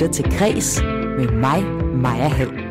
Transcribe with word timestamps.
lytter 0.00 0.12
til 0.12 0.38
Græs 0.38 0.80
med 1.18 1.32
mig, 1.32 1.64
Maja 1.96 2.28
Hall. 2.28 2.68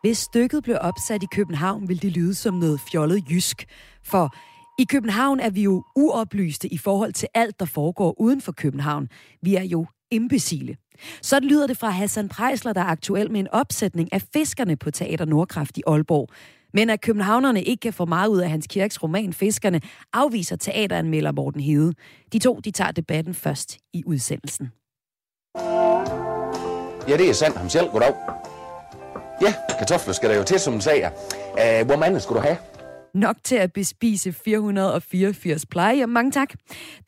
Hvis 0.00 0.18
stykket 0.18 0.62
blev 0.64 0.76
opsat 0.80 1.22
i 1.22 1.26
København, 1.26 1.88
ville 1.88 2.00
det 2.00 2.12
lyde 2.12 2.34
som 2.34 2.54
noget 2.54 2.80
fjollet 2.80 3.30
jysk. 3.30 3.64
For 4.04 4.34
i 4.78 4.84
København 4.84 5.40
er 5.40 5.50
vi 5.50 5.62
jo 5.62 5.84
uoplyste 5.96 6.68
i 6.68 6.78
forhold 6.78 7.12
til 7.12 7.28
alt, 7.34 7.60
der 7.60 7.66
foregår 7.66 8.20
uden 8.20 8.40
for 8.40 8.52
København. 8.52 9.08
Vi 9.42 9.54
er 9.54 9.62
jo 9.62 9.86
imbecile. 10.10 10.76
Så 11.22 11.40
lyder 11.40 11.66
det 11.66 11.78
fra 11.78 11.90
Hassan 11.90 12.28
Prejsler, 12.28 12.72
der 12.72 12.80
er 12.80 12.84
aktuel 12.84 13.30
med 13.30 13.40
en 13.40 13.48
opsætning 13.52 14.12
af 14.12 14.22
Fiskerne 14.32 14.76
på 14.76 14.90
Teater 14.90 15.24
Nordkraft 15.24 15.78
i 15.78 15.82
Aalborg. 15.86 16.28
Men 16.74 16.90
at 16.90 17.00
københavnerne 17.00 17.62
ikke 17.62 17.80
kan 17.80 17.92
få 17.92 18.04
meget 18.04 18.28
ud 18.28 18.38
af 18.40 18.50
Hans 18.50 18.66
Kirks 18.66 19.02
roman 19.02 19.32
Fiskerne, 19.32 19.80
afviser 20.12 20.56
teateranmelder 20.56 21.32
Morten 21.32 21.60
Hede. 21.60 21.92
De 22.32 22.38
to 22.38 22.60
de 22.64 22.70
tager 22.70 22.90
debatten 22.90 23.34
først 23.34 23.78
i 23.92 24.02
udsendelsen. 24.06 24.72
Ja, 27.08 27.16
det 27.16 27.30
er 27.30 27.34
sandt 27.34 27.56
ham 27.56 27.68
selv. 27.68 27.88
Goddag. 27.88 28.14
Ja, 29.42 29.54
kartofler 29.78 30.14
skal 30.14 30.30
der 30.30 30.36
jo 30.36 30.44
til, 30.44 30.58
som 30.58 30.80
sager. 30.80 31.10
siger. 31.54 31.74
Uh, 31.74 31.80
øh, 31.80 31.86
hvor 31.86 31.96
mange 31.96 32.20
skulle 32.20 32.40
du 32.40 32.46
have? 32.46 32.56
Nok 33.14 33.36
til 33.44 33.56
at 33.56 33.72
bespise 33.72 34.32
484 34.32 35.66
plejehjem. 35.66 36.08
Mange 36.08 36.30
tak. 36.30 36.54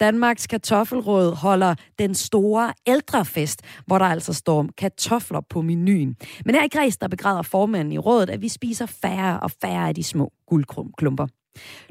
Danmarks 0.01 0.47
Kartoffelråd 0.47 1.37
holder 1.37 1.75
den 1.99 2.15
store 2.15 2.73
ældrefest, 2.87 3.63
hvor 3.87 3.99
der 3.99 4.05
altså 4.05 4.33
står 4.33 4.69
kartofler 4.79 5.41
på 5.41 5.63
menuen. 5.63 6.17
Men 6.45 6.55
her 6.55 6.65
i 6.65 6.69
Græs, 6.69 6.97
der 6.97 7.09
begræder 7.09 7.43
formanden 7.43 7.93
i 7.93 7.99
rådet, 7.99 8.31
at 8.31 8.43
vi 8.43 8.49
spiser 8.49 8.87
færre 8.87 9.41
og 9.41 9.51
færre 9.51 9.89
af 9.89 9.95
de 9.95 10.03
små 10.03 10.33
guldklumper. 10.47 11.27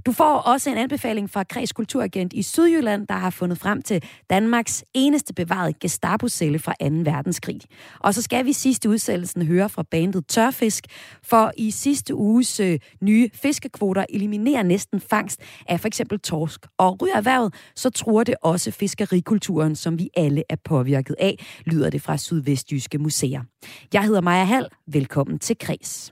Du 0.06 0.12
får 0.12 0.38
også 0.38 0.70
en 0.70 0.78
anbefaling 0.78 1.30
fra 1.30 1.44
Kreds 1.44 1.72
Kulturagent 1.72 2.34
i 2.34 2.44
Sydjylland, 2.44 3.08
der 3.08 3.14
har 3.14 3.30
fundet 3.30 3.58
frem 3.58 3.82
til 3.82 4.04
Danmarks 4.30 4.84
eneste 4.94 5.34
bevarede 5.34 5.74
Gestapo-celle 5.86 6.60
fra 6.60 6.74
2. 6.82 6.86
verdenskrig. 7.12 7.62
Og 8.00 8.14
så 8.14 8.22
skal 8.22 8.46
vi 8.46 8.54
sidste 8.54 8.90
udsendelsen 8.90 9.46
høre 9.46 9.70
fra 9.70 9.84
bandet 9.92 10.28
Tørfisk, 10.28 10.84
for 11.24 11.52
i 11.58 11.72
sidste 11.72 12.16
uges 12.16 12.60
øh, 12.60 12.80
nye 13.02 13.30
fiskekvoter 13.34 14.06
eliminerer 14.10 14.64
næsten 14.64 15.02
fangst 15.02 15.42
af 15.70 15.80
for 15.80 15.88
eksempel 15.88 16.20
torsk. 16.20 16.66
Og 16.78 17.02
ryger 17.02 17.16
erhvervet, 17.16 17.54
så 17.76 17.90
tror 17.90 18.24
det 18.24 18.36
også 18.42 18.72
fiskerikulturen, 18.72 19.76
som 19.76 20.00
vi 20.00 20.10
alle 20.18 20.44
er 20.50 20.56
påvirket 20.66 21.16
af, 21.20 21.46
lyder 21.66 21.90
det 21.90 22.02
fra 22.02 22.18
Sydvestjyske 22.18 22.98
Museer. 22.98 23.42
Jeg 23.94 24.04
hedder 24.04 24.22
Maja 24.22 24.44
Hall. 24.44 24.68
Velkommen 24.88 25.40
til 25.40 25.58
Kreds. 25.58 26.12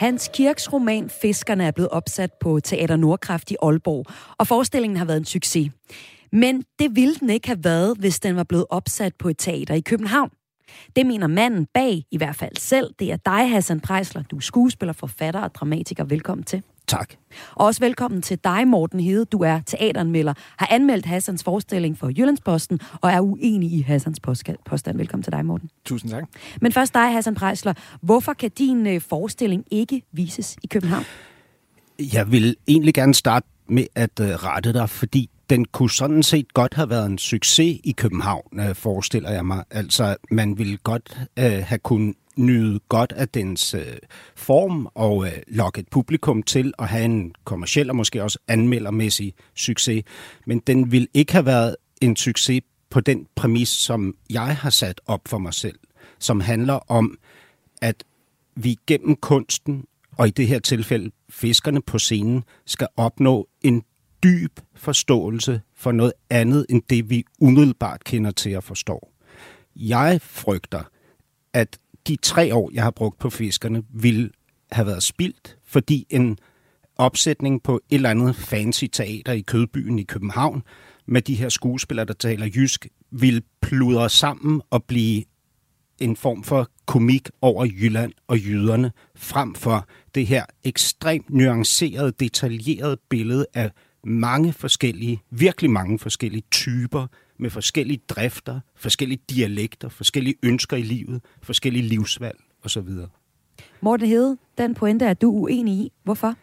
Hans 0.00 0.30
Kirks 0.34 0.72
roman 0.72 1.10
Fiskerne 1.10 1.64
er 1.64 1.70
blevet 1.70 1.90
opsat 1.90 2.30
på 2.40 2.60
Teater 2.60 2.96
Nordkraft 2.96 3.50
i 3.50 3.56
Aalborg, 3.62 4.06
og 4.38 4.46
forestillingen 4.46 4.96
har 4.96 5.04
været 5.04 5.16
en 5.16 5.24
succes. 5.24 5.70
Men 6.32 6.64
det 6.78 6.96
ville 6.96 7.14
den 7.14 7.30
ikke 7.30 7.48
have 7.48 7.64
været, 7.64 7.96
hvis 7.98 8.20
den 8.20 8.36
var 8.36 8.44
blevet 8.44 8.66
opsat 8.70 9.14
på 9.18 9.28
et 9.28 9.38
teater 9.38 9.74
i 9.74 9.80
København. 9.80 10.30
Det 10.96 11.06
mener 11.06 11.26
manden 11.26 11.66
bag, 11.74 12.04
i 12.10 12.16
hvert 12.16 12.36
fald 12.36 12.56
selv. 12.56 12.94
Det 12.98 13.12
er 13.12 13.16
dig, 13.16 13.50
Hassan 13.50 13.80
Prejsler. 13.80 14.22
Du 14.22 14.36
er 14.36 14.40
skuespiller, 14.40 14.92
forfatter 14.92 15.40
og 15.40 15.54
dramatiker. 15.54 16.04
Velkommen 16.04 16.44
til. 16.44 16.62
Tak. 16.90 17.14
Og 17.54 17.66
også 17.66 17.80
velkommen 17.80 18.22
til 18.22 18.38
dig, 18.44 18.68
Morten 18.68 19.00
Hede. 19.00 19.24
Du 19.24 19.38
er 19.38 19.60
teateranmelder, 19.66 20.34
har 20.56 20.66
anmeldt 20.70 21.06
Hassans 21.06 21.44
forestilling 21.44 21.98
for 21.98 22.08
Jyllandsposten 22.08 22.80
og 23.00 23.10
er 23.10 23.20
uenig 23.20 23.72
i 23.72 23.82
Hassans 23.82 24.20
påstand. 24.20 24.96
Velkommen 24.96 25.22
til 25.22 25.32
dig, 25.32 25.44
Morten. 25.44 25.70
Tusind 25.84 26.10
tak. 26.10 26.24
Men 26.60 26.72
først 26.72 26.94
dig, 26.94 27.12
Hassan 27.12 27.34
Prejsler. 27.34 27.74
Hvorfor 28.02 28.32
kan 28.32 28.50
din 28.58 28.86
øh, 28.86 29.00
forestilling 29.00 29.64
ikke 29.70 30.02
vises 30.12 30.56
i 30.62 30.66
København? 30.66 31.04
Jeg 32.12 32.32
vil 32.32 32.56
egentlig 32.68 32.94
gerne 32.94 33.14
starte 33.14 33.46
med 33.68 33.86
at 33.94 34.20
uh, 34.20 34.26
rette 34.26 34.72
dig, 34.72 34.90
fordi 34.90 35.30
den 35.50 35.64
kunne 35.64 35.90
sådan 35.90 36.22
set 36.22 36.54
godt 36.54 36.74
have 36.74 36.90
været 36.90 37.06
en 37.06 37.18
succes 37.18 37.80
i 37.84 37.92
København, 37.96 38.46
uh, 38.52 38.76
forestiller 38.76 39.30
jeg 39.30 39.46
mig. 39.46 39.64
Altså, 39.70 40.16
man 40.30 40.58
ville 40.58 40.76
godt 40.76 41.18
uh, 41.40 41.44
have 41.44 41.78
kunnet 41.78 42.14
nyde 42.36 42.80
godt 42.88 43.12
af 43.12 43.28
dens 43.28 43.74
øh, 43.74 43.96
form 44.36 44.88
og 44.94 45.26
øh, 45.26 45.32
lokke 45.46 45.80
et 45.80 45.88
publikum 45.88 46.42
til 46.42 46.72
at 46.78 46.88
have 46.88 47.04
en 47.04 47.34
kommersiel 47.44 47.90
og 47.90 47.96
måske 47.96 48.22
også 48.22 48.38
anmeldermæssig 48.48 49.34
succes. 49.54 50.04
Men 50.46 50.58
den 50.58 50.92
vil 50.92 51.08
ikke 51.14 51.32
have 51.32 51.46
været 51.46 51.76
en 52.00 52.16
succes 52.16 52.62
på 52.90 53.00
den 53.00 53.26
præmis, 53.34 53.68
som 53.68 54.14
jeg 54.30 54.56
har 54.56 54.70
sat 54.70 55.00
op 55.06 55.20
for 55.28 55.38
mig 55.38 55.54
selv, 55.54 55.78
som 56.18 56.40
handler 56.40 56.90
om, 56.90 57.18
at 57.82 58.04
vi 58.54 58.78
gennem 58.86 59.16
kunsten, 59.16 59.84
og 60.16 60.28
i 60.28 60.30
det 60.30 60.46
her 60.46 60.58
tilfælde 60.58 61.10
fiskerne 61.30 61.82
på 61.82 61.98
scenen, 61.98 62.44
skal 62.66 62.88
opnå 62.96 63.48
en 63.62 63.82
dyb 64.22 64.60
forståelse 64.74 65.60
for 65.76 65.92
noget 65.92 66.12
andet 66.30 66.66
end 66.68 66.82
det, 66.90 67.10
vi 67.10 67.24
umiddelbart 67.40 68.04
kender 68.04 68.30
til 68.30 68.50
at 68.50 68.64
forstå. 68.64 69.08
Jeg 69.76 70.20
frygter, 70.22 70.82
at 71.52 71.78
de 72.08 72.16
tre 72.16 72.54
år, 72.54 72.70
jeg 72.74 72.82
har 72.82 72.90
brugt 72.90 73.18
på 73.18 73.30
fiskerne, 73.30 73.82
ville 73.90 74.30
have 74.72 74.86
været 74.86 75.02
spildt, 75.02 75.56
fordi 75.66 76.06
en 76.10 76.38
opsætning 76.96 77.62
på 77.62 77.74
et 77.74 77.94
eller 77.94 78.10
andet 78.10 78.36
fancy 78.36 78.84
teater 78.92 79.32
i 79.32 79.40
Kødbyen 79.40 79.98
i 79.98 80.02
København, 80.02 80.62
med 81.06 81.22
de 81.22 81.34
her 81.34 81.48
skuespillere, 81.48 82.06
der 82.06 82.14
taler 82.14 82.46
jysk, 82.54 82.86
vil 83.10 83.42
pludre 83.62 84.10
sammen 84.10 84.62
og 84.70 84.84
blive 84.84 85.24
en 85.98 86.16
form 86.16 86.42
for 86.42 86.68
komik 86.86 87.28
over 87.42 87.64
Jylland 87.64 88.12
og 88.26 88.38
jyderne, 88.38 88.92
frem 89.16 89.54
for 89.54 89.86
det 90.14 90.26
her 90.26 90.44
ekstremt 90.64 91.30
nuancerede, 91.30 92.12
detaljerede 92.20 92.96
billede 93.10 93.46
af 93.54 93.70
mange 94.04 94.52
forskellige, 94.52 95.20
virkelig 95.30 95.70
mange 95.70 95.98
forskellige 95.98 96.42
typer 96.50 97.06
med 97.40 97.50
forskellige 97.50 98.00
drifter, 98.08 98.60
forskellige 98.76 99.20
dialekter, 99.30 99.88
forskellige 99.88 100.34
ønsker 100.42 100.76
i 100.76 100.82
livet, 100.82 101.20
forskellige 101.42 101.88
livsvalg 101.88 102.38
osv. 102.64 102.88
Morten 103.80 104.06
Hede, 104.06 104.36
den 104.58 104.74
pointe 104.74 105.04
er 105.04 105.14
du 105.14 105.30
uenig 105.30 105.74
i. 105.74 105.92
Hvorfor? 106.04 106.34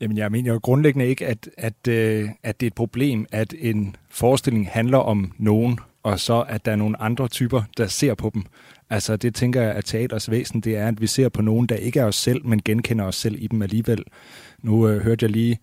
Jamen, 0.00 0.16
jeg 0.16 0.32
mener 0.32 0.52
jo 0.52 0.60
grundlæggende 0.62 1.06
ikke, 1.06 1.26
at, 1.26 1.50
at, 1.56 1.88
øh, 1.88 2.28
at 2.42 2.60
det 2.60 2.66
er 2.66 2.70
et 2.70 2.74
problem, 2.74 3.26
at 3.32 3.54
en 3.58 3.96
forestilling 4.10 4.68
handler 4.68 4.98
om 4.98 5.32
nogen, 5.38 5.78
og 6.02 6.20
så 6.20 6.44
at 6.48 6.64
der 6.64 6.72
er 6.72 6.76
nogle 6.76 7.00
andre 7.00 7.28
typer, 7.28 7.62
der 7.76 7.86
ser 7.86 8.14
på 8.14 8.30
dem. 8.34 8.42
Altså, 8.90 9.16
det 9.16 9.34
tænker 9.34 9.62
jeg, 9.62 9.72
at 9.72 9.84
teaters 9.84 10.30
væsen, 10.30 10.60
det 10.60 10.76
er, 10.76 10.88
at 10.88 11.00
vi 11.00 11.06
ser 11.06 11.28
på 11.28 11.42
nogen, 11.42 11.66
der 11.66 11.76
ikke 11.76 12.00
er 12.00 12.04
os 12.04 12.16
selv, 12.16 12.46
men 12.46 12.62
genkender 12.62 13.04
os 13.04 13.16
selv 13.16 13.36
i 13.38 13.46
dem 13.46 13.62
alligevel. 13.62 14.04
Nu 14.62 14.88
øh, 14.88 15.02
hørte 15.02 15.24
jeg 15.24 15.30
lige 15.30 15.58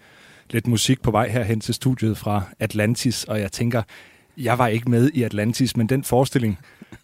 lidt 0.49 0.67
musik 0.67 1.01
på 1.01 1.11
vej 1.11 1.29
herhen 1.29 1.59
til 1.59 1.73
studiet 1.73 2.17
fra 2.17 2.43
Atlantis, 2.59 3.23
og 3.23 3.39
jeg 3.39 3.51
tænker, 3.51 3.83
jeg 4.39 4.57
var 4.57 4.67
ikke 4.67 4.91
med 4.91 5.11
i 5.13 5.23
Atlantis, 5.23 5.77
men 5.77 5.89
den 5.89 6.03
forestilling, 6.03 6.59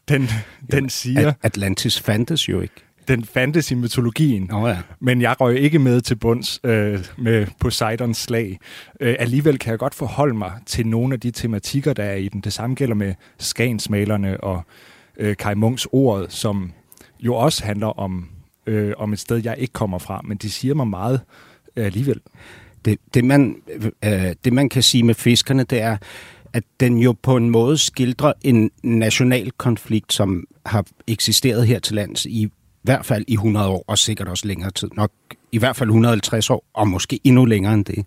den, 0.07 0.29
den 0.72 0.90
siger... 0.90 1.34
Atlantis 1.44 2.00
fandtes 2.00 2.50
jo 2.50 2.62
ikke. 2.62 2.75
Den 3.07 3.25
fandtes 3.25 3.72
i 3.72 3.75
mytologien, 3.75 4.51
oh 4.51 4.69
ja. 4.69 4.78
men 5.00 5.22
jeg 5.22 5.41
røg 5.41 5.59
ikke 5.59 5.79
med 5.79 6.01
til 6.01 6.16
bunds 6.16 6.59
øh, 6.63 7.00
med 7.18 7.47
Poseidons 7.59 8.18
slag. 8.18 8.59
Øh, 8.99 9.16
alligevel 9.20 9.59
kan 9.59 9.72
jeg 9.72 9.79
godt 9.79 9.96
forholde 9.96 10.34
mig 10.34 10.52
til 10.66 10.87
nogle 10.87 11.14
af 11.14 11.20
de 11.20 11.32
tematikker, 11.32 11.93
der 11.93 12.03
er 12.03 12.16
i 12.16 12.28
den. 12.28 12.41
Det 12.41 12.53
samme 12.53 12.76
gælder 12.76 12.96
med 12.96 13.14
Skansmalerne 13.40 14.43
og 14.43 14.64
øh, 15.17 15.35
Kai 15.35 15.55
Munks 15.55 15.87
ordet, 15.91 16.34
som 16.34 16.72
jo 17.20 17.35
også 17.35 17.66
handler 17.66 17.87
om, 17.87 18.29
øh, 18.67 18.93
om 18.97 19.14
et 19.14 19.20
sted, 19.20 19.41
jeg 19.43 19.55
ikke 19.58 19.73
kommer 19.73 19.97
fra, 19.97 20.22
men 20.23 20.37
de 20.37 20.52
siger 20.52 20.73
mig 20.73 20.87
meget 20.87 21.22
øh, 21.76 21.85
alligevel. 21.85 22.22
Det, 22.85 22.99
det, 23.14 23.26
man, 23.26 23.55
øh, 24.03 24.35
det 24.46 24.53
man 24.53 24.70
kan 24.70 24.84
sige 24.84 25.03
med 25.03 25.16
fiskerne, 25.16 25.64
det 25.64 25.82
er, 25.82 25.97
at 26.55 26.63
den 26.79 26.97
jo 26.97 27.16
på 27.23 27.37
en 27.37 27.49
måde 27.49 27.78
skildrer 27.78 28.34
en 28.41 28.72
national 28.84 29.52
konflikt, 29.52 30.13
som 30.13 30.43
har 30.66 30.85
eksisteret 31.07 31.67
her 31.67 31.79
til 31.79 31.96
lands 31.96 32.25
i 32.25 32.52
hvert 32.84 33.05
fald 33.05 33.25
i 33.28 33.34
100 33.34 33.67
år, 33.67 33.84
og 33.87 33.97
sikkert 33.97 34.28
også 34.28 34.47
længere 34.47 34.72
tid. 34.72 34.90
Nok 34.96 35.11
i 35.52 35.57
hvert 35.57 35.75
fald 35.75 35.90
150 35.90 36.49
år, 36.49 36.66
og 36.73 36.87
måske 36.87 37.19
endnu 37.23 37.46
længere 37.46 37.73
end 37.73 37.85
det. 37.85 38.05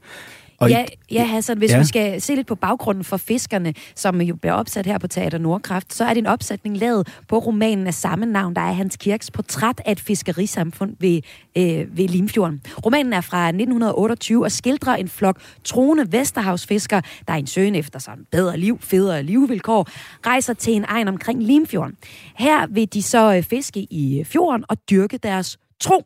Og 0.61 0.71
ja, 0.71 0.85
ja, 1.11 1.25
Hassan, 1.25 1.59
hvis 1.59 1.71
ja. 1.71 1.79
vi 1.79 1.85
skal 1.85 2.21
se 2.21 2.35
lidt 2.35 2.47
på 2.47 2.55
baggrunden 2.55 3.05
for 3.05 3.17
fiskerne, 3.17 3.75
som 3.95 4.21
jo 4.21 4.37
bliver 4.37 4.53
opsat 4.53 4.87
her 4.87 4.99
på 4.99 5.07
Teater 5.09 5.39
Nordkraft, 5.39 5.95
så 5.95 6.05
er 6.05 6.09
det 6.09 6.19
en 6.19 6.27
opsætning 6.27 6.77
lavet 6.77 7.09
på 7.29 7.39
romanen 7.39 7.87
af 7.87 7.95
samme 7.95 8.27
navn, 8.27 8.55
der 8.55 8.61
er 8.61 8.73
Hans 8.73 8.97
Kirks 8.97 9.31
portræt 9.31 9.81
af 9.85 9.93
et 9.93 10.01
fiskerisamfund 10.01 10.97
ved, 11.01 11.21
øh, 11.57 11.97
ved 11.97 12.09
Limfjorden. 12.09 12.63
Romanen 12.87 13.13
er 13.13 13.21
fra 13.21 13.49
1928 13.49 14.45
og 14.45 14.53
skildrer 14.53 14.97
en 14.97 15.09
flok 15.09 15.41
troende 15.65 16.13
Vesterhavsfiskere, 16.13 17.03
der 17.29 17.33
er 17.33 17.39
en 17.39 17.47
søgen 17.47 17.75
efter 17.75 17.99
sig 17.99 18.15
bedre 18.33 18.57
liv, 18.57 18.79
federe 18.81 19.23
livvilkår, 19.23 19.89
rejser 20.27 20.55
til 20.55 20.73
en 20.73 20.85
egen 20.89 21.09
omkring 21.09 21.43
Limfjorden. 21.43 21.97
Her 22.39 22.67
vil 22.67 22.93
de 22.93 23.03
så 23.03 23.35
øh, 23.37 23.43
fiske 23.43 23.81
i 23.81 24.25
fjorden 24.27 24.65
og 24.69 24.77
dyrke 24.91 25.19
deres 25.19 25.59
tro. 25.81 26.05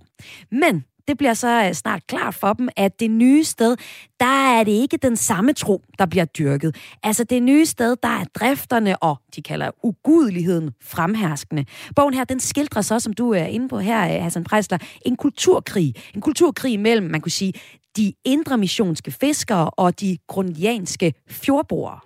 Men 0.50 0.84
det 1.08 1.18
bliver 1.18 1.34
så 1.34 1.64
øh, 1.66 1.72
snart 1.72 2.06
klart 2.06 2.34
for 2.34 2.52
dem, 2.52 2.68
at 2.76 3.00
det 3.00 3.10
nye 3.10 3.44
sted, 3.44 3.76
der 4.20 4.58
er 4.58 4.64
det 4.64 4.72
ikke 4.72 4.96
den 4.96 5.16
samme 5.16 5.52
tro, 5.52 5.82
der 5.98 6.06
bliver 6.06 6.24
dyrket. 6.24 6.76
Altså 7.02 7.24
det 7.24 7.42
nye 7.42 7.66
sted, 7.66 7.96
der 8.02 8.08
er 8.08 8.24
drifterne 8.34 9.02
og, 9.02 9.16
de 9.36 9.42
kalder 9.42 9.70
ugudeligheden, 9.82 10.70
fremherskende. 10.82 11.64
Bogen 11.96 12.14
her, 12.14 12.24
den 12.24 12.40
skildrer 12.40 12.82
så, 12.82 12.98
som 12.98 13.12
du 13.12 13.30
er 13.30 13.44
inde 13.44 13.68
på 13.68 13.78
her, 13.78 14.16
øh, 14.16 14.22
Hassan 14.22 14.44
Prejsler, 14.44 14.78
en 15.06 15.16
kulturkrig. 15.16 15.94
En 16.14 16.20
kulturkrig 16.20 16.80
mellem, 16.80 17.10
man 17.10 17.20
kunne 17.20 17.32
sige, 17.32 17.52
de 17.96 18.12
indre 18.24 18.58
missionske 18.58 19.10
fiskere 19.10 19.70
og 19.70 20.00
de 20.00 20.18
grundianske 20.28 21.14
fjordboere. 21.30 21.98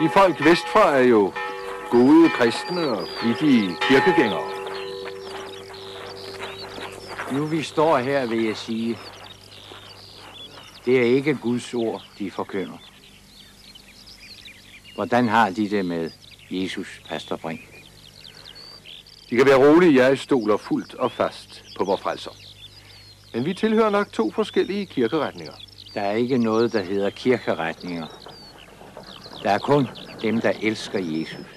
I 0.00 0.08
folk 0.08 0.44
vestfra 0.44 0.96
er 0.96 1.02
jo 1.02 1.32
gode 1.90 2.30
kristne 2.30 2.88
og 2.88 3.08
flittige 3.20 3.76
kirkegængere. 3.88 4.50
Nu 7.32 7.46
vi 7.46 7.62
står 7.62 7.98
her, 7.98 8.26
vil 8.26 8.44
jeg 8.44 8.56
sige, 8.56 8.98
det 10.84 10.98
er 10.98 11.04
ikke 11.04 11.34
Guds 11.34 11.74
ord, 11.74 12.02
de 12.18 12.30
forkynder. 12.30 12.78
Hvordan 14.94 15.28
har 15.28 15.50
de 15.50 15.70
det 15.70 15.86
med 15.86 16.10
Jesus, 16.50 17.02
Pastor 17.08 17.36
Brink? 17.36 17.60
De 19.30 19.36
kan 19.36 19.46
være 19.46 19.68
rolige, 19.68 20.04
jeg 20.04 20.18
stoler 20.18 20.56
fuldt 20.56 20.94
og 20.94 21.12
fast 21.12 21.64
på 21.78 21.84
vores 21.84 22.00
frelser. 22.00 22.30
Men 23.34 23.44
vi 23.44 23.54
tilhører 23.54 23.90
nok 23.90 24.12
to 24.12 24.30
forskellige 24.30 24.86
kirkeretninger. 24.86 25.52
Der 25.94 26.00
er 26.00 26.12
ikke 26.12 26.38
noget, 26.38 26.72
der 26.72 26.82
hedder 26.82 27.10
kirkeretninger. 27.10 28.06
Der 29.42 29.50
er 29.50 29.58
kun 29.58 29.88
dem, 30.22 30.40
der 30.40 30.52
elsker 30.62 30.98
Jesus. 30.98 31.53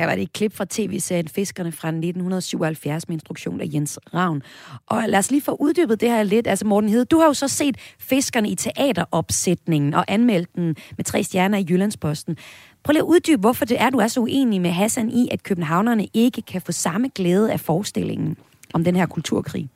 Her 0.00 0.06
var 0.06 0.14
det 0.14 0.22
et 0.22 0.32
klip 0.32 0.56
fra 0.56 0.66
tv-serien 0.70 1.28
Fiskerne 1.28 1.72
fra 1.72 1.88
1977 1.88 3.08
med 3.08 3.14
instruktion 3.14 3.60
af 3.60 3.64
Jens 3.74 3.98
Ravn. 4.14 4.42
Og 4.86 5.04
lad 5.08 5.18
os 5.18 5.30
lige 5.30 5.42
få 5.42 5.56
uddybet 5.60 6.00
det 6.00 6.10
her 6.10 6.22
lidt. 6.22 6.46
Altså 6.46 6.66
Morten 6.66 6.90
Hede, 6.90 7.04
du 7.04 7.18
har 7.18 7.26
jo 7.26 7.34
så 7.34 7.48
set 7.48 7.76
Fiskerne 7.98 8.50
i 8.50 8.54
teateropsætningen 8.54 9.94
og 9.94 10.04
anmeldt 10.08 10.56
den 10.56 10.76
med 10.96 11.04
tre 11.04 11.22
stjerner 11.22 11.58
i 11.58 11.66
Jyllandsposten. 11.70 12.36
Prøv 12.84 12.92
lige 12.92 13.02
at 13.02 13.06
uddybe, 13.06 13.40
hvorfor 13.40 13.64
det 13.64 13.80
er, 13.80 13.90
du 13.90 13.98
er 13.98 14.08
så 14.08 14.20
uenig 14.20 14.60
med 14.60 14.70
Hassan 14.70 15.10
i, 15.10 15.28
at 15.32 15.42
københavnerne 15.42 16.08
ikke 16.14 16.42
kan 16.42 16.62
få 16.62 16.72
samme 16.72 17.08
glæde 17.14 17.52
af 17.52 17.60
forestillingen 17.60 18.36
om 18.74 18.84
den 18.84 18.96
her 18.96 19.06
kulturkrig. 19.06 19.68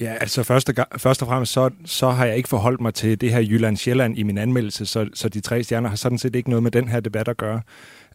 Ja, 0.00 0.14
altså 0.20 0.42
først 0.42 0.68
og, 0.68 1.00
først 1.00 1.22
og 1.22 1.28
fremmest, 1.28 1.52
så, 1.52 1.70
så 1.84 2.10
har 2.10 2.24
jeg 2.24 2.36
ikke 2.36 2.48
forholdt 2.48 2.80
mig 2.80 2.94
til 2.94 3.20
det 3.20 3.32
her 3.32 3.40
Jylland-Sjælland 3.40 4.18
i 4.18 4.22
min 4.22 4.38
anmeldelse, 4.38 4.86
så, 4.86 5.08
så 5.14 5.28
de 5.28 5.40
tre 5.40 5.62
stjerner 5.62 5.88
har 5.88 5.96
sådan 5.96 6.18
set 6.18 6.34
ikke 6.34 6.50
noget 6.50 6.62
med 6.62 6.70
den 6.70 6.88
her 6.88 7.00
debat 7.00 7.28
at 7.28 7.36
gøre. 7.36 7.60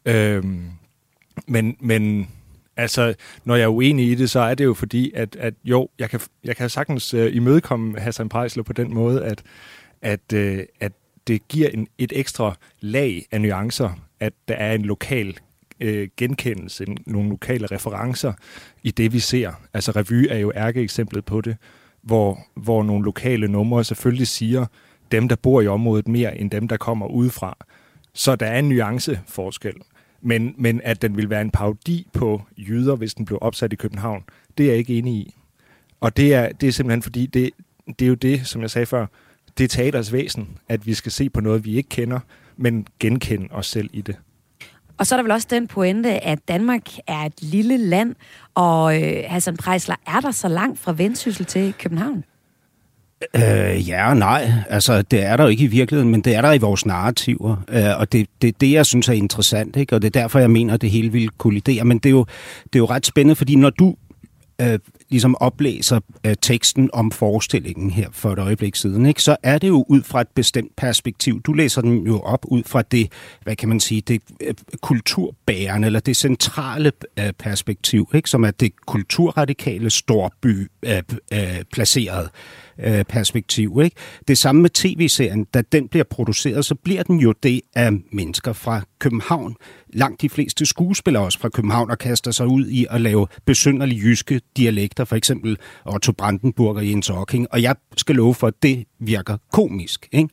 Øhm, 0.06 0.64
men, 1.48 1.78
men 1.80 2.28
altså, 2.78 3.14
når 3.46 3.56
jeg 3.56 3.64
er 3.64 3.68
uenig 3.68 4.12
i 4.12 4.16
det, 4.16 4.30
så 4.30 4.40
er 4.40 4.56
det 4.56 4.64
jo 4.64 4.74
fordi, 4.74 5.12
at, 5.16 5.36
at 5.36 5.54
jo, 5.64 5.90
jeg 6.00 6.10
kan, 6.10 6.20
jeg 6.44 6.56
kan 6.56 6.70
sagtens 6.70 7.14
øh, 7.14 7.36
imødekomme 7.36 8.00
Hassan 8.00 8.30
Prejsler 8.30 8.64
på 8.64 8.74
den 8.74 8.94
måde, 8.94 9.26
at, 9.26 9.44
at, 10.02 10.34
øh, 10.34 10.64
at 10.80 10.92
det 11.28 11.48
giver 11.48 11.70
en, 11.70 11.88
et 11.98 12.14
ekstra 12.16 12.56
lag 12.82 13.26
af 13.32 13.42
nuancer, 13.42 13.90
at 14.20 14.34
der 14.48 14.56
er 14.56 14.74
en 14.74 14.82
lokal 14.82 15.38
øh, 15.80 16.08
genkendelse, 16.18 16.86
nogle 17.06 17.30
lokale 17.30 17.68
referencer 17.68 18.34
i 18.84 18.92
det, 18.92 19.14
vi 19.14 19.20
ser. 19.20 19.52
Altså, 19.74 19.92
revy 19.92 20.28
er 20.30 20.38
jo 20.38 20.52
ærkeeksemplet 20.56 21.26
på 21.26 21.42
det, 21.42 21.58
hvor, 22.02 22.40
hvor 22.56 22.84
nogle 22.84 23.06
lokale 23.06 23.48
numre 23.48 23.84
selvfølgelig 23.84 24.28
siger, 24.28 24.66
dem, 25.12 25.28
der 25.28 25.36
bor 25.36 25.62
i 25.62 25.68
området 25.68 26.08
mere 26.08 26.38
end 26.38 26.52
dem, 26.52 26.68
der 26.68 26.78
kommer 26.78 27.08
udefra. 27.08 27.58
Så 28.14 28.36
der 28.36 28.46
er 28.46 28.60
en 28.60 28.70
nuanceforskel. 28.70 29.74
Men, 30.26 30.56
men 30.58 30.82
at 30.84 31.02
den 31.02 31.18
vil 31.18 31.30
være 31.30 31.42
en 31.42 31.52
parodi 31.52 32.08
på 32.14 32.42
jøder, 32.58 32.96
hvis 32.96 33.14
den 33.14 33.26
blev 33.26 33.38
opsat 33.42 33.74
i 33.74 33.76
København, 33.76 34.24
det 34.58 34.64
er 34.64 34.70
jeg 34.70 34.78
ikke 34.78 34.98
enig 34.98 35.14
i. 35.14 35.36
Og 36.02 36.18
det 36.18 36.34
er, 36.34 36.52
det 36.52 36.68
er 36.68 36.72
simpelthen 36.72 37.02
fordi, 37.02 37.26
det, 37.26 37.50
det 38.00 38.06
er 38.06 38.10
jo 38.10 38.14
det, 38.14 38.48
som 38.48 38.62
jeg 38.62 38.70
sagde 38.70 38.86
før, 38.86 39.06
det 39.58 39.64
er 39.64 39.68
teaters 39.68 40.14
væsen, 40.14 40.58
at 40.70 40.86
vi 40.86 40.94
skal 40.94 41.12
se 41.12 41.30
på 41.30 41.42
noget, 41.42 41.66
vi 41.66 41.78
ikke 41.78 41.90
kender, 41.90 42.20
men 42.58 42.88
genkende 43.00 43.48
os 43.52 43.68
selv 43.68 43.90
i 43.94 44.02
det. 44.02 44.16
Og 44.98 45.08
så 45.08 45.16
er 45.16 45.18
der 45.18 45.24
vel 45.24 45.32
også 45.32 45.48
den 45.50 45.68
pointe, 45.68 46.10
at 46.10 46.48
Danmark 46.48 46.90
er 47.08 47.20
et 47.20 47.42
lille 47.42 47.78
land, 47.78 48.16
og 48.56 49.04
øh, 49.04 49.24
Hassan 49.28 49.58
Prejsler, 49.58 49.96
er 50.08 50.20
der 50.20 50.32
så 50.32 50.48
langt 50.48 50.80
fra 50.80 50.94
Vendsyssel 50.94 51.46
til 51.46 51.74
København? 51.74 52.24
Øh, 53.36 53.90
ja 53.90 54.10
og 54.10 54.18
nej. 54.18 54.52
Altså, 54.70 55.02
det 55.02 55.24
er 55.24 55.38
der 55.38 55.44
jo 55.44 55.50
ikke 55.50 55.64
i 55.64 55.68
virkeligheden, 55.68 56.12
men 56.12 56.22
det 56.22 56.36
er 56.36 56.42
der 56.42 56.54
i 56.54 56.58
vores 56.58 56.86
narrativer. 56.86 57.56
Øh, 57.70 58.00
og 58.00 58.12
det, 58.12 58.28
det 58.42 58.62
det, 58.62 58.72
jeg 58.72 58.86
synes 58.86 59.10
er 59.10 59.14
interessant, 59.14 59.76
ikke? 59.76 59.96
og 59.96 60.02
det 60.02 60.16
er 60.16 60.22
derfor, 60.22 60.40
jeg 60.40 60.52
mener, 60.52 60.74
at 60.74 60.82
det 60.82 60.92
hele 60.92 61.12
vil 61.12 61.30
kollidere. 61.30 61.84
Men 61.84 61.98
det 61.98 62.10
er 62.10 62.14
jo, 62.14 62.26
det 62.64 62.76
er 62.76 62.80
jo 62.80 62.86
ret 62.86 63.06
spændende, 63.06 63.36
fordi 63.36 63.56
når 63.56 63.70
du 63.70 63.96
øh, 64.62 64.80
ligesom 65.10 65.36
oplæser 65.40 66.00
øh, 66.26 66.36
teksten 66.42 66.90
om 66.94 67.12
forestillingen 67.12 67.92
her 67.92 68.08
for 68.12 68.32
et 68.34 68.40
øjeblik 68.40 68.76
siden, 68.76 69.06
ikke, 69.06 69.22
så 69.22 69.36
er 69.44 69.58
det 69.58 69.68
jo 69.68 69.86
ud 69.90 70.04
fra 70.04 70.22
et 70.22 70.28
bestemt 70.36 70.76
perspektiv. 70.76 71.42
Du 71.42 71.54
læser 71.54 71.82
den 71.82 72.08
jo 72.08 72.20
op 72.20 72.46
ud 72.48 72.64
fra 72.66 72.82
det, 72.82 73.12
hvad 73.44 73.56
kan 73.56 73.70
man 73.70 73.80
sige, 73.80 74.02
det 74.02 74.22
øh, 74.42 74.54
kulturbærende, 74.82 75.86
eller 75.86 76.00
det 76.00 76.18
centrale 76.18 76.92
øh, 77.20 77.34
perspektiv, 77.40 78.10
ikke, 78.14 78.30
som 78.30 78.44
er 78.44 78.52
det 78.52 78.72
kulturradikale 78.86 79.90
storby 79.90 80.72
øh, 80.84 81.02
øh, 81.34 81.64
placeret 81.74 82.30
øh, 82.80 83.04
perspektiv. 83.04 83.80
Ikke? 83.84 83.96
Det 84.28 84.38
samme 84.38 84.62
med 84.62 84.70
tv-serien. 84.70 85.44
Da 85.44 85.62
den 85.62 85.88
bliver 85.88 86.04
produceret, 86.04 86.66
så 86.66 86.76
bliver 86.76 87.04
den 87.04 87.20
jo 87.20 87.34
det 87.44 87.62
af 87.76 87.92
mennesker 88.12 88.54
fra 88.54 88.82
København. 89.00 89.56
Langt 89.94 90.22
de 90.22 90.30
fleste 90.30 90.66
skuespillere 90.66 91.24
også 91.24 91.40
fra 91.40 91.50
København 91.50 91.92
og 91.92 91.98
kaster 91.98 92.32
sig 92.32 92.48
ud 92.48 92.68
i 92.68 92.86
at 92.90 93.02
lave 93.02 93.28
besynderlige 93.46 94.02
jyske 94.02 94.42
dialekter, 94.58 95.06
for 95.06 95.16
eksempel 95.16 95.58
Otto 95.86 96.12
Brandenburg 96.12 96.76
og 96.76 96.90
Jens 96.90 97.10
Ocking. 97.10 97.48
Og 97.52 97.62
jeg 97.62 97.76
skal 97.98 98.16
love 98.16 98.36
for, 98.36 98.48
at 98.48 98.64
det 98.64 98.86
virker 99.00 99.38
komisk. 99.52 100.10
Ikke? 100.12 100.30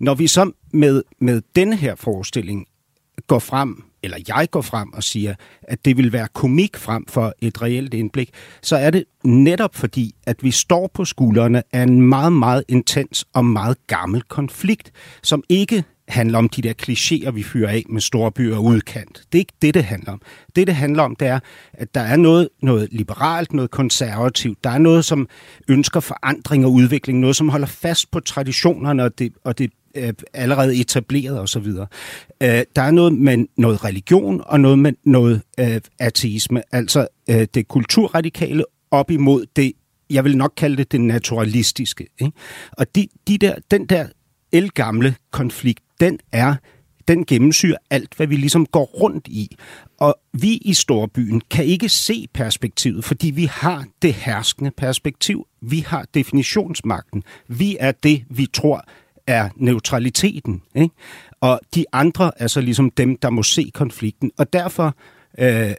Når 0.00 0.14
vi 0.14 0.26
så 0.26 0.50
med, 0.72 1.02
med 1.20 1.42
denne 1.56 1.76
her 1.76 1.94
forestilling 1.94 2.66
går 3.26 3.38
frem 3.38 3.84
eller 4.02 4.18
jeg 4.28 4.48
går 4.50 4.62
frem 4.62 4.92
og 4.92 5.02
siger, 5.02 5.34
at 5.62 5.84
det 5.84 5.96
vil 5.96 6.12
være 6.12 6.28
komik 6.34 6.76
frem 6.76 7.06
for 7.08 7.34
et 7.40 7.62
reelt 7.62 7.94
indblik, 7.94 8.30
så 8.62 8.76
er 8.76 8.90
det 8.90 9.04
netop 9.24 9.74
fordi, 9.74 10.14
at 10.26 10.36
vi 10.42 10.50
står 10.50 10.90
på 10.94 11.04
skuldrene 11.04 11.62
af 11.72 11.82
en 11.82 12.02
meget, 12.02 12.32
meget 12.32 12.64
intens 12.68 13.24
og 13.34 13.44
meget 13.44 13.76
gammel 13.86 14.22
konflikt, 14.22 14.92
som 15.22 15.42
ikke 15.48 15.84
handler 16.08 16.38
om 16.38 16.48
de 16.48 16.62
der 16.62 16.72
klichéer, 16.82 17.30
vi 17.30 17.42
fyrer 17.42 17.70
af 17.70 17.82
med 17.88 18.00
store 18.00 18.32
byer 18.32 18.56
og 18.56 18.64
udkant. 18.64 19.22
Det 19.32 19.38
er 19.38 19.40
ikke 19.40 19.52
det, 19.62 19.74
det 19.74 19.84
handler 19.84 20.12
om. 20.12 20.22
Det, 20.56 20.66
det 20.66 20.74
handler 20.74 21.02
om, 21.02 21.16
det 21.16 21.28
er, 21.28 21.40
at 21.72 21.94
der 21.94 22.00
er 22.00 22.16
noget, 22.16 22.48
noget 22.62 22.88
liberalt, 22.92 23.52
noget 23.52 23.70
konservativt. 23.70 24.64
Der 24.64 24.70
er 24.70 24.78
noget, 24.78 25.04
som 25.04 25.28
ønsker 25.68 26.00
forandring 26.00 26.64
og 26.64 26.72
udvikling. 26.72 27.20
Noget, 27.20 27.36
som 27.36 27.48
holder 27.48 27.66
fast 27.66 28.10
på 28.10 28.20
traditionerne 28.20 29.04
og 29.04 29.18
det, 29.18 29.32
og 29.44 29.58
det 29.58 29.70
øh, 29.96 30.12
allerede 30.32 30.80
etableret 30.80 31.40
osv. 31.40 31.66
Øh, 32.42 32.64
der 32.76 32.82
er 32.82 32.90
noget 32.90 33.12
med 33.12 33.46
noget 33.56 33.84
religion 33.84 34.42
og 34.46 34.60
noget 34.60 34.78
med 34.78 34.92
noget 35.04 35.42
øh, 35.60 35.80
ateisme, 35.98 36.62
altså 36.72 37.06
øh, 37.30 37.46
det 37.54 37.68
kulturradikale 37.68 38.64
op 38.90 39.10
imod 39.10 39.46
det, 39.56 39.72
jeg 40.10 40.24
vil 40.24 40.36
nok 40.36 40.52
kalde 40.56 40.76
det 40.76 40.92
det 40.92 41.00
naturalistiske. 41.00 42.06
Ikke? 42.20 42.32
Og 42.72 42.94
de, 42.94 43.08
de 43.28 43.38
der, 43.38 43.54
den 43.70 43.86
der 43.86 44.06
elgamle 44.52 45.14
konflikt, 45.30 45.80
den 46.00 46.18
er 46.32 46.54
den 47.08 47.24
gennemsyrer 47.24 47.76
alt, 47.90 48.14
hvad 48.14 48.26
vi 48.26 48.36
ligesom 48.36 48.66
går 48.66 48.84
rundt 48.84 49.28
i. 49.28 49.56
Og 49.98 50.18
vi 50.32 50.52
i 50.56 50.74
storbyen 50.74 51.42
kan 51.50 51.64
ikke 51.64 51.88
se 51.88 52.28
perspektivet, 52.34 53.04
fordi 53.04 53.30
vi 53.30 53.44
har 53.44 53.84
det 54.02 54.14
herskende 54.14 54.70
perspektiv. 54.70 55.46
Vi 55.62 55.78
har 55.78 56.06
definitionsmagten. 56.14 57.22
Vi 57.48 57.76
er 57.80 57.92
det, 57.92 58.24
vi 58.30 58.46
tror 58.52 58.84
er 59.26 59.48
neutraliteten. 59.56 60.62
Ikke? 60.74 60.94
Og 61.40 61.60
de 61.74 61.84
andre 61.92 62.30
er 62.36 62.46
så 62.46 62.60
ligesom 62.60 62.90
dem, 62.90 63.16
der 63.16 63.30
må 63.30 63.42
se 63.42 63.70
konflikten. 63.74 64.30
Og 64.38 64.52
derfor, 64.52 64.96
øh, 65.38 65.74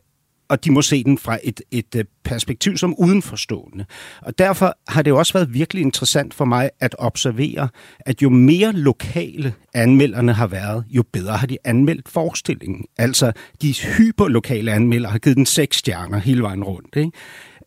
og 0.50 0.66
de 0.66 0.72
må 0.72 0.82
se 0.82 1.04
den 1.04 1.18
fra 1.18 1.38
et, 1.44 1.62
et 1.72 1.96
øh, 1.96 2.06
perspektiv 2.24 2.78
som 2.78 2.96
udenforstående. 2.98 3.86
Og 4.22 4.38
derfor 4.38 4.78
har 4.88 5.02
det 5.02 5.12
jo 5.12 5.18
også 5.18 5.34
været 5.34 5.54
virkelig 5.54 5.82
interessant 5.82 6.34
for 6.34 6.46
mig 6.46 6.70
at 6.80 6.96
observere, 7.00 7.70
at 8.00 8.22
jo 8.22 8.30
mere 8.30 8.72
lokale 8.72 9.54
anmelderne 9.74 10.34
har 10.34 10.48
været, 10.48 10.86
jo 10.90 11.04
bedre 11.14 11.38
har 11.38 11.48
de 11.48 11.58
anmeldt 11.64 12.10
forestillingen. 12.10 12.86
Altså, 12.98 13.32
de 13.62 13.74
hyperlokale 13.98 14.72
anmeldere 14.72 15.12
har 15.12 15.20
givet 15.20 15.38
den 15.38 15.46
seks 15.46 15.78
stjerner 15.78 16.18
hele 16.18 16.42
vejen 16.42 16.64
rundt. 16.64 16.96
Ikke? 16.96 17.12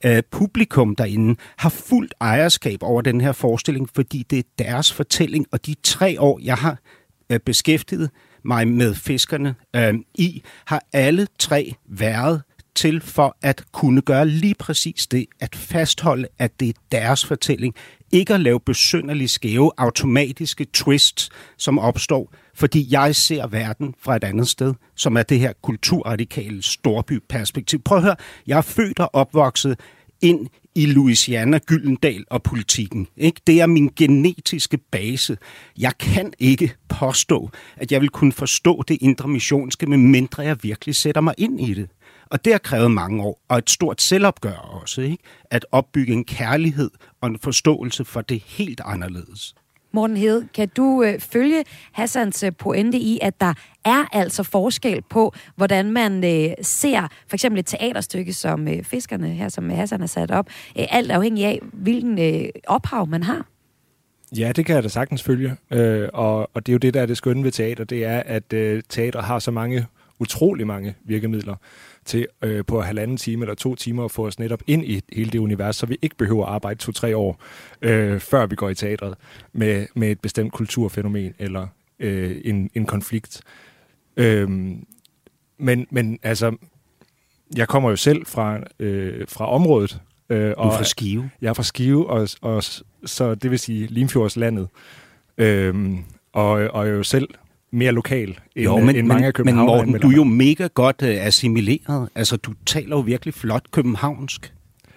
Øh, 0.04 0.23
publikum 0.30 0.97
derinde 0.97 1.37
har 1.57 1.69
fuldt 1.69 2.14
ejerskab 2.21 2.83
over 2.83 3.02
den 3.02 3.21
her 3.21 3.33
forestilling, 3.33 3.88
fordi 3.95 4.26
det 4.30 4.38
er 4.38 4.64
deres 4.64 4.92
fortælling, 4.92 5.47
og 5.52 5.66
de 5.66 5.75
tre 5.83 6.21
år, 6.21 6.40
jeg 6.42 6.57
har 6.57 6.78
øh, 7.30 7.40
beskæftiget 7.40 8.11
mig 8.45 8.69
med 8.69 8.95
fiskerne 8.95 9.54
øh, 9.76 9.95
i, 10.14 10.42
har 10.64 10.83
alle 10.92 11.26
tre 11.38 11.75
været 11.88 12.42
til 12.74 13.00
for 13.00 13.36
at 13.42 13.64
kunne 13.72 14.02
gøre 14.02 14.28
lige 14.28 14.54
præcis 14.54 15.06
det, 15.06 15.26
at 15.40 15.56
fastholde, 15.56 16.28
at 16.38 16.60
det 16.60 16.68
er 16.68 16.72
deres 16.92 17.24
fortælling, 17.24 17.74
ikke 18.12 18.34
at 18.34 18.40
lave 18.40 18.60
besynderlige 18.60 19.28
skæve 19.28 19.72
automatiske 19.76 20.66
twists, 20.72 21.30
som 21.56 21.78
opstår, 21.78 22.32
fordi 22.54 22.86
jeg 22.90 23.16
ser 23.16 23.46
verden 23.46 23.94
fra 24.02 24.16
et 24.16 24.24
andet 24.24 24.48
sted, 24.48 24.74
som 24.96 25.16
er 25.16 25.22
det 25.22 25.38
her 25.38 25.52
kulturradikale 25.62 26.62
storbyperspektiv. 26.62 27.82
Prøv 27.82 27.98
at 27.98 28.04
høre, 28.04 28.16
jeg 28.46 28.58
er 28.58 28.62
født 28.62 28.98
og 28.98 29.14
opvokset 29.14 29.80
ind 30.20 30.48
i 30.74 30.86
Louisiana, 30.86 31.58
Gyldendal 31.58 32.24
og 32.30 32.42
politikken. 32.42 33.08
Ikke? 33.16 33.40
Det 33.46 33.60
er 33.60 33.66
min 33.66 33.90
genetiske 33.96 34.78
base. 34.90 35.36
Jeg 35.78 35.92
kan 35.98 36.32
ikke 36.38 36.74
påstå, 36.88 37.50
at 37.76 37.92
jeg 37.92 38.00
vil 38.00 38.08
kunne 38.08 38.32
forstå 38.32 38.82
det 38.88 38.98
indre 39.00 39.28
missionske, 39.28 39.86
medmindre 39.86 40.42
jeg 40.42 40.56
virkelig 40.62 40.94
sætter 40.94 41.20
mig 41.20 41.34
ind 41.38 41.60
i 41.60 41.74
det. 41.74 41.88
Og 42.30 42.44
det 42.44 42.52
har 42.52 42.58
krævet 42.58 42.90
mange 42.90 43.22
år, 43.22 43.40
og 43.49 43.58
et 43.58 43.70
stort 43.70 44.00
selvopgør 44.02 44.80
også, 44.82 45.00
ikke? 45.00 45.18
at 45.50 45.66
opbygge 45.72 46.12
en 46.12 46.25
kærlighed 46.25 46.90
og 47.20 47.28
en 47.28 47.38
forståelse 47.38 48.04
for 48.04 48.20
det 48.20 48.42
helt 48.46 48.80
anderledes. 48.84 49.54
Morten 49.92 50.16
Hed, 50.16 50.44
kan 50.54 50.68
du 50.76 51.02
øh, 51.02 51.20
følge 51.20 51.64
Hassans 51.92 52.42
øh, 52.42 52.52
pointe 52.58 52.99
i, 52.99 53.18
at 53.22 53.40
der 53.40 53.54
er 53.84 54.04
altså 54.12 54.42
forskel 54.42 55.02
på, 55.02 55.34
hvordan 55.56 55.92
man 55.92 56.25
øh, 56.25 56.54
ser 56.62 57.08
for 57.28 57.37
eksempel 57.37 57.58
et 57.58 57.66
teaterstykke 57.66 58.32
som 58.32 58.68
øh, 58.68 58.84
Fiskerne 58.84 59.28
her, 59.28 59.49
som 59.49 59.70
Hassan 59.70 60.00
har 60.00 60.06
sat 60.06 60.30
op, 60.30 60.46
øh, 60.78 60.87
alt 60.90 61.10
afhængig 61.10 61.44
af, 61.44 61.60
hvilken 61.72 62.18
øh, 62.18 62.49
ophav 62.66 63.06
man 63.08 63.22
har? 63.22 63.46
Ja, 64.37 64.52
det 64.56 64.66
kan 64.66 64.75
jeg 64.75 64.82
da 64.82 64.88
sagtens 64.88 65.22
følge. 65.22 65.56
Øh, 65.70 66.08
og, 66.12 66.50
og 66.54 66.66
det 66.66 66.72
er 66.72 66.75
jo 66.75 66.78
det, 66.78 66.94
der 66.94 67.02
er 67.02 67.06
det 67.06 67.16
skønne 67.16 67.44
ved 67.44 67.52
teater, 67.52 67.84
det 67.84 68.04
er, 68.04 68.22
at 68.26 68.52
øh, 68.52 68.82
teater 68.88 69.22
har 69.22 69.38
så 69.38 69.50
mange, 69.50 69.87
utrolig 70.18 70.66
mange 70.66 70.94
virkemidler 71.04 71.56
til 72.04 72.26
øh, 72.42 72.64
på 72.64 72.80
halvanden 72.80 73.16
time 73.16 73.42
eller 73.42 73.54
to 73.54 73.75
timer 73.75 74.04
at 74.04 74.11
få 74.11 74.26
os 74.26 74.38
netop 74.38 74.62
ind 74.66 74.85
i 74.85 75.02
hele 75.12 75.30
det 75.30 75.38
univers, 75.38 75.76
så 75.76 75.87
vi 75.87 75.99
ikke 76.02 76.16
behøver 76.16 76.47
at 76.47 76.52
arbejde 76.52 76.80
to-tre 76.80 77.16
år, 77.16 77.42
øh, 77.83 78.21
før 78.21 78.47
vi 78.47 78.57
går 78.57 78.69
i 78.69 78.75
teatret 78.75 79.14
med, 79.52 79.87
med 79.95 80.11
et 80.11 80.21
bestemt 80.21 80.52
kulturfænomen 80.52 81.35
eller 81.38 81.66
øh, 81.99 82.40
en, 82.45 82.71
en 82.75 82.87
konflikt. 82.87 83.42
Øh, 84.16 84.50
men, 85.59 85.87
men 85.90 86.19
altså, 86.23 86.57
jeg 87.57 87.69
kommer 87.69 87.90
jo 87.90 87.97
selv 87.97 88.26
fra, 88.26 88.61
øh, 88.78 89.28
fra 89.28 89.52
området. 89.52 90.00
Øh, 90.30 90.54
og 90.57 90.64
du 90.64 90.71
er 90.71 90.76
fra 90.76 90.85
Skive? 90.85 91.30
Jeg 91.40 91.49
er 91.49 91.52
fra 91.52 91.62
Skive, 91.62 92.11
og, 92.11 92.28
og 92.40 92.62
så 93.04 93.35
det 93.35 93.50
vil 93.50 93.59
sige 93.59 93.87
Limfjordslandet. 93.87 94.69
Øh, 95.38 95.95
og, 96.33 96.50
og 96.50 96.87
jeg 96.87 96.92
er 96.92 96.97
jo 96.97 97.02
selv 97.02 97.28
mere 97.72 97.92
lokal 97.92 98.28
end, 98.28 98.64
jo, 98.64 98.78
men, 98.78 98.96
end 98.96 99.06
mange 99.06 99.26
af 99.26 99.32
Men 99.44 99.54
Morten, 99.54 100.00
du 100.00 100.10
er 100.10 100.16
jo 100.16 100.24
mega 100.24 100.68
godt 100.74 101.02
uh, 101.02 101.08
assimileret. 101.08 102.08
Altså, 102.14 102.36
du 102.36 102.52
taler 102.66 102.96
jo 102.96 103.00
virkelig 103.00 103.34
flot 103.34 103.62
københavnsk. 103.70 104.52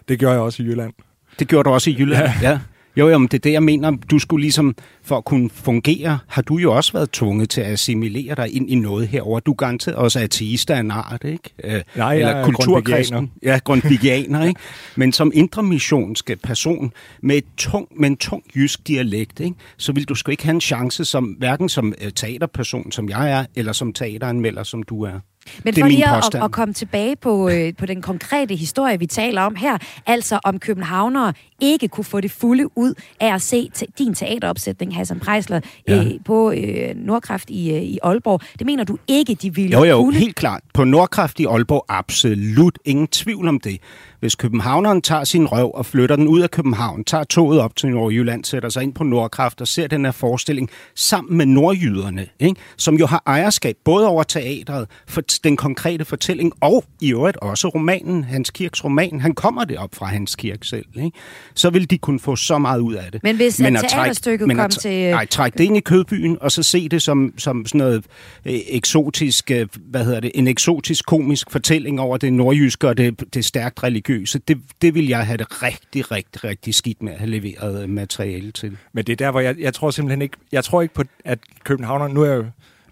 Det 0.08 0.20
gør 0.20 0.32
jeg 0.32 0.39
også 0.39 0.63
i 0.63 0.65
Jylland. 0.65 0.94
Det 1.39 1.48
gjorde 1.48 1.70
du 1.70 1.74
også 1.74 1.89
i 1.89 1.96
Jylland, 2.00 2.30
ja. 2.42 2.50
ja. 2.50 2.60
Jo, 2.98 3.10
jo, 3.10 3.18
men 3.18 3.28
det 3.28 3.34
er 3.34 3.42
det, 3.42 3.52
jeg 3.52 3.64
mener. 3.64 3.92
Du 3.92 4.20
skulle 4.20 4.42
ligesom, 4.42 4.76
for 5.04 5.18
at 5.18 5.26
kunne 5.26 5.50
fungere, 5.50 6.20
har 6.28 6.42
du 6.42 6.58
jo 6.58 6.76
også 6.76 6.94
været 6.94 7.12
tvunget 7.12 7.50
til 7.50 7.62
at 7.62 7.68
assimilere 7.68 8.36
dig 8.36 8.56
ind 8.56 8.70
i 8.70 8.76
noget 8.76 9.08
herover. 9.08 9.40
Du 9.40 9.52
er 9.52 9.56
garanteret 9.56 9.98
også 9.98 10.20
ateist 10.20 10.70
af 10.70 10.80
en 10.80 10.92
art, 10.92 11.24
ikke? 11.24 11.50
Øh, 11.64 11.82
Nej, 11.96 12.16
Eller 12.16 12.36
jeg 12.36 12.46
kulturkristen. 12.46 13.32
Ja, 13.44 13.60
grundvigianer, 13.64 14.44
ikke? 14.46 14.60
Men 14.96 15.12
som 15.12 15.32
indremissionske 15.34 16.36
person 16.36 16.94
med, 17.22 17.36
et 17.36 17.46
tung, 17.58 17.88
med 18.00 18.10
en 18.10 18.18
tung 18.18 18.44
jysk 18.56 18.88
dialekt, 18.88 19.40
ikke? 19.40 19.56
så 19.78 19.92
vil 19.92 20.06
du 20.06 20.16
sgu 20.16 20.32
ikke 20.32 20.44
have 20.44 20.56
en 20.56 20.62
chance, 20.62 21.06
som, 21.06 21.26
hverken 21.26 21.70
som 21.70 21.94
øh, 22.02 22.12
teaterperson, 22.12 22.92
som 22.92 23.10
jeg 23.10 23.32
er, 23.32 23.46
eller 23.56 23.74
som 23.74 23.94
teateranmelder, 23.94 24.64
som 24.64 24.84
du 24.84 25.04
er. 25.04 25.20
Men 25.64 25.74
for 25.74 25.88
lige 25.88 26.10
at, 26.10 26.36
at 26.36 26.52
komme 26.52 26.74
tilbage 26.74 27.16
på, 27.16 27.50
øh, 27.50 27.74
på 27.78 27.86
den 27.86 28.02
konkrete 28.02 28.56
historie, 28.56 29.00
vi 29.00 29.06
taler 29.06 29.42
om 29.42 29.56
her, 29.56 29.78
altså 30.06 30.40
om 30.44 30.60
københavnere 30.60 31.34
ikke 31.62 31.88
kunne 31.88 32.04
få 32.04 32.22
det 32.22 32.32
fulde 32.32 32.78
ud 32.78 32.94
af 33.20 33.34
at 33.34 33.42
se 33.42 33.70
te- 33.74 33.86
din 33.98 34.14
teateropsætning, 34.14 34.96
Hassan 34.96 35.20
Preisler, 35.20 35.60
ja. 35.88 36.04
øh, 36.04 36.12
på 36.26 36.52
øh, 36.52 36.96
Nordkraft 36.96 37.50
i, 37.50 37.72
øh, 37.72 37.82
i 37.82 38.00
Aalborg. 38.04 38.42
Det 38.60 38.66
mener 38.66 38.84
du 38.84 38.98
ikke, 39.08 39.36
de 39.36 39.56
ville 39.56 39.78
Jo, 39.78 39.84
jo, 39.84 39.98
kunne? 39.98 40.16
helt 40.16 40.36
klart. 40.36 40.62
På 40.74 40.84
Nordkraft 40.84 41.40
i 41.40 41.46
Aalborg, 41.46 41.86
absolut 41.90 42.80
ingen 42.86 43.08
tvivl 43.08 43.48
om 43.48 43.60
det. 43.60 43.78
Hvis 44.20 44.36
københavneren 44.36 45.02
tager 45.02 45.24
sin 45.24 45.48
røv 45.48 45.72
og 45.74 45.86
flytter 45.86 46.16
den 46.16 46.28
ud 46.28 46.42
af 46.42 46.52
København, 46.52 47.04
tager 47.04 47.24
toget 47.24 47.60
op 47.60 47.76
til 47.76 47.90
Nordjylland, 47.90 48.44
sætter 48.46 48.70
sig 48.70 48.84
ind 48.84 48.94
på 48.94 49.04
Nordkraft 49.04 49.62
og 49.62 49.68
ser 49.68 49.88
den 49.88 50.06
her 50.06 50.12
forestilling 50.12 50.70
sammen 50.96 51.38
med 51.38 51.46
nordjyderne, 51.46 52.28
ikke? 52.40 52.62
som 52.78 52.96
jo 52.96 53.06
har 53.06 53.24
ejerskab 53.26 53.76
både 53.86 54.08
over 54.08 54.24
teatret, 54.24 54.88
for 55.08 55.22
den 55.40 55.58
konkrete 55.58 56.06
fortælling 56.06 56.54
og 56.62 56.84
i 57.02 57.12
øvrigt 57.12 57.38
også 57.38 57.68
romanen, 57.68 58.24
Hans 58.24 58.50
Kirks 58.50 58.84
roman. 58.84 59.20
Han 59.20 59.34
kommer 59.34 59.63
det 59.63 59.78
op 59.78 59.96
fra 59.96 60.06
Hans 60.06 60.36
Kirk 60.36 60.63
selv. 60.63 60.86
Ikke? 60.96 61.12
Så 61.54 61.70
vil 61.70 61.90
de 61.90 61.98
kunne 61.98 62.20
få 62.20 62.36
så 62.36 62.58
meget 62.58 62.80
ud 62.80 62.94
af 62.94 63.12
det. 63.12 63.24
Men 63.24 63.36
hvis 63.36 63.60
men 63.60 63.75
at 63.75 63.86
teaterstykket 63.90 64.56
kom 64.56 64.70
til... 64.70 65.10
Nej, 65.10 65.25
træk 65.25 65.54
det 65.54 65.63
ind 65.63 65.78
i 65.78 65.80
kødbyen, 65.80 66.38
og 66.42 66.52
så 66.52 66.63
se 66.63 66.90
det 66.90 67.02
som, 67.02 67.34
som 67.38 67.66
sådan 67.66 67.80
noget 67.80 68.04
øh, 68.46 68.54
eksotisk, 68.68 69.52
øh, 69.52 69.68
hvad 69.75 70.06
hedder 70.06 70.20
det, 70.20 70.32
en 70.36 70.48
eksotisk 70.48 71.06
komisk 71.06 71.52
fortælling 71.52 72.00
over 72.00 72.18
det 72.18 72.34
nordjyske 72.34 72.88
og 72.88 72.98
det, 72.98 73.34
det 73.34 73.46
stærkt 73.46 73.84
religiøse 73.84 74.40
det, 74.48 74.62
det 74.82 74.96
vil 74.96 75.08
jeg 75.08 75.25
have 75.25 75.38
det 75.38 75.63
rigtig, 75.63 76.12
rigtig, 76.12 76.44
rigtig 76.44 76.75
skidt 76.75 77.02
med 77.02 77.13
at 77.13 77.20
have 77.20 77.30
leveret 77.30 77.90
materiale 77.90 78.52
til. 78.52 78.78
Men 78.94 79.06
det 79.06 79.12
er 79.13 79.18
der, 79.25 79.32
hvor 79.32 79.40
jeg, 79.40 79.56
jeg 79.60 79.74
tror 79.74 79.92
simpelthen 79.92 80.22
ikke, 80.22 80.38
jeg 80.52 80.63
tror 80.63 80.82
ikke 80.82 80.94
på, 80.94 81.04
at 81.25 81.40
Københavner, 81.63 82.08
nu 82.08 82.22
er 82.22 82.32
jeg 82.34 82.44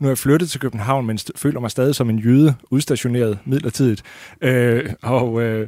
nu 0.01 0.08
er 0.08 0.12
jeg 0.12 0.17
flyttet 0.17 0.50
til 0.50 0.60
København, 0.60 1.05
men 1.05 1.20
føler 1.36 1.60
mig 1.60 1.72
stadig 1.72 1.96
som 1.96 2.10
en 2.10 2.20
jøde, 2.20 2.55
udstationeret 2.70 3.39
midlertidigt. 3.46 4.03
Øh, 4.41 4.93
og, 5.01 5.41
øh, 5.41 5.67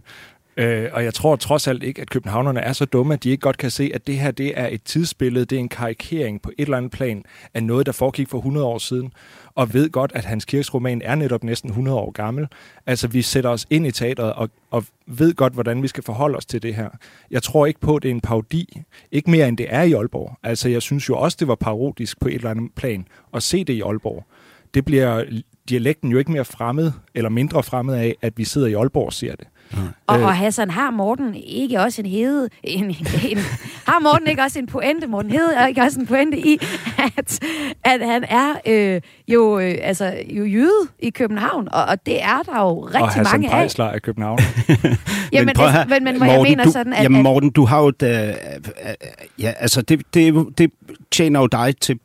Øh, 0.57 0.89
og 0.93 1.03
jeg 1.03 1.13
tror 1.13 1.35
trods 1.35 1.67
alt 1.67 1.83
ikke, 1.83 2.01
at 2.01 2.09
københavnerne 2.09 2.59
er 2.59 2.73
så 2.73 2.85
dumme, 2.85 3.13
at 3.13 3.23
de 3.23 3.29
ikke 3.29 3.41
godt 3.41 3.57
kan 3.57 3.71
se, 3.71 3.91
at 3.93 4.07
det 4.07 4.17
her 4.17 4.31
det 4.31 4.59
er 4.59 4.67
et 4.67 4.83
tidsbillede, 4.83 5.45
det 5.45 5.55
er 5.55 5.59
en 5.59 5.69
karikering 5.69 6.41
på 6.41 6.51
et 6.57 6.63
eller 6.63 6.77
andet 6.77 6.91
plan 6.91 7.23
af 7.53 7.63
noget, 7.63 7.85
der 7.85 7.91
foregik 7.91 8.29
for 8.29 8.37
100 8.37 8.65
år 8.65 8.77
siden, 8.77 9.13
og 9.55 9.73
ved 9.73 9.89
godt, 9.89 10.11
at 10.15 10.25
Hans 10.25 10.45
Kirks 10.45 10.73
roman 10.73 11.01
er 11.01 11.15
netop 11.15 11.43
næsten 11.43 11.69
100 11.69 11.97
år 11.97 12.11
gammel. 12.11 12.47
Altså, 12.85 13.07
vi 13.07 13.21
sætter 13.21 13.49
os 13.49 13.65
ind 13.69 13.87
i 13.87 13.91
teatret 13.91 14.33
og, 14.33 14.49
og 14.71 14.85
ved 15.07 15.33
godt, 15.33 15.53
hvordan 15.53 15.83
vi 15.83 15.87
skal 15.87 16.03
forholde 16.03 16.37
os 16.37 16.45
til 16.45 16.63
det 16.63 16.75
her. 16.75 16.89
Jeg 17.31 17.43
tror 17.43 17.65
ikke 17.65 17.79
på, 17.79 17.95
at 17.95 18.03
det 18.03 18.09
er 18.09 18.13
en 18.15 18.21
parodi. 18.21 18.81
Ikke 19.11 19.31
mere, 19.31 19.47
end 19.47 19.57
det 19.57 19.67
er 19.69 19.81
i 19.81 19.93
Aalborg. 19.93 20.37
Altså, 20.43 20.69
jeg 20.69 20.81
synes 20.81 21.09
jo 21.09 21.17
også, 21.17 21.37
det 21.39 21.47
var 21.47 21.55
parodisk 21.55 22.19
på 22.19 22.27
et 22.27 22.33
eller 22.33 22.49
andet 22.49 22.71
plan 22.75 23.05
at 23.33 23.43
se 23.43 23.63
det 23.63 23.73
i 23.73 23.81
Aalborg. 23.81 24.25
Det 24.73 24.85
bliver 24.85 25.23
dialekten 25.69 26.11
jo 26.11 26.17
ikke 26.17 26.31
mere 26.31 26.45
fremmed 26.45 26.91
eller 27.15 27.29
mindre 27.29 27.63
fremmed 27.63 27.95
af, 27.95 28.15
at 28.21 28.33
vi 28.37 28.43
sidder 28.43 28.67
i 28.67 28.73
Aalborg 28.73 29.05
og 29.05 29.13
ser 29.13 29.35
det. 29.35 29.47
Og, 30.07 30.19
øh. 30.19 30.25
og 30.25 30.35
Hassan, 30.35 30.69
har 30.69 30.91
Morten 30.91 31.35
ikke 31.35 31.79
også 31.79 32.01
en 32.01 32.05
hede... 32.05 32.49
En, 32.63 32.85
en, 32.85 33.37
har 33.87 33.99
Morten 33.99 34.27
ikke 34.27 34.41
også 34.41 34.59
en 34.59 34.67
pointe, 34.67 35.07
Morten 35.07 35.31
Hede 35.31 35.55
er 35.55 35.67
ikke 35.67 35.81
også 35.81 35.99
en 35.99 36.07
pointe 36.07 36.37
i, 36.39 36.57
at, 37.17 37.39
at 37.83 38.05
han 38.05 38.23
er 38.23 38.53
øh, 38.67 39.01
jo, 39.27 39.59
øh, 39.59 39.75
altså, 39.81 40.15
jo 40.29 40.45
jyde 40.45 40.89
i 40.99 41.09
København, 41.09 41.67
og, 41.71 41.85
og 41.85 42.05
det 42.05 42.23
er 42.23 42.41
der 42.45 42.59
jo 42.59 42.81
rigtig 42.81 43.21
og 43.21 43.27
mange 43.31 43.53
af. 43.53 43.79
Og 43.79 43.93
af 43.93 44.01
København. 44.01 44.39
jamen, 45.31 45.45
men, 45.45 45.55
det, 45.55 45.89
men, 45.89 46.03
men 46.03 46.19
Morten, 46.19 46.33
jeg 46.33 46.41
mener 46.41 46.63
du, 46.63 46.71
sådan, 46.71 46.93
at... 46.93 47.03
Jamen 47.03 47.23
Morten, 47.23 47.49
du 47.49 47.65
har 47.65 47.81
jo... 47.81 47.87
Et, 47.87 48.03
øh, 48.03 48.27
øh, 48.27 48.33
ja, 49.39 49.51
altså, 49.59 49.81
det, 49.81 50.01
det, 50.13 50.47
det 50.57 50.71
tjener 51.11 51.39
jo 51.39 51.47
dig 51.47 51.73
til 51.81 51.99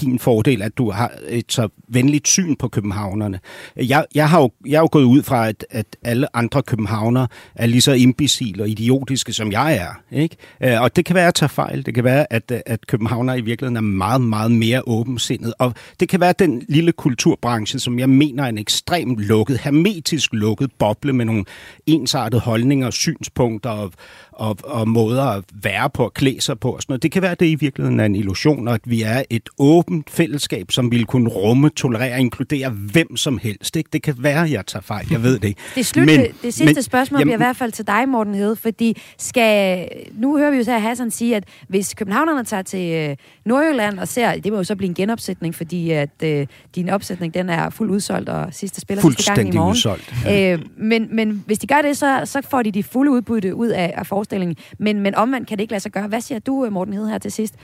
din 0.00 0.18
fordel, 0.18 0.62
at 0.62 0.78
du 0.78 0.90
har 0.90 1.12
et 1.28 1.52
så 1.52 1.68
venligt 1.88 2.28
syn 2.28 2.56
på 2.56 2.68
københavnerne. 2.68 3.40
Jeg, 3.76 4.04
jeg, 4.14 4.30
har, 4.30 4.40
jo, 4.40 4.50
jeg 4.66 4.78
har 4.78 4.82
jo 4.82 4.88
gået 4.92 5.04
ud 5.04 5.22
fra, 5.22 5.48
at, 5.48 5.66
at 5.70 5.86
alle 6.02 6.36
andre 6.36 6.62
københavnere 6.62 7.28
er 7.54 7.66
lige 7.66 7.80
så 7.80 7.92
imbecile 7.92 8.62
og 8.62 8.68
idiotiske, 8.68 9.32
som 9.32 9.52
jeg 9.52 9.76
er. 9.76 10.16
Ikke? 10.16 10.36
Øh, 10.60 10.82
og 10.82 10.96
det 10.96 11.04
kan 11.04 11.14
være, 11.14 11.24
at 11.24 11.26
jeg 11.26 11.34
tager 11.34 11.48
fejl. 11.48 11.86
Det 11.86 11.94
kan 11.94 12.04
være, 12.04 12.32
at, 12.32 12.62
at 12.66 12.86
københavnere 12.86 13.38
i 13.38 13.40
virkeligheden 13.40 13.76
er 13.76 13.80
meget, 13.80 14.20
meget 14.20 14.50
mere 14.50 14.82
åbensindet. 14.86 15.54
Og 15.58 15.74
det 16.00 16.08
kan 16.08 16.20
være, 16.20 16.30
at 16.30 16.38
den 16.38 16.62
lille 16.68 16.92
kulturbranche, 16.92 17.78
som 17.78 17.98
jeg 17.98 18.08
mener 18.08 18.44
er 18.44 18.48
en 18.48 18.58
ekstremt 18.58 19.20
lukket, 19.20 19.58
hermetisk 19.58 20.32
lukket 20.32 20.70
boble 20.78 21.12
med 21.12 21.24
nogle 21.24 21.44
ensartede 21.86 22.40
holdninger, 22.40 22.90
synspunkter 22.90 23.70
og, 23.70 23.92
og, 24.32 24.56
og 24.64 24.88
måder 24.88 25.24
at 25.24 25.44
være 25.62 25.90
på 25.90 26.04
og 26.04 26.14
klæde 26.14 26.40
sig 26.40 26.58
på 26.58 26.70
og 26.70 26.82
sådan 26.82 26.92
noget. 26.92 27.02
Det 27.02 27.12
kan 27.12 27.22
være, 27.22 27.30
at 27.30 27.40
det 27.40 27.46
i 27.46 27.54
virkeligheden 27.54 28.00
er 28.00 28.04
en 28.04 28.14
illusion, 28.14 28.68
og 28.68 28.74
at 28.74 28.80
vi 28.84 29.02
er 29.02 29.22
et 29.30 29.48
åbent 29.58 30.10
fællesskab, 30.10 30.70
som 30.70 30.90
ville 30.90 31.06
kunne 31.06 31.28
rumme, 31.28 31.70
tolerere 31.70 32.12
og 32.12 32.20
inkludere 32.20 32.70
hvem 32.70 33.16
som 33.16 33.38
helst. 33.38 33.76
Ikke? 33.76 33.90
Det 33.92 34.02
kan 34.02 34.14
være, 34.18 34.44
at 34.44 34.50
jeg 34.50 34.66
tager 34.66 34.82
fejl, 34.82 35.06
jeg 35.10 35.22
ved 35.22 35.38
det 35.38 35.48
ikke. 35.48 35.60
Det, 35.74 35.86
slut, 35.86 36.06
men, 36.06 36.20
det 36.20 36.54
sidste 36.54 36.74
men, 36.74 36.82
spørgsmål 36.82 37.18
jamen, 37.20 37.28
bliver 37.28 37.36
i 37.36 37.44
hvert 37.44 37.56
fald 37.56 37.72
til 37.72 37.86
dig, 37.86 38.08
Morten 38.08 38.34
Hede, 38.34 38.56
fordi 38.56 38.96
skal, 39.18 39.88
nu 40.12 40.38
hører 40.38 40.50
vi 40.50 40.56
jo 40.56 40.64
så 40.64 40.78
Hassan 40.78 41.10
sige, 41.10 41.36
at 41.36 41.44
hvis 41.68 41.94
københavnerne 41.94 42.44
tager 42.44 42.62
til 42.62 42.92
øh, 42.92 43.16
Nordjylland 43.44 43.98
og 43.98 44.08
ser, 44.08 44.34
det 44.34 44.52
må 44.52 44.58
jo 44.58 44.64
så 44.64 44.76
blive 44.76 44.88
en 44.88 44.94
genopsætning, 44.94 45.54
fordi 45.54 45.90
at 45.90 46.10
øh, 46.24 46.46
din 46.74 46.88
opsætning 46.88 47.34
den 47.34 47.48
er 47.48 47.70
fuldt 47.70 47.92
udsolgt, 47.92 48.28
og 48.28 48.48
sidste 48.50 48.80
spiller 48.80 49.02
sidste 49.02 49.34
gang 49.34 49.48
i 49.48 49.56
morgen. 49.56 49.70
udsolgt. 49.70 50.14
Ja. 50.24 50.52
Øh, 50.52 50.62
men, 50.76 51.08
men 51.16 51.42
hvis 51.46 51.58
de 51.58 51.66
gør 51.66 51.82
det, 51.82 51.96
så, 51.96 52.22
så 52.24 52.40
får 52.50 52.62
de 52.62 52.70
de 52.70 52.82
fulde 52.82 53.10
udbytte 53.10 53.54
ud 53.54 53.68
af, 53.68 53.94
af 53.96 54.06
forestillingen. 54.22 54.56
Men, 54.78 55.00
men 55.00 55.14
omvendt 55.14 55.48
kan 55.48 55.58
det 55.58 55.62
ikke 55.62 55.72
lade 55.72 55.82
sig 55.82 55.92
gøre. 55.92 56.08
Hvad 56.08 56.20
siger 56.20 56.38
du, 56.38 56.64
øh, 56.64 56.72
Morten 56.72 56.94
Hed, 56.94 57.08
her 57.08 57.18
til 57.18 57.32
sidst? 57.32 57.54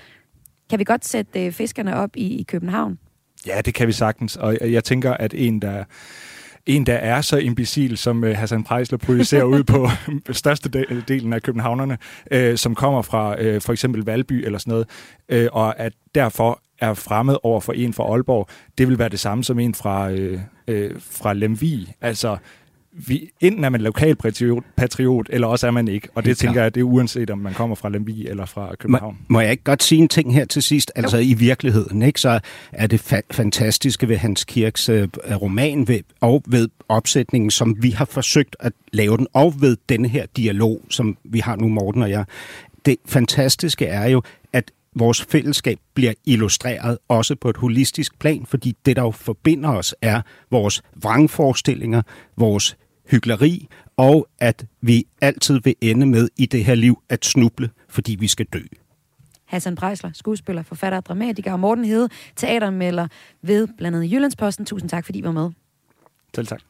Kan 0.70 0.78
vi 0.78 0.84
godt 0.84 1.04
sætte 1.04 1.46
øh, 1.46 1.52
fiskerne 1.52 1.96
op 1.96 2.10
i, 2.16 2.40
i 2.40 2.42
København? 2.42 2.98
Ja, 3.46 3.60
det 3.60 3.74
kan 3.74 3.86
vi 3.86 3.92
sagtens. 3.92 4.36
Og 4.36 4.72
jeg 4.72 4.84
tænker, 4.84 5.14
at 5.14 5.34
en, 5.34 5.62
der 5.62 5.84
en, 6.66 6.86
der 6.86 6.94
er 6.94 7.20
så 7.20 7.36
imbecil, 7.36 7.96
som 7.96 8.24
øh, 8.24 8.36
Hassan 8.36 8.64
Prejsler 8.64 8.98
projicerer 8.98 9.44
ud 9.44 9.64
på 9.64 9.88
største 10.32 10.84
delen 11.08 11.32
af 11.32 11.42
københavnerne, 11.42 11.98
øh, 12.30 12.56
som 12.56 12.74
kommer 12.74 13.02
fra 13.02 13.40
øh, 13.40 13.60
for 13.60 13.72
eksempel 13.72 14.04
Valby 14.04 14.44
eller 14.46 14.58
sådan 14.58 14.70
noget, 14.70 14.88
øh, 15.28 15.48
og 15.52 15.80
at 15.80 15.92
derfor 16.14 16.60
er 16.80 16.94
fremmed 16.94 17.36
over 17.42 17.60
for 17.60 17.72
en 17.72 17.92
fra 17.92 18.04
Aalborg, 18.04 18.48
det 18.78 18.88
vil 18.88 18.98
være 18.98 19.08
det 19.08 19.20
samme 19.20 19.44
som 19.44 19.58
en 19.58 19.74
fra, 19.74 20.10
øh, 20.10 20.40
øh, 20.68 20.90
fra 21.00 21.32
Lemvig. 21.32 21.94
Altså, 22.00 22.36
vi, 23.06 23.30
enten 23.40 23.64
er 23.64 23.68
man 23.68 23.80
lokal 23.80 24.16
patriot, 24.76 25.26
eller 25.30 25.46
også 25.46 25.66
er 25.66 25.70
man 25.70 25.88
ikke. 25.88 26.08
Og 26.14 26.22
det 26.22 26.28
Helt 26.28 26.38
tænker 26.38 26.62
jeg, 26.62 26.74
det 26.74 26.80
er 26.80 26.84
uanset 26.84 27.30
om 27.30 27.38
man 27.38 27.54
kommer 27.54 27.76
fra 27.76 27.88
Lemvig 27.88 28.26
eller 28.26 28.46
fra 28.46 28.74
København. 28.78 29.16
Må, 29.28 29.34
må 29.34 29.40
jeg 29.40 29.50
ikke 29.50 29.64
godt 29.64 29.82
sige 29.82 30.02
en 30.02 30.08
ting 30.08 30.34
her 30.34 30.44
til 30.44 30.62
sidst? 30.62 30.92
Altså 30.94 31.16
jo. 31.16 31.22
i 31.22 31.34
virkeligheden, 31.34 32.02
ikke, 32.02 32.20
så 32.20 32.40
er 32.72 32.86
det 32.86 33.12
fa- 33.12 33.26
fantastiske 33.30 34.08
ved 34.08 34.16
Hans 34.16 34.44
Kirks 34.44 34.88
øh, 34.88 35.08
roman 35.42 35.88
ved, 35.88 36.00
og 36.20 36.42
ved 36.46 36.68
opsætningen, 36.88 37.50
som 37.50 37.82
vi 37.82 37.90
har 37.90 38.04
forsøgt 38.04 38.56
at 38.60 38.72
lave 38.92 39.16
den, 39.16 39.26
og 39.32 39.54
ved 39.60 39.76
denne 39.88 40.08
her 40.08 40.26
dialog, 40.36 40.84
som 40.90 41.16
vi 41.24 41.38
har 41.38 41.56
nu, 41.56 41.68
Morten 41.68 42.02
og 42.02 42.10
jeg. 42.10 42.24
Det 42.86 42.96
fantastiske 43.06 43.86
er 43.86 44.08
jo, 44.08 44.22
at 44.52 44.70
vores 44.96 45.22
fællesskab 45.22 45.78
bliver 45.94 46.12
illustreret 46.26 46.98
også 47.08 47.36
på 47.40 47.50
et 47.50 47.56
holistisk 47.56 48.18
plan, 48.18 48.46
fordi 48.46 48.76
det, 48.86 48.96
der 48.96 49.02
jo 49.02 49.10
forbinder 49.10 49.70
os, 49.70 49.94
er 50.02 50.20
vores 50.50 50.82
vrangforestillinger, 51.02 52.02
vores 52.36 52.76
hyggeleri, 53.10 53.68
og 53.96 54.28
at 54.38 54.66
vi 54.80 55.06
altid 55.20 55.60
vil 55.64 55.74
ende 55.80 56.06
med 56.06 56.28
i 56.36 56.46
det 56.46 56.64
her 56.64 56.74
liv 56.74 57.02
at 57.08 57.24
snuble, 57.24 57.70
fordi 57.88 58.16
vi 58.20 58.28
skal 58.28 58.46
dø. 58.52 58.60
Hassan 59.44 59.74
Prejsler, 59.74 60.10
skuespiller, 60.14 60.62
forfatter, 60.62 61.00
dramatiker 61.00 61.52
og 61.52 61.60
Morten 61.60 61.84
Hede, 61.84 62.08
teatermelder 62.36 63.08
ved 63.42 63.68
blandt 63.78 63.96
andet 63.96 64.12
Jyllandsposten. 64.12 64.66
Tusind 64.66 64.90
tak, 64.90 65.04
fordi 65.04 65.18
I 65.18 65.24
var 65.24 65.32
med. 65.32 65.50
Selv 66.34 66.46
tak. 66.46 66.60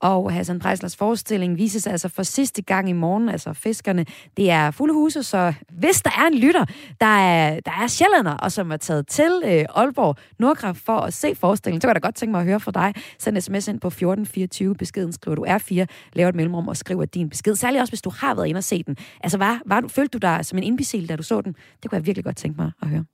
Og 0.00 0.32
Hassan 0.32 0.58
Preislers 0.58 0.96
forestilling 0.96 1.58
vises 1.58 1.86
altså 1.86 2.08
for 2.08 2.22
sidste 2.22 2.62
gang 2.62 2.88
i 2.88 2.92
morgen, 2.92 3.28
altså 3.28 3.52
fiskerne. 3.52 4.06
Det 4.36 4.50
er 4.50 4.70
fulde 4.70 4.94
huse, 4.94 5.22
så 5.22 5.52
hvis 5.70 6.02
der 6.02 6.10
er 6.10 6.26
en 6.26 6.38
lytter, 6.38 6.64
der 7.00 7.06
er, 7.06 7.60
der 7.60 7.72
er 7.82 7.86
sjællander, 7.86 8.32
og 8.32 8.52
som 8.52 8.72
er 8.72 8.76
taget 8.76 9.06
til 9.06 9.42
øh, 9.44 9.64
Aalborg 9.74 10.16
Nordkraft 10.38 10.80
for 10.80 10.96
at 10.96 11.14
se 11.14 11.34
forestillingen, 11.34 11.80
så 11.80 11.86
kan 11.86 11.94
jeg 11.94 12.02
da 12.02 12.06
godt 12.06 12.14
tænke 12.14 12.30
mig 12.30 12.40
at 12.40 12.46
høre 12.46 12.60
fra 12.60 12.70
dig. 12.70 12.94
Send 13.18 13.40
sms 13.40 13.68
ind 13.68 13.80
på 13.80 13.88
1424, 13.88 14.74
beskeden 14.74 15.12
skriver 15.12 15.34
du 15.34 15.44
R4, 15.46 15.86
laver 16.12 16.28
et 16.28 16.34
mellemrum 16.34 16.68
og 16.68 16.76
skriver 16.76 17.04
din 17.04 17.28
besked. 17.28 17.56
Særligt 17.56 17.80
også, 17.80 17.90
hvis 17.90 18.02
du 18.02 18.10
har 18.10 18.34
været 18.34 18.46
inde 18.46 18.58
og 18.58 18.64
set 18.64 18.86
den. 18.86 18.96
Altså, 19.20 19.38
var, 19.38 19.60
var 19.66 19.80
du, 19.80 19.88
følte 19.88 20.18
du 20.18 20.18
dig 20.18 20.46
som 20.46 20.58
en 20.58 20.64
imbecil, 20.64 21.08
da 21.08 21.16
du 21.16 21.22
så 21.22 21.40
den? 21.40 21.56
Det 21.82 21.90
kunne 21.90 21.96
jeg 21.96 22.06
virkelig 22.06 22.24
godt 22.24 22.36
tænke 22.36 22.60
mig 22.60 22.72
at 22.82 22.88
høre. 22.88 23.04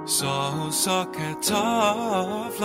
Sovs 0.08 0.88
og 0.88 1.14
kartofler. 1.14 2.64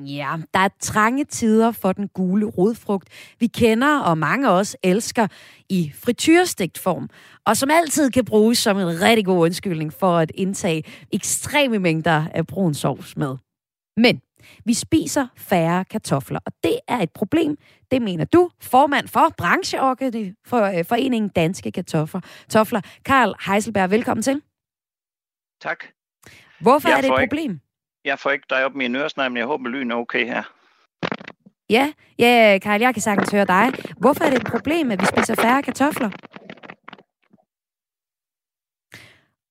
Ja, 0.00 0.36
der 0.54 0.60
er 0.60 0.68
trange 0.80 1.24
tider 1.24 1.72
for 1.72 1.92
den 1.92 2.08
gule 2.08 2.46
rodfrugt. 2.46 3.08
Vi 3.38 3.46
kender, 3.46 3.98
og 3.98 4.18
mange 4.18 4.48
af 4.48 4.52
os 4.52 4.76
elsker, 4.82 5.26
i 5.68 5.92
frityrestegt 5.94 6.78
form, 6.78 7.08
og 7.46 7.56
som 7.56 7.70
altid 7.70 8.10
kan 8.10 8.24
bruges 8.24 8.58
som 8.58 8.78
en 8.78 9.00
rigtig 9.00 9.24
god 9.24 9.38
undskyldning 9.38 9.92
for 9.92 10.18
at 10.18 10.32
indtage 10.34 10.84
ekstreme 11.12 11.78
mængder 11.78 12.26
af 12.34 12.46
brun 12.46 12.74
sovs 12.74 13.16
med. 13.16 13.36
Men 13.96 14.20
vi 14.64 14.74
spiser 14.74 15.26
færre 15.36 15.84
kartofler, 15.84 16.40
og 16.46 16.52
det 16.62 16.78
er 16.88 16.98
et 16.98 17.10
problem. 17.10 17.56
Det 17.90 18.02
mener 18.02 18.24
du, 18.24 18.50
formand 18.60 19.08
for 19.08 19.34
brancheorganiseringen 19.38 21.24
øh, 21.24 21.30
Danske 21.36 21.72
Kartofler. 21.72 22.20
Tofler. 22.50 22.80
Karl 23.04 23.34
Heiselberg, 23.46 23.90
velkommen 23.90 24.22
til. 24.22 24.42
Tak. 25.60 25.84
Hvorfor 26.60 26.88
jeg 26.88 26.96
er 26.96 27.00
det 27.00 27.10
et 27.10 27.28
problem? 27.28 27.50
Ikke, 27.50 27.62
jeg 28.04 28.18
får 28.18 28.30
ikke 28.30 28.46
dig 28.50 28.64
op 28.64 28.74
med 28.74 28.86
en 28.86 28.96
øresnegl, 28.96 29.30
men 29.30 29.36
jeg 29.36 29.46
håber, 29.46 29.68
lyden 29.68 29.90
er 29.90 29.96
okay 29.96 30.26
her. 30.26 30.42
Ja, 31.70 31.92
ja, 32.18 32.58
Karl, 32.62 32.80
jeg 32.80 32.94
kan 32.94 33.02
sagtens 33.02 33.30
høre 33.30 33.44
dig. 33.44 33.72
Hvorfor 33.98 34.24
er 34.24 34.30
det 34.30 34.40
et 34.40 34.46
problem, 34.46 34.90
at 34.90 35.00
vi 35.00 35.06
spiser 35.06 35.34
færre 35.34 35.62
kartofler? 35.62 36.10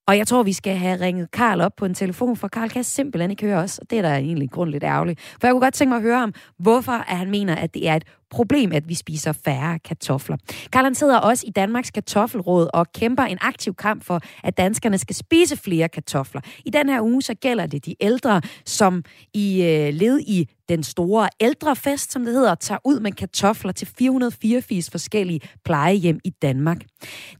Og 0.06 0.18
jeg 0.18 0.26
tror, 0.26 0.42
vi 0.42 0.52
skal 0.52 0.76
have 0.76 1.00
ringet 1.00 1.30
Karl 1.30 1.60
op 1.60 1.72
på 1.76 1.84
en 1.84 1.94
telefon, 1.94 2.36
for 2.36 2.48
Karl 2.48 2.68
kan 2.68 2.84
simpelthen 2.84 3.30
ikke 3.30 3.46
høre 3.46 3.58
os, 3.58 3.78
og 3.78 3.90
det 3.90 3.98
er 3.98 4.02
da 4.02 4.16
egentlig 4.16 4.50
grund 4.50 4.70
lidt 4.70 4.84
ærgerligt. 4.84 5.20
For 5.20 5.46
jeg 5.46 5.52
kunne 5.52 5.60
godt 5.60 5.74
tænke 5.74 5.88
mig 5.88 5.96
at 5.96 6.02
høre 6.02 6.18
ham, 6.18 6.34
hvorfor 6.58 6.92
at 6.92 7.16
han 7.16 7.30
mener, 7.30 7.56
at 7.56 7.74
det 7.74 7.88
er 7.88 7.94
et 7.94 8.04
problem, 8.30 8.72
at 8.72 8.88
vi 8.88 8.94
spiser 8.94 9.32
færre 9.32 9.78
kartofler. 9.78 10.36
Karl 10.72 10.84
han 10.84 10.94
sidder 10.94 11.18
også 11.18 11.44
i 11.46 11.50
Danmarks 11.50 11.90
Kartoffelråd 11.90 12.68
og 12.74 12.92
kæmper 12.92 13.22
en 13.22 13.38
aktiv 13.40 13.74
kamp 13.74 14.04
for, 14.04 14.20
at 14.44 14.56
danskerne 14.56 14.98
skal 14.98 15.16
spise 15.16 15.56
flere 15.56 15.88
kartofler. 15.88 16.40
I 16.64 16.70
den 16.70 16.88
her 16.88 17.02
uge 17.02 17.22
så 17.22 17.34
gælder 17.34 17.66
det 17.66 17.86
de 17.86 17.94
ældre, 18.00 18.42
som 18.66 19.04
i 19.34 19.62
øh, 19.62 19.94
led 19.94 20.20
i 20.20 20.48
den 20.68 20.82
store 20.82 21.28
ældrefest, 21.40 22.12
som 22.12 22.24
det 22.24 22.34
hedder, 22.34 22.54
tager 22.54 22.78
ud 22.84 23.00
med 23.00 23.12
kartofler 23.12 23.72
til 23.72 23.88
484 23.98 24.90
forskellige 24.90 25.40
plejehjem 25.64 26.20
i 26.24 26.30
Danmark. 26.30 26.76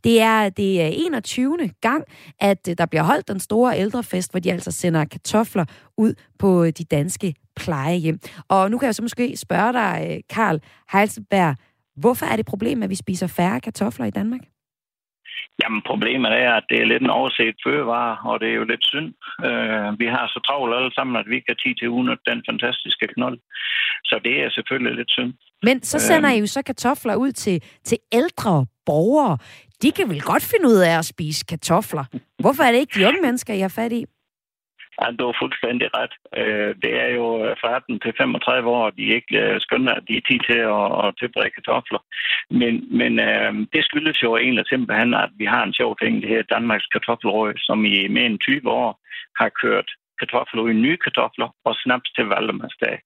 Det 0.04 0.20
er 0.20 0.48
det 0.48 0.82
er 0.82 0.86
21. 0.86 1.70
gang, 1.80 2.04
at 2.40 2.68
øh, 2.68 2.78
der 2.78 2.86
bliver 2.86 3.02
holdt 3.02 3.28
den 3.28 3.40
store 3.40 3.78
ældrefest, 3.78 4.30
hvor 4.30 4.40
de 4.40 4.52
altså 4.52 4.70
sender 4.70 5.04
kartofler 5.04 5.64
ud 5.96 6.14
på 6.38 6.64
øh, 6.64 6.72
de 6.78 6.84
danske 6.84 7.34
plejehjem. 7.64 8.18
Og 8.48 8.70
nu 8.70 8.78
kan 8.78 8.86
jeg 8.86 8.94
så 8.94 9.02
måske 9.02 9.36
spørge 9.36 9.72
dig, 9.72 10.22
Karl 10.30 10.60
Heilsberg, 10.92 11.56
hvorfor 11.96 12.26
er 12.26 12.30
det 12.36 12.40
et 12.40 12.46
problem, 12.46 12.82
at 12.82 12.90
vi 12.90 12.94
spiser 12.94 13.26
færre 13.26 13.60
kartofler 13.60 14.06
i 14.06 14.10
Danmark? 14.10 14.40
Jamen, 15.62 15.82
problemet 15.90 16.32
er, 16.44 16.52
at 16.60 16.64
det 16.70 16.78
er 16.80 16.90
lidt 16.92 17.02
en 17.02 17.16
overset 17.18 17.56
fødevare, 17.66 18.16
og 18.30 18.40
det 18.40 18.48
er 18.48 18.56
jo 18.60 18.64
lidt 18.72 18.84
synd. 18.92 19.08
Uh, 19.46 19.88
vi 20.00 20.06
har 20.14 20.24
så 20.34 20.38
travlt 20.46 20.74
alle 20.78 20.92
sammen, 20.94 21.16
at 21.16 21.26
vi 21.30 21.34
ikke 21.36 21.50
har 21.52 21.60
tid 21.64 21.74
til 21.74 21.88
udnytte 21.88 22.24
den 22.30 22.40
fantastiske 22.48 23.06
knold. 23.14 23.38
Så 24.04 24.20
det 24.24 24.34
er 24.44 24.50
selvfølgelig 24.50 24.94
lidt 24.96 25.10
synd. 25.10 25.32
Men 25.62 25.82
så 25.82 25.98
sender 25.98 26.30
uh, 26.30 26.36
I 26.36 26.40
jo 26.40 26.46
så 26.46 26.62
kartofler 26.62 27.14
ud 27.14 27.32
til, 27.32 27.56
til 27.84 27.98
ældre 28.12 28.66
borgere. 28.86 29.38
De 29.82 29.92
kan 29.92 30.08
vel 30.08 30.22
godt 30.22 30.44
finde 30.52 30.66
ud 30.72 30.80
af 30.88 30.98
at 30.98 31.04
spise 31.04 31.44
kartofler. 31.48 32.04
Hvorfor 32.38 32.62
er 32.62 32.72
det 32.72 32.78
ikke 32.78 33.00
de 33.00 33.06
unge 33.08 33.20
mennesker, 33.22 33.54
I 33.54 33.60
har 33.60 33.74
fat 33.80 33.92
i? 33.92 34.04
Jamen, 35.00 35.16
du 35.16 35.24
har 35.26 35.36
fuldstændig 35.42 35.88
ret. 35.98 36.14
Øh, 36.40 36.70
det 36.82 36.92
er 37.04 37.10
jo 37.18 37.26
øh, 37.44 37.56
fra 37.60 37.76
18 37.76 38.00
til 38.00 38.12
35 38.18 38.70
år, 38.70 38.90
de 38.90 39.04
ikke 39.18 39.34
øh, 39.44 39.60
skønner, 39.60 39.92
at 39.94 40.04
de 40.08 40.16
er 40.16 40.26
tid 40.28 40.40
til 40.48 40.60
at, 40.76 40.86
at 41.04 41.14
tilberede 41.18 41.56
kartofler. 41.56 42.00
Men, 42.60 42.74
men 43.00 43.12
det 43.74 43.82
skyldes 43.84 44.22
jo 44.22 44.36
egentlig 44.36 44.64
simpelthen, 44.68 45.14
at 45.14 45.30
vi 45.40 45.44
har 45.44 45.62
en 45.64 45.74
sjov 45.78 45.96
ting, 45.96 46.22
det 46.22 46.28
her 46.28 46.42
Danmarks 46.42 46.86
Kartoffelråd, 46.86 47.52
som 47.56 47.84
i 47.84 48.08
mere 48.08 48.26
end 48.26 48.38
20 48.38 48.70
år 48.70 48.90
har 49.40 49.50
kørt 49.62 49.88
kartofler 50.20 50.68
i 50.68 50.72
nye 50.84 50.98
kartofler 51.04 51.48
og 51.64 51.74
snaps 51.82 52.10
til 52.16 52.24
Valdemarsdag. 52.32 52.96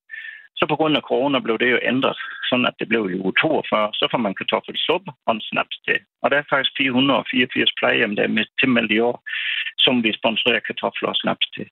Så 0.58 0.64
på 0.68 0.76
grund 0.76 0.96
af 0.96 1.08
corona 1.10 1.38
blev 1.38 1.56
det 1.58 1.70
jo 1.74 1.78
ændret, 1.90 2.18
sådan 2.48 2.66
at 2.70 2.78
det 2.80 2.88
blev 2.88 3.02
i 3.10 3.18
uge 3.22 3.34
42. 3.40 3.90
Så 4.00 4.04
får 4.10 4.20
man 4.24 4.34
kartoffelsuppe 4.40 5.10
og 5.26 5.32
en 5.34 5.40
snaps 5.50 5.76
til. 5.86 5.98
Og 6.22 6.26
der 6.30 6.36
er 6.38 6.50
faktisk 6.52 6.72
484 6.78 7.70
plejehjem, 7.78 8.16
der 8.16 8.22
er 8.24 8.36
med 8.36 8.46
tilmeldt 8.60 8.92
i 8.92 9.00
år, 9.08 9.16
som 9.84 9.94
vi 10.04 10.18
sponsorerer 10.20 10.66
kartofler 10.68 11.08
og 11.08 11.20
snaps 11.22 11.46
til. 11.56 11.66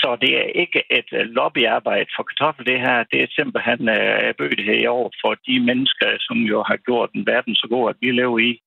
Så 0.00 0.08
det 0.22 0.32
er 0.42 0.48
ikke 0.62 0.82
et 0.98 1.10
øh, 1.12 1.26
lobbyarbejde 1.38 2.10
for 2.16 2.22
kartoffel, 2.22 2.66
det 2.66 2.80
her. 2.86 2.98
Det 3.12 3.18
er 3.22 3.36
simpelthen 3.38 3.88
øh, 3.88 4.28
uh, 4.28 4.34
bødt 4.38 4.60
her 4.68 4.78
i 4.84 4.86
år 4.86 5.12
for 5.22 5.32
de 5.46 5.56
mennesker, 5.60 6.08
som 6.20 6.38
jo 6.52 6.58
har 6.62 6.76
gjort 6.76 7.10
den 7.14 7.26
verden 7.26 7.54
så 7.54 7.66
god, 7.70 7.90
at 7.90 7.96
vi 8.00 8.10
lever 8.10 8.38
i. 8.38 8.60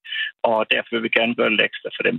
Og 0.44 0.66
derfor 0.72 0.90
vil 0.92 1.04
vi 1.04 1.18
gerne 1.20 1.36
gøre 1.36 1.50
lidt 1.50 1.62
ekstra 1.62 1.90
for 1.98 2.04
dem. 2.10 2.18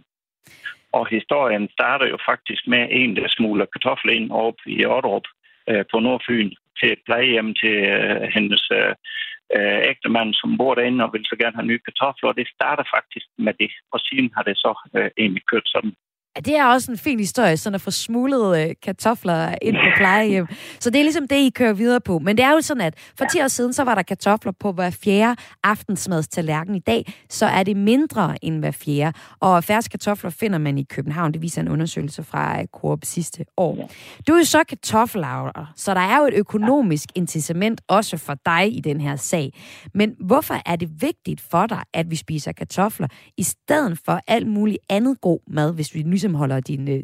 Og 0.93 1.05
historien 1.07 1.69
starter 1.77 2.07
jo 2.07 2.19
faktisk 2.31 2.63
med 2.67 2.89
en, 2.91 3.17
der 3.17 3.29
smugler 3.29 3.67
kartofler 3.75 4.13
ind 4.13 4.31
op 4.31 4.59
i 4.67 4.85
Otterup 4.85 5.27
uh, 5.71 5.85
på 5.91 5.97
Nordfyn 6.01 6.51
til 6.79 6.93
et 6.93 7.03
plejehjem 7.07 7.55
til 7.55 7.77
uh, 7.97 8.23
hendes 8.37 8.65
uh, 8.81 8.95
ægtemand, 9.93 10.35
som 10.35 10.59
bor 10.59 10.75
derinde 10.75 11.05
og 11.05 11.13
vil 11.13 11.25
så 11.25 11.37
gerne 11.43 11.57
have 11.57 11.71
nye 11.71 11.85
kartofler. 11.89 12.29
Og 12.31 12.37
det 12.37 12.49
starter 12.57 12.85
faktisk 12.97 13.27
med 13.39 13.55
det. 13.63 13.73
Og 13.93 14.01
siden 14.01 14.31
har 14.37 14.43
det 14.43 14.57
så 14.57 14.73
uh, 14.99 15.09
egentlig 15.19 15.45
kørt 15.53 15.69
sådan. 15.75 15.95
Ja, 16.37 16.41
det 16.41 16.57
er 16.57 16.67
også 16.67 16.91
en 16.91 16.99
fin 16.99 17.19
historie, 17.19 17.57
sådan 17.57 17.75
at 17.75 17.81
få 17.81 17.91
smuglet 17.91 18.69
øh, 18.69 18.75
kartofler 18.83 19.55
ind 19.63 19.77
på 19.77 19.91
plejehjem. 19.97 20.47
Så 20.81 20.91
det 20.91 20.99
er 20.99 21.03
ligesom 21.03 21.29
det, 21.29 21.37
I 21.37 21.51
kører 21.51 21.73
videre 21.73 22.01
på. 22.01 22.19
Men 22.19 22.37
det 22.37 22.45
er 22.45 22.51
jo 22.53 22.61
sådan, 22.61 22.81
at 22.81 22.95
for 23.19 23.25
10 23.33 23.41
år 23.43 23.49
siden, 23.49 23.73
så 23.73 23.85
var 23.85 23.95
der 23.95 24.03
kartofler 24.03 24.53
på 24.61 24.73
hver 24.73 24.91
fjerde 24.91 25.41
aftensmadstallerken. 25.63 26.75
I 26.75 26.79
dag, 26.79 27.13
så 27.31 27.47
er 27.47 27.63
det 27.63 27.77
mindre 27.77 28.45
end 28.45 28.59
hver 28.59 28.71
fjerde. 28.71 29.19
Og 29.41 29.65
færre 29.65 29.83
kartofler 29.83 30.31
finder 30.31 30.59
man 30.59 30.79
i 30.79 30.83
København. 30.83 31.33
Det 31.33 31.43
viser 31.43 31.61
en 31.61 31.69
undersøgelse 31.69 32.23
fra 32.23 32.61
øh, 32.61 32.67
Coop 32.67 32.99
sidste 33.05 33.45
år. 33.57 33.91
Du 34.29 34.33
er 34.33 34.39
jo 34.39 34.45
så 34.45 34.65
kartoffelavler, 34.69 35.73
så 35.77 35.95
der 35.95 36.01
er 36.01 36.19
jo 36.19 36.27
et 36.27 36.35
økonomisk 36.35 37.09
incitament 37.15 37.81
også 37.89 38.17
for 38.17 38.35
dig 38.47 38.77
i 38.77 38.81
den 38.81 39.01
her 39.01 39.17
sag. 39.17 39.53
Men 39.95 40.15
hvorfor 40.21 40.57
er 40.67 40.77
det 40.77 41.03
vigtigt 41.03 41.41
for 41.51 41.67
dig, 41.67 41.83
at 41.95 42.11
vi 42.11 42.17
spiser 42.17 42.53
kartofler, 42.53 43.09
i 43.37 43.43
stedet 43.43 43.99
for 44.05 44.21
alt 44.27 44.47
muligt 44.47 44.79
andet 44.91 45.21
god 45.21 45.39
mad, 45.51 45.75
hvis 45.75 45.95
vi 45.95 46.03
ligesom 46.23 46.41
holder 46.43 46.61
din, 46.61 46.85
øh, 46.95 47.03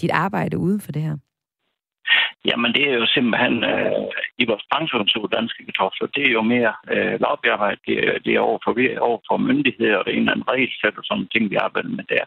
dit 0.00 0.10
arbejde 0.10 0.58
uden 0.58 0.80
for 0.80 0.92
det 0.92 1.02
her? 1.02 1.16
Jamen, 2.48 2.70
det 2.76 2.84
er 2.90 2.96
jo 3.02 3.06
simpelthen 3.06 3.56
øh, 3.72 4.06
i 4.42 4.44
vores 4.50 4.64
brancheorganisation 4.70 5.30
danske 5.38 5.64
kartofler, 5.68 6.08
det 6.16 6.24
er 6.26 6.32
jo 6.38 6.42
mere 6.54 6.72
øh, 6.92 7.14
lovbearbejde, 7.24 7.80
det, 7.86 7.96
er, 8.08 8.18
det 8.24 8.32
er 8.34 8.40
over 8.48 8.58
for, 8.64 8.72
over 9.08 9.20
for 9.28 9.36
myndigheder, 9.36 9.96
og 9.96 10.06
en 10.12 10.18
eller 10.18 10.32
anden 10.32 10.48
regelsæt 10.52 10.98
og 11.00 11.04
sådan 11.04 11.28
ting, 11.28 11.50
vi 11.50 11.56
arbejder 11.66 11.88
med 11.98 12.06
der. 12.14 12.24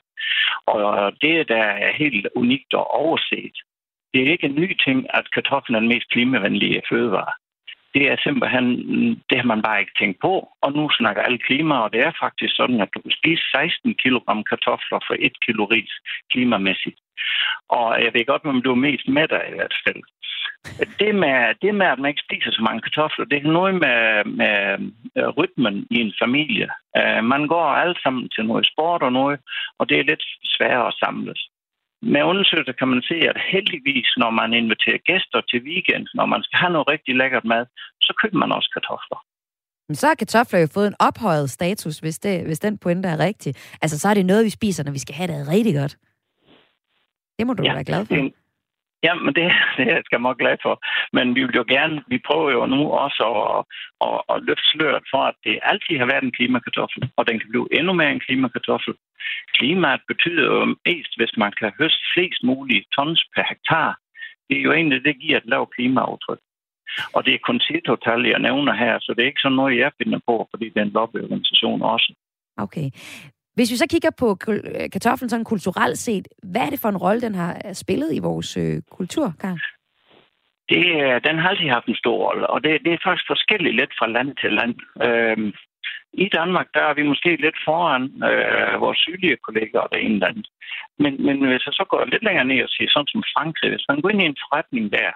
Og 0.74 1.12
det, 1.24 1.48
der 1.54 1.66
er 1.88 1.92
helt 2.04 2.28
unikt 2.42 2.74
og 2.74 2.86
overset, 3.02 3.56
det 4.12 4.20
er 4.22 4.32
ikke 4.32 4.48
en 4.48 4.60
ny 4.62 4.68
ting, 4.86 5.00
at 5.18 5.26
kartoflen 5.36 5.76
er 5.76 5.80
den 5.80 5.94
mest 5.94 6.10
klimavenlige 6.14 6.82
fødevare 6.90 7.34
det 7.94 8.04
er 8.12 8.18
simpelthen, 8.24 8.66
det 9.30 9.38
har 9.40 9.50
man 9.54 9.62
bare 9.62 9.80
ikke 9.80 9.98
tænkt 10.00 10.18
på. 10.22 10.34
Og 10.62 10.72
nu 10.74 10.90
snakker 10.90 11.22
alle 11.22 11.38
klima, 11.48 11.76
og 11.84 11.94
det 11.94 12.02
er 12.02 12.20
faktisk 12.24 12.56
sådan, 12.56 12.82
at 12.82 12.90
du 12.94 13.00
kan 13.02 13.18
spise 13.20 13.44
16 13.52 13.96
kg 14.04 14.16
kartofler 14.52 15.00
for 15.08 15.16
1 15.20 15.32
kg 15.46 15.60
ris 15.74 15.94
klimamæssigt. 16.32 17.00
Og 17.70 18.04
jeg 18.04 18.12
ved 18.14 18.26
godt, 18.26 18.46
om 18.46 18.62
du 18.62 18.72
er 18.72 18.86
mest 18.88 19.08
med 19.08 19.28
dig 19.28 19.44
i 19.50 19.56
hvert 19.56 19.76
fald. 19.86 20.02
Det 21.00 21.16
med, 21.16 21.56
det 21.62 21.76
med, 21.76 21.86
at 21.86 22.00
man 22.00 22.10
ikke 22.10 22.26
spiser 22.28 22.52
så 22.52 22.62
mange 22.62 22.82
kartofler, 22.82 23.26
det 23.26 23.38
er 23.38 23.58
noget 23.60 23.76
med, 23.76 24.00
med 24.42 24.58
øh, 25.18 25.30
rytmen 25.38 25.88
i 25.92 25.98
en 26.06 26.14
familie. 26.22 26.70
Øh, 26.98 27.24
man 27.24 27.48
går 27.48 27.66
alle 27.82 27.96
sammen 28.04 28.30
til 28.30 28.46
noget 28.46 28.66
sport 28.72 29.02
og 29.04 29.12
noget, 29.12 29.40
og 29.80 29.90
det 29.90 30.00
er 30.00 30.04
lidt 30.04 30.24
sværere 30.44 30.88
at 30.88 30.98
samles 31.04 31.50
med 32.12 32.24
undersøgelser 32.32 32.74
kan 32.80 32.88
man 32.88 33.02
se, 33.10 33.16
at 33.32 33.38
heldigvis, 33.54 34.10
når 34.18 34.32
man 34.40 34.50
inviterer 34.54 35.06
gæster 35.10 35.42
til 35.50 35.60
weekend, 35.70 36.06
når 36.14 36.26
man 36.34 36.44
skal 36.44 36.58
have 36.60 36.74
noget 36.74 36.88
rigtig 36.94 37.16
lækkert 37.16 37.46
mad, 37.46 37.66
så 38.02 38.12
køber 38.22 38.38
man 38.44 38.52
også 38.52 38.70
kartofler. 38.76 39.20
Men 39.88 39.96
så 39.96 40.08
har 40.08 40.16
kartofler 40.16 40.60
jo 40.60 40.68
fået 40.74 40.88
en 40.88 41.00
ophøjet 41.00 41.50
status, 41.50 42.00
hvis, 42.00 42.20
det, 42.20 42.46
hvis 42.46 42.60
den 42.60 42.78
pointe 42.78 43.10
er 43.10 43.20
rigtig. 43.20 43.56
Altså, 43.82 44.00
så 44.00 44.10
er 44.10 44.14
det 44.14 44.26
noget, 44.26 44.46
vi 44.46 44.50
spiser, 44.50 44.84
når 44.84 44.92
vi 44.92 45.00
skal 45.00 45.16
have 45.16 45.28
det 45.28 45.48
rigtig 45.48 45.76
godt. 45.76 45.98
Det 47.40 47.48
må 47.48 47.54
du 47.54 47.64
ja, 47.64 47.74
være 47.74 47.84
glad 47.84 48.06
for. 48.06 48.16
Det, 48.16 48.34
Ja, 49.06 49.14
men 49.24 49.34
det, 49.38 49.46
det 49.78 49.86
er 49.92 50.02
jeg 50.12 50.22
meget 50.22 50.42
glad 50.44 50.58
for. 50.66 50.76
Men 51.18 51.36
vi 51.36 51.42
vil 51.44 51.56
jo 51.62 51.66
gerne, 51.76 52.04
vi 52.08 52.18
prøver 52.28 52.52
jo 52.52 52.66
nu 52.66 52.82
også 53.06 53.24
at, 53.44 53.60
at, 54.08 54.18
at 54.34 54.44
løfte 54.48 54.68
sløret 54.72 55.06
for, 55.12 55.22
at 55.32 55.38
det 55.46 55.60
altid 55.72 55.96
har 56.02 56.08
været 56.12 56.24
en 56.24 56.38
klimakartoffel, 56.38 57.04
og 57.18 57.28
den 57.28 57.40
kan 57.40 57.50
blive 57.50 57.68
endnu 57.78 57.94
mere 57.94 58.12
en 58.12 58.26
klimakartoffel. 58.28 58.94
Klimaet 59.58 60.02
betyder 60.12 60.46
jo 60.54 60.76
mest, 60.86 61.12
hvis 61.18 61.34
man 61.38 61.52
kan 61.60 61.72
høste 61.80 62.04
flest 62.14 62.44
mulige 62.44 62.86
tons 62.96 63.22
per 63.36 63.44
hektar. 63.50 63.98
Det 64.48 64.58
er 64.58 64.62
jo 64.68 64.72
egentlig, 64.74 65.06
det 65.06 65.22
giver 65.22 65.38
et 65.38 65.52
lavt 65.54 65.74
klimaaftryk. 65.76 66.42
Og 67.16 67.26
det 67.26 67.34
er 67.34 67.46
kun 67.48 67.60
tal, 68.06 68.22
jeg 68.34 68.40
nævner 68.40 68.74
her, 68.74 69.00
så 69.00 69.14
det 69.14 69.22
er 69.22 69.32
ikke 69.32 69.46
sådan 69.46 69.56
noget, 69.56 69.78
jeg 69.78 69.92
finder 69.98 70.20
på, 70.28 70.48
fordi 70.52 70.66
det 70.70 70.78
er 70.78 70.86
en 70.86 70.98
lobbyorganisation 70.98 71.82
også. 71.82 72.14
Okay. 72.58 72.88
Hvis 73.56 73.72
vi 73.72 73.78
så 73.78 73.88
kigger 73.94 74.12
på 74.20 74.28
øh, 74.50 74.90
kartoflen 74.94 75.30
sådan 75.30 75.52
kulturelt 75.54 75.98
set, 75.98 76.28
hvad 76.52 76.62
er 76.62 76.70
det 76.70 76.80
for 76.80 76.90
en 76.90 76.98
rolle, 76.98 77.22
den 77.22 77.36
har 77.36 77.62
øh, 77.66 77.74
spillet 77.74 78.10
i 78.14 78.20
vores 78.20 78.58
øh, 78.58 78.82
kultur, 78.92 79.34
Karl? 79.42 79.60
Det, 80.70 80.86
øh, 81.04 81.22
den 81.28 81.36
har 81.40 81.50
altid 81.50 81.70
haft 81.70 81.88
en 81.88 82.02
stor 82.04 82.18
rolle, 82.26 82.48
og 82.48 82.64
det, 82.64 82.72
det 82.86 82.94
er 82.94 83.06
faktisk 83.08 83.28
forskelligt 83.34 83.76
lidt 83.76 83.94
fra 84.00 84.08
land 84.08 84.30
til 84.42 84.52
land. 84.60 84.76
Øhm, 85.08 85.54
I 86.14 86.28
Danmark, 86.38 86.68
der 86.74 86.84
er 86.90 86.94
vi 86.94 87.04
måske 87.12 87.32
lidt 87.46 87.60
foran 87.66 88.04
øh, 88.30 88.82
vores 88.84 89.00
sydlige 89.06 89.38
kolleger 89.46 89.88
der 89.92 89.98
ene 89.98 90.20
land. 90.20 90.44
Men, 91.02 91.14
men 91.26 91.36
hvis 91.50 91.66
jeg 91.68 91.76
så 91.80 91.86
går 91.90 92.06
lidt 92.06 92.24
længere 92.24 92.46
ned 92.46 92.64
og 92.64 92.70
siger, 92.70 92.90
sådan 92.92 93.12
som 93.14 93.24
Frankrig, 93.34 93.70
hvis 93.72 93.88
man 93.90 94.02
går 94.02 94.10
ind 94.10 94.22
i 94.24 94.32
en 94.32 94.42
forretning 94.44 94.86
der, 94.98 95.12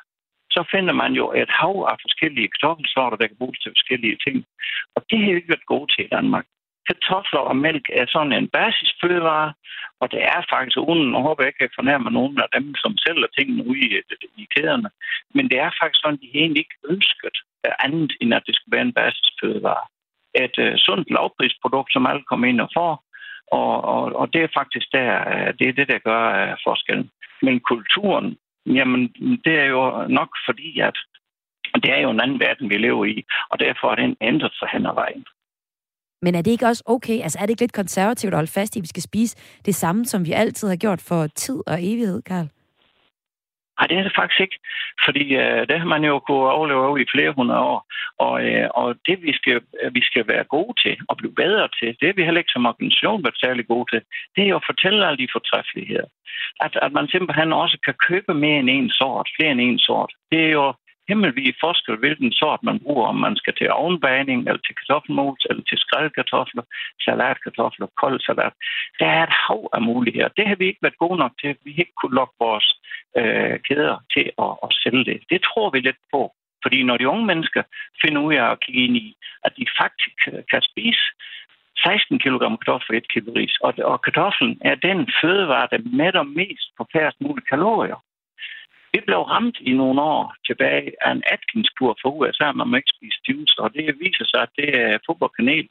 så 0.56 0.62
finder 0.74 0.94
man 0.94 1.12
jo 1.14 1.26
et 1.42 1.52
hav 1.60 1.76
af 1.92 1.98
forskellige 2.06 2.52
kartoffelsorter, 2.54 3.18
der 3.18 3.28
kan 3.28 3.42
bruges 3.42 3.60
til 3.60 3.72
forskellige 3.76 4.18
ting. 4.26 4.38
Og 4.96 5.02
det 5.10 5.20
har 5.20 5.26
vi 5.26 5.36
ikke 5.36 5.54
været 5.54 5.72
gode 5.74 5.88
til 5.94 6.06
i 6.06 6.14
Danmark 6.18 6.46
kartofler 6.88 7.40
og 7.40 7.56
mælk 7.66 7.86
er 8.00 8.06
sådan 8.08 8.34
en 8.34 8.48
basisfødevare, 8.48 9.54
og 10.02 10.12
det 10.12 10.22
er 10.24 10.42
faktisk, 10.54 10.78
uden 10.78 11.16
at 11.16 11.22
håbe, 11.22 11.42
jeg 11.42 11.50
ikke 11.50 11.64
kan 11.64 11.80
fornærme 11.80 12.10
nogen 12.12 12.38
af 12.46 12.50
dem, 12.56 12.76
som 12.84 12.98
sælger 12.98 13.28
tingene 13.38 13.68
ude 13.70 13.80
i, 13.80 13.90
i 14.44 14.48
kæderne, 14.56 14.90
men 15.36 15.50
det 15.50 15.58
er 15.60 15.78
faktisk 15.80 16.02
sådan, 16.02 16.24
de 16.24 16.32
egentlig 16.34 16.60
ikke 16.60 16.80
ønsket 16.94 17.38
andet, 17.80 18.12
end 18.22 18.34
at 18.34 18.44
det 18.48 18.56
skal 18.56 18.72
være 18.72 18.82
en 18.82 18.94
basisfødevare. 18.94 19.86
Et 20.44 20.58
uh, 20.66 20.74
sundt 20.86 21.12
lavprisprodukt, 21.12 21.94
som 21.94 22.06
alle 22.06 22.24
kommer 22.30 22.48
ind 22.48 22.62
og 22.62 22.70
får, 22.78 23.04
og, 23.52 23.84
og, 23.84 24.04
og 24.16 24.34
det 24.34 24.42
er 24.44 24.58
faktisk 24.60 24.88
der, 24.92 25.12
øh, 25.34 25.54
det 25.60 25.68
er 25.68 25.74
det, 25.80 25.88
der 25.88 26.08
gør 26.10 26.24
uh, 26.44 26.58
forskellen. 26.64 27.10
Men 27.42 27.60
kulturen, 27.60 28.38
jamen, 28.66 29.02
det 29.46 29.56
er 29.60 29.66
jo 29.66 30.08
nok 30.08 30.30
fordi, 30.46 30.80
at 30.80 30.98
det 31.84 31.92
er 31.92 32.02
jo 32.02 32.10
en 32.10 32.22
anden 32.22 32.40
verden, 32.40 32.70
vi 32.70 32.78
lever 32.78 33.06
i, 33.06 33.26
og 33.50 33.60
derfor 33.60 33.92
er 33.92 33.96
den 33.96 34.18
ændret 34.22 34.54
sig 34.60 34.70
hen 34.72 34.86
ad 34.86 34.94
vejen. 34.94 35.26
Men 36.22 36.36
er 36.36 36.42
det 36.42 36.52
ikke 36.52 36.68
også 36.68 36.84
okay? 36.86 37.22
Altså 37.22 37.38
er 37.40 37.46
det 37.46 37.50
ikke 37.50 37.62
lidt 37.62 37.74
konservativt 37.82 38.34
at 38.34 38.38
holde 38.38 38.52
fast 38.52 38.76
i, 38.76 38.80
at 38.80 38.84
vi 38.84 38.88
skal 38.88 39.04
spise 39.04 39.38
det 39.66 39.76
samme, 39.76 40.06
som 40.06 40.26
vi 40.26 40.32
altid 40.32 40.68
har 40.70 40.76
gjort 40.76 41.02
for 41.02 41.28
tid 41.28 41.60
og 41.68 41.78
evighed, 41.80 42.22
Karl? 42.22 42.48
Nej, 43.80 43.88
det 43.88 43.98
er 43.98 44.04
det 44.04 44.20
faktisk 44.20 44.42
ikke. 44.42 44.60
Fordi 45.06 45.26
øh, 45.44 45.68
det 45.70 45.80
har 45.80 45.90
man 45.96 46.04
jo 46.04 46.20
kunnet 46.20 46.52
overleve 46.58 46.86
over 46.88 46.98
i 46.98 47.12
flere 47.14 47.32
hundrede 47.38 47.60
år. 47.60 47.80
Og, 48.26 48.36
øh, 48.46 48.68
og 48.82 48.88
det, 49.08 49.22
vi 49.22 49.34
skal, 49.40 49.62
øh, 49.82 49.96
vi 49.98 50.02
skal 50.10 50.28
være 50.28 50.44
gode 50.56 50.74
til 50.84 50.96
og 51.10 51.18
blive 51.18 51.36
bedre 51.44 51.68
til, 51.80 51.90
det 52.00 52.10
er 52.10 52.14
vi 52.16 52.24
heller 52.24 52.44
ikke 52.44 52.56
som 52.56 52.66
organisation 52.66 53.24
været 53.24 53.42
særlig 53.44 53.68
gode 53.68 53.88
til, 53.92 54.02
det 54.36 54.44
er 54.44 54.50
jo 54.52 54.56
at 54.56 54.70
fortælle 54.70 55.08
alle 55.08 55.18
de 55.24 55.34
fortræffeligheder. 55.36 56.10
At, 56.66 56.74
at 56.86 56.92
man 56.98 57.08
simpelthen 57.08 57.54
også 57.54 57.78
kan 57.86 57.96
købe 58.10 58.34
mere 58.34 58.60
end 58.60 58.70
en 58.70 58.90
sort, 58.90 59.28
flere 59.36 59.52
end 59.52 59.62
en 59.62 59.80
sort. 59.80 60.12
Det 60.32 60.40
er 60.48 60.52
jo 60.60 60.74
himmelvige 61.08 61.54
forskel, 61.64 61.96
hvilken 61.96 62.32
sort 62.32 62.62
man 62.64 62.80
bruger, 62.80 63.08
om 63.08 63.16
man 63.16 63.36
skal 63.36 63.54
til 63.56 63.72
ovnbagning, 63.72 64.40
eller 64.48 64.62
til 64.66 64.76
kartoffelmos, 64.76 65.42
eller 65.50 65.64
til 65.70 65.78
skrælkartofler, 65.78 66.64
salatkartofler, 67.06 67.88
kold 68.02 68.20
salat. 68.20 68.54
Der 69.00 69.08
er 69.18 69.24
et 69.24 69.36
hav 69.46 69.70
af 69.74 69.82
muligheder. 69.82 70.30
Det 70.38 70.48
har 70.48 70.56
vi 70.56 70.66
ikke 70.68 70.86
været 70.86 70.98
gode 71.04 71.18
nok 71.24 71.34
til. 71.42 71.56
Vi 71.66 71.72
har 71.72 71.80
ikke 71.80 72.00
kunne 72.02 72.18
lokke 72.20 72.36
vores 72.40 72.68
øh, 73.20 73.60
kæder 73.68 73.98
til 74.14 74.26
at, 74.46 74.52
at 74.66 74.70
sælge 74.84 75.06
det. 75.10 75.20
Det 75.32 75.40
tror 75.48 75.70
vi 75.70 75.80
lidt 75.80 76.02
på. 76.14 76.22
Fordi 76.64 76.84
når 76.84 76.98
de 76.98 77.10
unge 77.10 77.26
mennesker 77.26 77.64
finder 78.02 78.22
ud 78.22 78.34
af 78.34 78.52
at 78.52 78.60
kigge 78.60 78.84
ind 78.84 78.98
i, 78.98 79.16
at 79.46 79.52
de 79.58 79.66
faktisk 79.82 80.16
kan 80.52 80.62
spise 80.62 81.06
16 81.78 82.20
kg 82.20 82.40
kartofler 82.40 82.86
for 82.88 82.94
1 82.94 83.08
kg 83.14 83.26
ris, 83.36 83.56
og, 83.66 83.74
og 83.92 84.02
kartoflen 84.02 84.58
er 84.62 84.76
den 84.76 85.00
fødevare, 85.22 85.68
der 85.72 85.80
mætter 86.02 86.24
mest 86.24 86.68
på 86.78 86.84
færrest 86.94 87.22
mulige 87.22 87.46
kalorier. 87.54 88.00
Vi 88.94 89.00
blev 89.08 89.22
ramt 89.34 89.58
i 89.70 89.74
nogle 89.82 90.02
år 90.02 90.24
tilbage 90.48 90.92
af 91.06 91.12
en 91.12 91.24
Atkins-kur 91.34 91.94
for 92.02 92.10
USA, 92.18 92.52
man 92.52 92.68
må 92.68 92.76
ikke 92.76 92.96
spise 92.98 93.20
juice, 93.28 93.56
og 93.64 93.68
det 93.74 93.86
viser 94.06 94.26
sig, 94.32 94.42
at 94.46 94.52
det 94.60 94.70
er 94.84 95.04
fodboldkanel. 95.08 95.68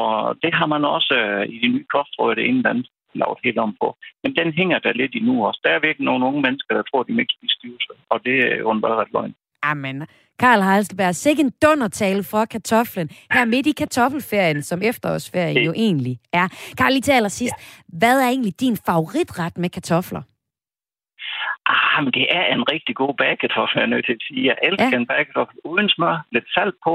Og 0.00 0.12
det 0.42 0.52
har 0.58 0.66
man 0.74 0.84
også 0.96 1.14
øh, 1.22 1.44
i 1.54 1.56
de 1.62 1.68
nye 1.74 1.86
kostråd, 1.94 2.36
det 2.36 2.48
ene 2.48 2.70
andet 2.70 2.88
lavet 3.20 3.38
helt 3.44 3.58
om 3.66 3.72
på. 3.82 3.88
Men 4.22 4.30
den 4.40 4.48
hænger 4.58 4.78
der 4.78 4.92
lidt 4.92 5.24
nu 5.28 5.34
også. 5.46 5.60
Der 5.64 5.70
er 5.70 5.86
virkelig 5.86 6.04
nogle 6.10 6.26
unge 6.28 6.42
mennesker, 6.46 6.72
der 6.74 6.82
tror, 6.82 7.02
de 7.02 7.12
må 7.12 7.20
ikke 7.20 7.36
spise 7.38 7.56
juice, 7.64 7.88
og 8.12 8.18
det 8.26 8.36
er 8.52 8.56
jo 8.64 8.70
en 8.70 8.80
bare 8.80 8.96
ret 9.00 9.12
løgn. 9.12 9.34
Amen. 9.62 10.06
Karl 10.38 10.62
Heiselberg, 10.62 11.14
sikke 11.14 11.42
en 11.42 11.52
dundertale 11.62 12.22
for 12.22 12.44
kartoflen 12.44 13.10
her 13.30 13.44
midt 13.44 13.66
i 13.66 13.72
kartoffelferien, 13.72 14.62
som 14.62 14.82
efterårsferien 14.82 15.64
jo 15.64 15.72
egentlig 15.72 16.18
er. 16.32 16.48
Karl, 16.78 16.92
lige 16.92 17.02
til 17.02 17.12
allersidst, 17.12 17.54
ja. 17.58 17.98
hvad 17.98 18.20
er 18.20 18.28
egentlig 18.28 18.60
din 18.60 18.76
favoritret 18.86 19.58
med 19.58 19.70
kartofler? 19.70 20.22
Ah, 21.74 21.98
men 22.04 22.12
det 22.18 22.26
er 22.38 22.44
en 22.54 22.64
rigtig 22.72 22.94
god 23.02 23.12
bagekartoffel, 23.20 23.76
jeg 23.78 23.86
er 23.86 23.92
nødt 23.94 24.06
til 24.06 24.18
at 24.18 24.24
sige. 24.26 24.42
Jeg 24.50 24.56
elsker 24.68 24.96
ja. 24.96 25.02
en 25.02 25.10
bagekartoffel 25.10 25.56
uden 25.70 25.88
smør, 25.94 26.16
lidt 26.34 26.48
salt 26.54 26.76
på, 26.86 26.94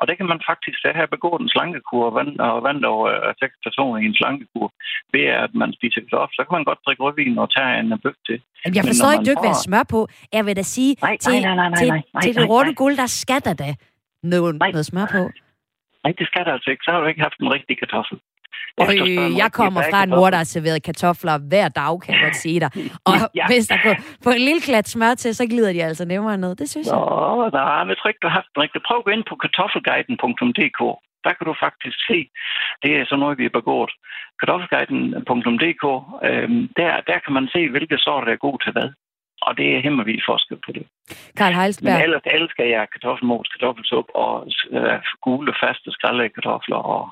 og 0.00 0.04
det 0.08 0.14
kan 0.18 0.28
man 0.32 0.40
faktisk 0.50 0.78
have 0.98 1.14
begå 1.16 1.30
en 1.42 1.48
slankekur 1.54 2.04
og 2.08 2.14
vand, 2.18 2.32
og 2.38 2.62
vand 2.66 2.80
over 2.92 3.06
øh, 3.14 3.34
seks 3.42 3.54
personer 3.66 3.96
i 4.02 4.04
en 4.10 4.16
slankekur. 4.20 4.66
Ved 5.14 5.26
at 5.44 5.52
man 5.60 5.70
spiser 5.76 6.00
kartoffel, 6.04 6.34
så 6.36 6.42
kan 6.44 6.54
man 6.56 6.64
godt 6.70 6.80
drikke 6.86 7.02
rødvin 7.06 7.38
og 7.44 7.48
tage 7.56 7.72
en 7.80 7.98
bøf 8.04 8.18
til. 8.28 8.38
Jamen, 8.64 8.76
jeg 8.76 8.84
forstår 8.90 9.10
ikke, 9.12 9.26
du 9.26 9.32
ikke 9.34 9.50
have 9.52 9.64
smør 9.68 9.84
på. 9.94 10.00
Jeg 10.36 10.42
vil 10.46 10.56
da 10.60 10.64
sige, 10.76 10.90
nej, 11.02 11.16
til, 11.24 11.32
nej, 11.32 11.40
nej, 11.40 11.54
nej, 11.54 11.68
nej, 11.70 11.86
nej, 11.94 12.02
nej, 12.14 12.22
til 12.24 12.32
det 12.36 12.76
guld, 12.82 12.96
der 13.02 13.10
skal 13.22 13.40
der 13.46 13.54
da 13.62 13.68
noget, 14.34 14.52
noget 14.76 14.86
smør 14.90 15.06
på. 15.16 15.22
Nej, 16.04 16.12
det 16.18 16.26
skal 16.30 16.42
der 16.46 16.52
altså 16.56 16.68
ikke. 16.70 16.82
Så 16.84 16.90
har 16.92 17.00
du 17.00 17.06
ikke 17.06 17.22
haft 17.26 17.38
en 17.44 17.52
rigtig 17.56 17.74
kartoffel. 17.82 18.16
Og 18.82 18.90
jeg 19.42 19.50
kommer 19.52 19.82
fra 19.90 20.02
en 20.02 20.10
mor, 20.10 20.30
der 20.30 20.36
har 20.36 20.48
serveret 20.56 20.82
kartofler 20.82 21.38
hver 21.50 21.68
dag, 21.68 22.00
kan 22.02 22.14
jeg 22.14 22.22
godt 22.26 22.36
sige 22.36 22.60
dig. 22.60 22.70
Og 23.10 23.14
ja. 23.34 23.46
hvis 23.50 23.66
der 23.72 23.78
går 23.86 23.94
på 24.24 24.30
en 24.30 24.42
lille 24.48 24.60
klat 24.60 24.88
smør 24.88 25.14
til, 25.14 25.34
så 25.34 25.44
glider 25.46 25.72
de 25.72 25.82
altså 25.84 26.04
nemmere 26.04 26.36
ned. 26.38 26.52
Det 26.56 26.70
synes 26.70 26.86
jeg. 26.86 26.94
Nå, 26.94 27.50
nej, 27.52 27.84
men 27.84 27.88
jeg 27.92 27.98
tror 27.98 28.08
ikke, 28.08 28.22
du 28.22 28.28
har 28.28 28.38
haft 28.40 28.50
den 28.54 28.62
rigtigt. 28.62 28.84
Prøv 28.86 28.96
at 28.98 29.04
gå 29.04 29.10
ind 29.16 29.24
på 29.30 29.36
kartoffelguiden.dk. 29.44 30.80
der 31.24 31.32
kan 31.36 31.46
du 31.50 31.54
faktisk 31.66 31.98
se, 32.10 32.18
det 32.82 32.90
er 32.96 33.04
så 33.10 33.16
noget, 33.16 33.38
vi 33.38 33.44
har 33.48 33.58
begået. 33.60 33.92
Kartoffelguiden.dk, 34.40 35.84
øh, 36.28 36.48
der, 36.78 36.90
der 37.10 37.18
kan 37.24 37.32
man 37.38 37.46
se, 37.54 37.60
hvilke 37.74 37.98
sorter 37.98 38.26
der 38.26 38.34
er 38.34 38.46
gode 38.46 38.60
til 38.64 38.72
hvad. 38.72 38.90
Og 39.46 39.52
det 39.58 39.66
er 39.74 39.80
himmelvid 39.86 40.20
forskel 40.30 40.58
på 40.66 40.70
det. 40.76 40.84
Karl 41.38 41.54
Heilsberg. 41.60 41.92
Men 41.92 42.02
ellers 42.06 42.26
elsker 42.38 42.64
jeg 42.74 42.82
kartoffelmos, 42.94 43.48
kartoffelsup 43.54 44.08
og 44.24 44.34
øh, 44.76 44.98
gule 45.24 45.52
faste 45.62 45.88
skrællede 45.96 46.28
kartofler 46.36 46.80
og 46.94 47.02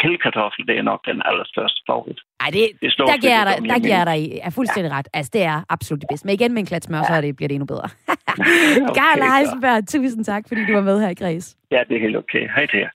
pillekartofler. 0.00 0.64
Det 0.68 0.76
er 0.78 0.82
nok 0.82 1.00
den 1.10 1.22
allerstørste 1.28 1.80
favorit. 1.88 2.20
Ej, 2.44 2.50
det, 2.56 2.62
det 2.82 2.90
der 3.10 3.18
giver 3.24 3.36
jeg 3.38 3.46
dig, 3.50 3.56
der 3.72 3.78
giver 3.84 3.98
jeg 4.02 4.06
dig 4.12 4.20
er 4.48 4.52
fuldstændig 4.58 4.90
ja. 4.90 4.96
ret. 4.98 5.08
Altså, 5.18 5.30
det 5.36 5.42
er 5.52 5.58
absolut 5.74 6.00
det 6.02 6.08
bedste. 6.10 6.26
Men 6.26 6.34
igen 6.34 6.52
med 6.54 6.60
en 6.62 6.66
klat 6.66 6.84
smør, 6.84 7.02
ja. 7.02 7.04
så 7.04 7.12
er 7.18 7.20
det, 7.20 7.36
bliver 7.36 7.48
det 7.48 7.54
endnu 7.58 7.68
bedre. 7.74 7.88
okay, 8.88 9.00
Karl 9.00 9.22
Heilsberg, 9.32 9.78
tusind 9.94 10.24
tak, 10.24 10.42
fordi 10.48 10.60
du 10.68 10.72
var 10.78 10.84
med 10.90 11.00
her 11.00 11.10
i 11.14 11.18
Græs. 11.20 11.56
Ja, 11.70 11.80
det 11.88 11.96
er 11.96 12.00
helt 12.00 12.16
okay. 12.16 12.44
Hej 12.56 12.66
til 12.66 12.78
jer 12.78 12.92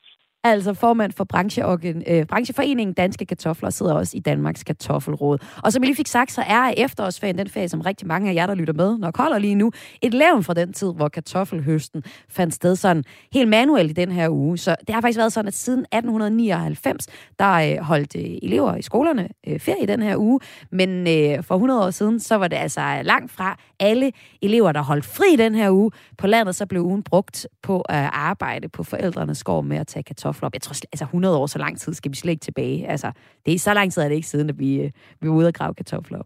altså 0.51 0.73
formand 0.73 1.12
for 1.12 1.23
brancheorgan, 1.23 2.03
øh, 2.07 2.25
brancheforeningen 2.25 2.93
Danske 2.93 3.25
Kartofler, 3.25 3.69
sidder 3.69 3.93
også 3.93 4.17
i 4.17 4.19
Danmarks 4.19 4.63
Kartoffelråd. 4.63 5.38
Og 5.63 5.73
som 5.73 5.83
jeg 5.83 5.88
lige 5.88 5.95
fik 5.95 6.07
sagt, 6.07 6.31
så 6.31 6.41
er 6.47 6.73
efterårsferien 6.77 7.38
den 7.38 7.49
ferie, 7.49 7.69
som 7.69 7.81
rigtig 7.81 8.07
mange 8.07 8.29
af 8.29 8.35
jer, 8.35 8.45
der 8.45 8.55
lytter 8.55 8.73
med, 8.73 8.97
nok 8.97 9.17
holder 9.17 9.39
lige 9.39 9.55
nu, 9.55 9.71
et 10.01 10.13
levn 10.13 10.43
fra 10.43 10.53
den 10.53 10.73
tid, 10.73 10.93
hvor 10.93 11.07
kartoffelhøsten 11.07 12.03
fandt 12.29 12.53
sted 12.53 12.75
sådan 12.75 13.03
helt 13.33 13.49
manuelt 13.49 13.89
i 13.89 13.93
den 13.93 14.12
her 14.12 14.29
uge. 14.29 14.57
Så 14.57 14.75
det 14.88 14.95
har 14.95 15.01
faktisk 15.01 15.17
været 15.17 15.33
sådan, 15.33 15.47
at 15.47 15.53
siden 15.53 15.79
1899, 15.79 17.07
der 17.39 17.51
øh, 17.51 17.77
holdt 17.77 18.15
øh, 18.15 18.38
elever 18.41 18.75
i 18.75 18.81
skolerne 18.81 19.29
øh, 19.47 19.59
ferie 19.59 19.83
i 19.83 19.85
den 19.85 20.01
her 20.01 20.17
uge, 20.17 20.39
men 20.71 21.07
øh, 21.07 21.43
for 21.43 21.55
100 21.55 21.85
år 21.85 21.91
siden, 21.91 22.19
så 22.19 22.35
var 22.35 22.47
det 22.47 22.57
altså 22.57 22.81
langt 23.03 23.31
fra 23.31 23.57
alle 23.79 24.12
elever, 24.41 24.71
der 24.71 24.81
holdt 24.81 25.05
fri 25.05 25.35
den 25.38 25.55
her 25.55 25.71
uge. 25.71 25.91
På 26.17 26.27
landet 26.27 26.55
så 26.55 26.65
blev 26.65 26.81
ugen 26.81 27.03
brugt 27.03 27.47
på 27.63 27.81
at 27.81 28.09
arbejde 28.13 28.69
på 28.69 28.83
forældrenes 28.83 29.43
gård 29.43 29.65
med 29.65 29.77
at 29.77 29.88
tage 29.88 30.03
kartofler 30.03 30.38
kartofler 30.39 30.45
op. 30.47 30.54
Jeg 30.54 30.62
tror, 30.62 30.75
altså 30.91 31.06
100 31.06 31.38
år, 31.38 31.47
så 31.47 31.60
lang 31.60 31.80
tid 31.80 31.93
skal 31.93 32.12
vi 32.12 32.15
slet 32.15 32.32
ikke 32.32 32.43
tilbage. 32.43 32.88
Altså, 32.88 33.12
det 33.45 33.54
er 33.54 33.60
så 33.60 33.73
lang 33.73 33.93
tid 33.93 34.02
er 34.02 34.08
det 34.08 34.15
ikke 34.15 34.28
siden, 34.28 34.49
at 34.49 34.60
vi, 34.60 34.75
øh, 34.75 34.91
vi 35.21 35.28
er 35.28 35.32
ude 35.32 35.47
og 35.47 35.54
grave 35.54 35.73
kartofler 35.73 36.19
op. 36.19 36.25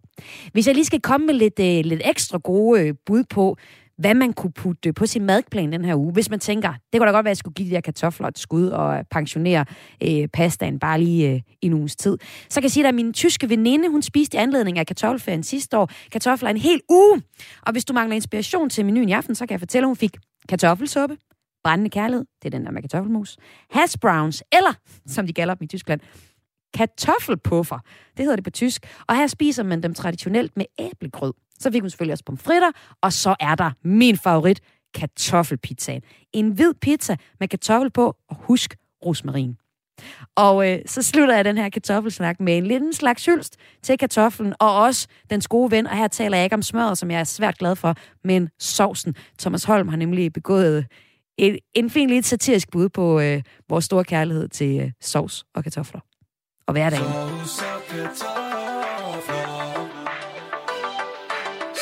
Hvis 0.54 0.68
jeg 0.68 0.76
lige 0.76 0.86
skal 0.86 1.02
komme 1.02 1.28
med 1.28 1.34
lidt, 1.34 1.60
øh, 1.60 1.86
lidt 1.86 2.02
ekstra 2.06 2.38
gode 2.38 2.82
øh, 2.82 2.94
bud 3.06 3.24
på, 3.24 3.58
hvad 3.98 4.14
man 4.14 4.34
kunne 4.34 4.52
putte 4.52 4.94
på 4.94 5.06
sin 5.06 5.26
madplan 5.26 5.72
den 5.72 5.86
her 5.86 5.96
uge. 5.96 6.14
Hvis 6.14 6.30
man 6.30 6.40
tænker, 6.40 6.74
det 6.94 7.00
kunne 7.00 7.08
da 7.08 7.12
godt 7.12 7.24
være, 7.24 7.30
at 7.30 7.36
jeg 7.36 7.38
skulle 7.38 7.54
give 7.54 7.70
de 7.70 7.76
der 7.76 7.82
kartofler 7.82 8.28
et 8.28 8.40
skud 8.40 8.68
og 8.68 8.98
øh, 8.98 9.04
pensionere 9.12 9.66
øh, 10.04 10.28
pastaen 10.28 10.80
bare 10.80 11.00
lige 11.00 11.30
øh, 11.30 11.42
i 11.62 11.66
en 11.66 11.74
uges 11.74 11.96
tid. 11.96 12.18
Så 12.50 12.62
kan 12.62 12.64
jeg 12.64 12.72
sige, 12.72 12.88
at 12.88 12.96
min 12.96 13.14
tyske 13.14 13.50
veninde, 13.50 13.90
hun 13.90 14.02
spiste 14.02 14.38
i 14.38 14.40
anledning 14.40 14.80
af 14.80 14.88
kartoffelferien 14.88 15.44
sidste 15.44 15.78
år, 15.78 15.90
kartofler 16.12 16.50
en 16.50 16.58
hel 16.58 16.82
uge. 16.90 17.22
Og 17.62 17.72
hvis 17.72 17.86
du 17.86 17.94
mangler 17.94 18.16
inspiration 18.16 18.70
til 18.70 18.86
menuen 18.86 19.10
i 19.10 19.12
aften, 19.12 19.36
så 19.36 19.46
kan 19.46 19.52
jeg 19.52 19.60
fortælle, 19.60 19.86
at 19.86 19.90
hun 19.90 19.96
fik 19.96 20.18
kartoffelsuppe, 20.50 21.18
brændende 21.64 21.90
kærlighed, 21.90 22.26
det 22.42 22.54
er 22.54 22.58
den 22.58 22.66
der 22.66 22.72
med 22.72 22.82
kartoffelmus, 22.82 23.38
hash 23.70 23.98
browns, 24.02 24.44
eller, 24.52 24.74
som 25.08 25.28
de 25.28 25.34
kalder 25.34 25.54
dem 25.54 25.64
i 25.64 25.68
Tyskland, 25.68 26.02
kartoffelpuffer. 26.74 27.80
Det 28.18 28.26
hedder 28.26 28.36
det 28.36 28.44
på 28.44 28.50
tysk. 28.50 28.86
Og 29.08 29.16
her 29.16 29.28
spiser 29.28 29.64
man 29.64 29.84
dem 29.84 29.94
traditionelt 29.94 30.58
med 30.58 30.66
æblegrød. 30.80 31.34
Så 31.60 31.72
fik 31.72 31.82
hun 31.82 31.90
selvfølgelig 31.90 32.14
også 32.14 32.24
pomfritter, 32.26 32.72
og 33.02 33.14
så 33.14 33.36
er 33.40 33.56
der 33.56 33.72
min 33.84 34.18
favorit, 34.18 34.62
kartoffelpizzaen. 34.94 36.02
En 36.34 36.52
hvid 36.52 36.74
pizza 36.82 37.16
med 37.40 37.48
kartoffel 37.48 37.92
på, 37.92 38.16
og 38.30 38.36
husk 38.36 38.76
rosmarin. 39.06 39.58
Og 40.36 40.72
øh, 40.72 40.80
så 40.86 41.02
slutter 41.02 41.36
jeg 41.36 41.46
den 41.46 41.58
her 41.58 41.70
kartoffelsnak 41.70 42.40
med 42.40 42.58
en 42.58 42.68
lille 42.68 42.94
slags 42.94 43.26
hylst 43.26 43.58
til 43.82 43.98
kartoflen, 43.98 44.54
og 44.60 44.82
også 44.82 45.08
den 45.30 45.42
gode 45.50 45.72
ven, 45.72 45.88
og 45.88 45.98
her 45.98 46.08
taler 46.08 46.38
jeg 46.38 46.44
ikke 46.44 46.54
om 46.54 46.62
smøret, 46.62 46.98
som 46.98 47.12
jeg 47.12 47.20
er 47.20 47.24
svært 47.24 47.58
glad 47.58 47.76
for, 47.76 47.96
men 48.24 48.50
sovsen. 48.60 49.16
Thomas 49.40 49.64
Holm 49.64 49.88
har 49.88 49.98
nemlig 49.98 50.34
begået 50.34 50.86
en, 51.38 51.58
en 51.74 51.90
fin 51.90 52.10
lidt 52.10 52.26
satirisk 52.26 52.72
bud 52.72 52.90
på 52.90 53.20
øh, 53.20 53.42
vores 53.70 53.86
store 53.86 54.04
kærlighed 54.04 54.48
til 54.48 54.80
øh, 54.80 54.92
sovs 55.02 55.46
og 55.56 55.64
kartofler. 55.64 56.02
Og 56.68 56.74
hverdagen. 56.74 57.06
Sovs 57.06 57.62
og 57.62 57.82
kartofler. 57.90 59.54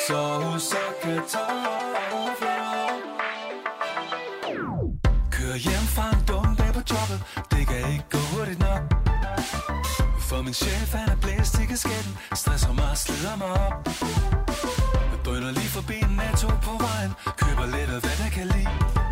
Sovs 0.07 0.73
og 0.73 0.93
kartofler. 1.01 1.51
Kør 5.31 5.55
hjem 5.65 5.85
fra 5.95 6.07
en 6.15 6.21
dum 6.27 6.55
dag 6.55 6.73
på 6.73 6.81
jobbet. 6.91 7.19
Det 7.51 7.67
kan 7.67 7.77
ikke 7.93 8.05
gå 8.11 8.17
hurtigt 8.31 8.59
nok. 8.59 8.81
For 10.29 10.41
min 10.41 10.53
chef, 10.53 10.93
han 10.93 11.09
er 11.09 11.17
blæst 11.21 11.59
i 11.63 11.65
kasketten. 11.65 12.13
Stresser 12.35 12.73
mig 12.73 12.89
og 12.91 12.97
slider 12.97 13.35
mig 13.41 13.51
op. 13.67 13.73
Jeg 15.11 15.19
drøner 15.25 15.51
lige 15.51 15.71
forbi 15.77 15.97
en 16.07 16.13
netto 16.21 16.47
på 16.67 16.73
vejen. 16.85 17.11
Køber 17.41 17.65
lidt 17.75 17.89
af 17.95 17.99
hvad 18.03 18.15
der 18.21 18.29
kan 18.37 18.45
lide. 18.53 19.10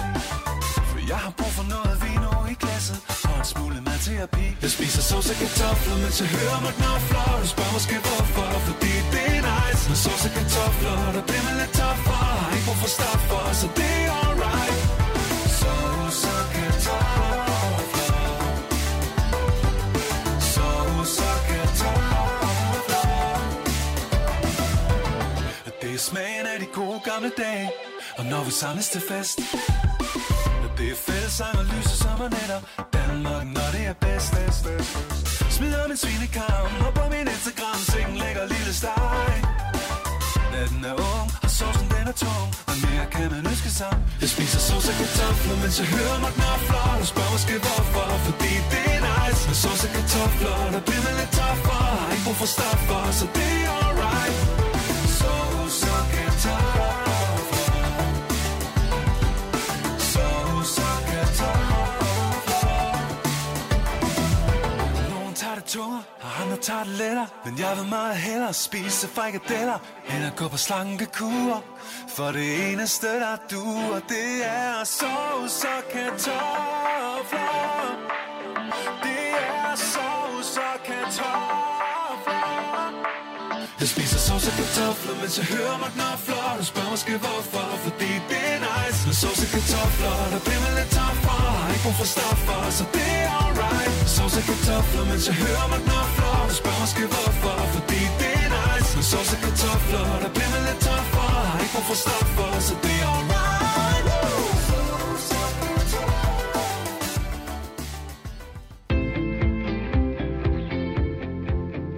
Jeg 1.11 1.19
har 1.25 1.33
brug 1.39 1.51
for 1.59 1.65
noget 1.73 1.93
vino 2.03 2.31
i 2.53 2.55
glasset 2.63 2.97
Og 3.29 3.37
en 3.41 3.47
smule 3.53 3.77
mad 3.87 3.99
til 4.07 4.17
at 4.25 4.29
pige. 4.35 4.53
Jeg 4.63 4.71
spiser 4.77 5.01
sovs 5.09 5.27
og 5.31 5.37
kartofler, 5.41 5.95
mens 6.03 6.17
jeg 6.21 6.29
hører 6.37 6.59
mig 6.65 6.73
knofler. 6.79 7.25
Du 7.43 7.47
spørger 7.55 7.73
måske 7.77 7.95
hvorfor, 8.07 8.47
fordi 8.67 8.93
det 9.13 9.25
er 9.37 9.41
nice 9.51 9.83
Med 9.91 9.99
sovs 10.05 10.23
og 10.27 10.31
kartofler, 10.37 10.95
der 11.17 11.23
bliver 11.29 11.43
man 11.47 11.55
lidt 11.61 11.73
tougher. 11.79 12.23
Har 12.43 12.51
ikke 12.55 12.65
brug 12.67 12.79
for 12.83 12.91
stoffer, 12.97 13.43
så 13.61 13.67
det 13.79 13.93
er 14.09 14.15
alright. 14.25 14.79
Sovs 15.59 16.21
og 16.33 16.43
kartofler. 16.55 18.23
Sovs 20.53 21.15
og 21.29 21.37
kartofler. 21.49 23.05
Det 25.81 25.91
er 25.97 26.01
smagen 26.09 26.45
af 26.53 26.57
de 26.63 26.67
gode 26.79 26.99
gamle 27.09 27.31
dage 27.43 27.65
Og 28.19 28.23
når 28.31 28.41
vi 28.47 28.51
samles 28.61 28.87
til 28.93 29.01
fest 29.11 29.39
det 30.79 30.89
er 30.95 30.99
fællesang 31.09 31.55
og 31.61 31.65
lyse 31.73 31.95
sommernætter 32.03 32.59
Danmark, 32.97 33.45
når 33.57 33.67
det 33.75 33.83
er 33.91 33.95
bedst 34.05 34.29
bedst, 34.35 34.61
bedst. 34.65 34.91
Smider 35.55 35.87
min 35.91 35.97
svinekam 36.03 36.69
og 36.87 36.91
på 36.97 37.03
min 37.13 37.27
Instagram 37.35 37.79
Sikken 37.91 38.15
lækker 38.23 38.45
lille 38.53 38.73
steg. 38.79 39.33
Natten 40.53 40.81
er 40.91 40.95
ung, 41.11 41.27
og 41.45 41.49
sovsen 41.57 41.87
den 41.95 42.05
er 42.11 42.17
tung. 42.23 42.49
Og 42.69 42.75
mere 42.85 43.05
kan 43.15 43.27
man 43.33 43.43
ønske 43.51 43.69
sig. 43.79 43.93
Jeg 44.21 44.29
spiser 44.35 44.59
sovs 44.67 44.87
og 44.91 44.95
kartofler, 44.99 45.55
mens 45.63 45.75
jeg 45.81 45.87
hører 45.95 46.17
mig 46.25 46.31
knofler. 46.37 46.85
Du 47.01 47.05
spørger 47.13 47.31
måske 47.35 47.53
hvorfor, 47.65 48.07
fordi 48.27 48.53
det 48.71 48.85
er 48.95 49.01
nice 49.09 49.41
Med 49.49 49.57
sovs 49.63 49.81
og 49.85 49.91
kartofler, 49.95 50.55
der 50.75 50.81
bliver 50.87 51.03
man 51.07 51.15
lidt 51.19 51.31
tougher 51.37 51.81
Har 52.01 52.11
ikke 52.13 52.25
brug 52.27 52.37
for 52.43 52.49
stoffer, 52.55 53.01
så 53.19 53.25
det 53.37 53.51
er 53.67 53.73
alright. 53.85 54.35
Sovs 55.19 55.79
og 55.93 56.03
kartofler. 56.13 56.88
Og 66.59 66.75
andre 66.75 66.83
tager 66.83 66.83
det 66.83 66.93
lettere 66.97 67.27
Men 67.45 67.59
jeg 67.59 67.77
vil 67.77 67.89
meget 67.89 68.15
hellere 68.15 68.53
spise 68.53 69.07
frikadeller 69.07 69.79
End 70.09 70.25
at 70.25 70.35
gå 70.35 70.47
på 70.47 70.57
slankekur 70.57 71.63
For 72.15 72.31
det 72.31 72.71
eneste, 72.71 73.07
der 73.07 73.37
duer, 73.51 73.99
det 74.09 74.45
er 74.45 74.83
sovs 74.83 75.63
og 75.63 75.83
kartofler 75.91 76.78
Jeg 83.89 83.95
spiser 83.97 84.21
sovs 84.27 84.45
og 84.49 84.53
kartofler, 84.59 85.15
mens 85.21 85.33
jeg 85.39 85.47
hører 85.55 85.77
mig 85.83 85.91
knofler. 85.95 86.45
Du 86.59 86.65
spørger 86.71 86.91
måske 86.95 87.11
hvorfor, 87.23 87.65
fordi 87.85 88.11
det 88.29 88.41
er 88.53 88.59
nice 88.67 89.01
Med 89.07 89.15
sovs 89.21 89.39
og 89.45 89.49
kartofler, 89.55 90.15
der 90.33 90.41
bliver 90.45 90.61
man 90.65 90.73
lidt 90.79 90.91
tougher 90.97 91.41
Har 91.63 91.69
ikke 91.73 91.83
brug 91.85 91.97
for 92.01 92.09
stoffer, 92.15 92.59
så 92.77 92.83
det 92.95 93.09
er 93.23 93.29
alright 93.43 93.93
Sovs 94.15 94.35
og 94.39 94.43
kartofler, 94.49 95.03
mens 95.11 95.23
jeg 95.29 95.35
hører 95.43 95.67
mig 95.73 95.81
knofler. 95.87 96.33
Du 96.49 96.53
spørger 96.61 96.79
måske 96.85 97.03
hvorfor, 97.13 97.55
fordi 97.75 98.01
det 98.21 98.33
er 98.43 98.49
nice 98.57 98.91
Med 98.97 99.05
sovs 99.11 99.29
og 99.35 99.39
kartofler, 99.45 100.05
der 100.23 100.29
bliver 100.35 100.51
man 100.55 100.61
lidt 100.69 100.79
tougher 100.87 101.29
Har 101.49 101.59
ikke 101.63 101.73
brug 101.75 101.85
for 101.91 101.97
stoffer, 102.03 102.49
så 102.67 102.73
det 102.85 102.95
er 103.03 103.09
alright. 103.17 104.05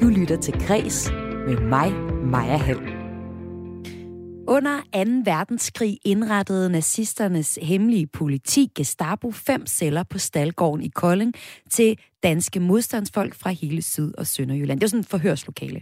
Du 0.02 0.08
lytter 0.18 0.38
til 0.46 0.54
Græs 0.66 0.98
med 1.48 1.58
mig, 1.58 1.94
Maja 2.24 2.58
Hall. 2.58 3.02
Under 4.48 4.78
2. 5.26 5.32
verdenskrig 5.32 5.98
indrettede 6.06 6.70
nazisternes 6.70 7.60
hemmelige 7.62 8.08
politi 8.08 8.72
Gestapo 8.76 9.32
fem 9.32 9.66
celler 9.66 10.04
på 10.04 10.18
Stalgården 10.18 10.84
i 10.84 10.88
Kolding 10.88 11.34
til 11.70 11.98
danske 12.24 12.60
modstandsfolk 12.60 13.36
fra 13.36 13.50
hele 13.50 13.82
Syd- 13.82 14.14
og 14.18 14.28
Sønderjylland. 14.28 14.80
Det 14.80 14.86
var 14.86 14.90
sådan 14.90 15.00
et 15.00 15.08
forhørslokale. 15.08 15.82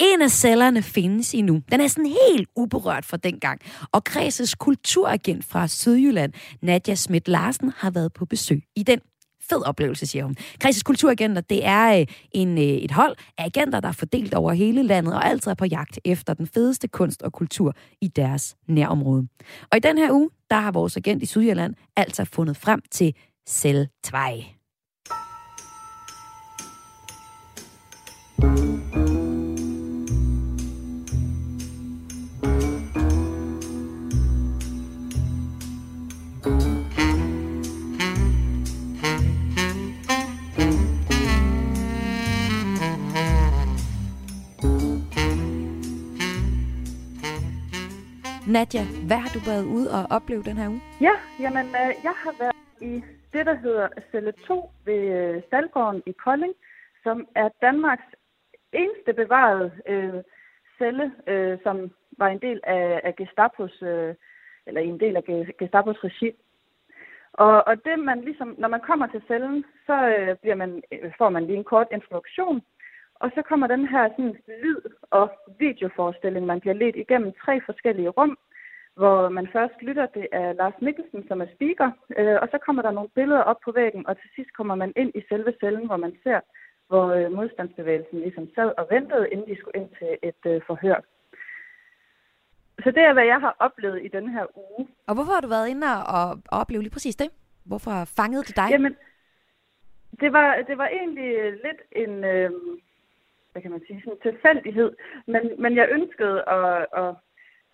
En 0.00 0.22
af 0.22 0.30
cellerne 0.30 0.82
findes 0.82 1.34
endnu. 1.34 1.62
Den 1.70 1.80
er 1.80 1.88
sådan 1.88 2.12
helt 2.30 2.48
uberørt 2.56 3.04
fra 3.04 3.16
dengang. 3.16 3.60
Og 3.92 4.04
Kredses 4.04 4.54
kulturagent 4.54 5.44
fra 5.44 5.68
Sydjylland, 5.68 6.32
Nadja 6.62 6.94
Schmidt 6.94 7.28
Larsen, 7.28 7.72
har 7.76 7.90
været 7.90 8.12
på 8.12 8.24
besøg 8.24 8.62
i 8.76 8.82
den 8.82 9.00
fed 9.48 9.66
oplevelse, 9.66 10.06
siger 10.06 10.24
hun. 10.24 10.36
Krisis 10.60 10.82
Kulturagenter, 10.82 11.40
det 11.40 11.66
er 11.66 12.00
øh, 12.00 12.06
en, 12.32 12.58
øh, 12.58 12.64
et 12.64 12.90
hold 12.90 13.16
af 13.38 13.44
agenter, 13.44 13.80
der 13.80 13.88
er 13.88 13.92
fordelt 13.92 14.34
over 14.34 14.52
hele 14.52 14.82
landet 14.82 15.14
og 15.14 15.26
altid 15.26 15.50
er 15.50 15.54
på 15.54 15.64
jagt 15.64 15.98
efter 16.04 16.34
den 16.34 16.46
fedeste 16.46 16.88
kunst 16.88 17.22
og 17.22 17.32
kultur 17.32 17.74
i 18.00 18.08
deres 18.08 18.56
nærområde. 18.68 19.28
Og 19.72 19.76
i 19.76 19.80
den 19.80 19.98
her 19.98 20.12
uge, 20.12 20.30
der 20.50 20.56
har 20.56 20.72
vores 20.72 20.96
agent 20.96 21.22
i 21.22 21.26
Sydjylland 21.26 21.74
altså 21.96 22.24
fundet 22.24 22.56
frem 22.56 22.80
til 22.90 23.14
Selvtvej. 23.48 24.44
thank 28.38 28.58
you 28.58 28.85
Nadja, 48.56 48.84
hvad 49.08 49.20
har 49.24 49.30
du 49.36 49.40
været 49.50 49.64
ude 49.76 49.88
og 49.96 50.02
opleve 50.16 50.42
den 50.48 50.56
her 50.60 50.68
uge? 50.68 50.82
Ja, 51.00 51.14
jamen, 51.42 51.66
øh, 51.82 51.92
jeg 52.08 52.14
har 52.24 52.34
været 52.42 52.56
i 52.90 52.92
det, 53.32 53.46
der 53.46 53.56
hedder 53.64 53.88
Celle 54.10 54.32
2 54.32 54.70
ved 54.84 55.02
øh, 55.18 55.42
Stalgården 55.46 56.02
i 56.06 56.12
Kolding, 56.24 56.54
som 57.02 57.28
er 57.34 57.48
Danmarks 57.62 58.08
eneste 58.72 59.12
bevarede 59.12 59.70
øh, 59.88 60.22
celle, 60.78 61.12
øh, 61.26 61.58
som 61.62 61.76
var 62.18 62.28
en 62.28 62.40
del 62.46 62.60
af, 62.64 63.00
af 63.04 63.16
Gestapos, 63.16 63.82
øh, 63.82 64.14
eller 64.66 64.80
en 64.80 65.00
del 65.00 65.16
af 65.16 65.24
Gestapos 65.58 66.04
regi. 66.04 66.30
Og, 67.32 67.66
og 67.68 67.84
det 67.84 67.98
man 67.98 68.20
ligesom, 68.20 68.54
når 68.58 68.68
man 68.68 68.80
kommer 68.80 69.06
til 69.06 69.22
cellen, 69.26 69.64
så 69.86 69.96
øh, 70.08 70.36
bliver 70.42 70.54
man, 70.54 70.82
øh, 70.92 71.12
får 71.18 71.28
man 71.28 71.46
lige 71.46 71.58
en 71.58 71.70
kort 71.72 71.88
introduktion, 71.92 72.62
og 73.20 73.28
så 73.34 73.42
kommer 73.48 73.66
den 73.66 73.88
her 73.88 74.08
sådan, 74.08 74.36
lyd- 74.62 74.94
og 75.10 75.26
videoforestilling. 75.58 76.46
Man 76.46 76.60
bliver 76.60 76.74
ledt 76.74 76.96
igennem 76.96 77.32
tre 77.44 77.60
forskellige 77.68 78.08
rum, 78.08 78.38
hvor 79.00 79.28
man 79.28 79.48
først 79.52 79.76
lytter, 79.82 80.06
det 80.06 80.26
er 80.32 80.52
Lars 80.52 80.78
Mikkelsen, 80.80 81.28
som 81.28 81.40
er 81.40 81.48
speaker, 81.54 81.90
øh, 82.18 82.36
og 82.42 82.48
så 82.50 82.58
kommer 82.66 82.82
der 82.82 82.90
nogle 82.90 83.14
billeder 83.18 83.42
op 83.50 83.60
på 83.64 83.72
væggen, 83.72 84.06
og 84.06 84.16
til 84.16 84.30
sidst 84.34 84.52
kommer 84.56 84.74
man 84.74 84.92
ind 84.96 85.10
i 85.14 85.22
selve 85.28 85.52
cellen, 85.60 85.86
hvor 85.86 85.96
man 85.96 86.14
ser, 86.22 86.40
hvor 86.88 87.06
øh, 87.16 87.32
modstandsbevægelsen 87.32 88.18
ligesom 88.20 88.48
sad 88.54 88.70
og 88.78 88.86
ventede, 88.90 89.28
inden 89.32 89.48
de 89.48 89.58
skulle 89.58 89.80
ind 89.80 89.90
til 89.98 90.10
et 90.22 90.42
øh, 90.52 90.60
forhør. 90.66 90.98
Så 92.84 92.90
det 92.90 93.02
er, 93.02 93.12
hvad 93.12 93.24
jeg 93.24 93.40
har 93.40 93.56
oplevet 93.58 94.04
i 94.04 94.08
den 94.08 94.28
her 94.28 94.46
uge. 94.56 94.88
Og 95.08 95.14
hvorfor 95.14 95.32
har 95.32 95.40
du 95.40 95.48
været 95.48 95.68
inde 95.68 95.86
og, 96.14 96.42
opleve 96.60 96.82
lige 96.82 96.96
præcis 96.96 97.16
det? 97.16 97.30
Hvorfor 97.64 97.94
fangede 98.18 98.44
det 98.44 98.56
dig? 98.56 98.68
Jamen, 98.70 98.96
det 100.20 100.32
var, 100.32 100.48
det 100.68 100.78
var 100.78 100.88
egentlig 100.88 101.52
lidt 101.52 101.80
en, 101.92 102.24
øh, 102.24 102.50
hvad 103.56 103.62
kan 103.62 103.76
man 103.76 103.86
sige, 103.86 104.02
sådan 104.04 104.26
tilfældighed. 104.28 104.90
Men, 105.26 105.42
men 105.62 105.72
jeg 105.76 105.86
ønskede 105.96 106.38
at, 106.56 106.86
at 107.02 107.10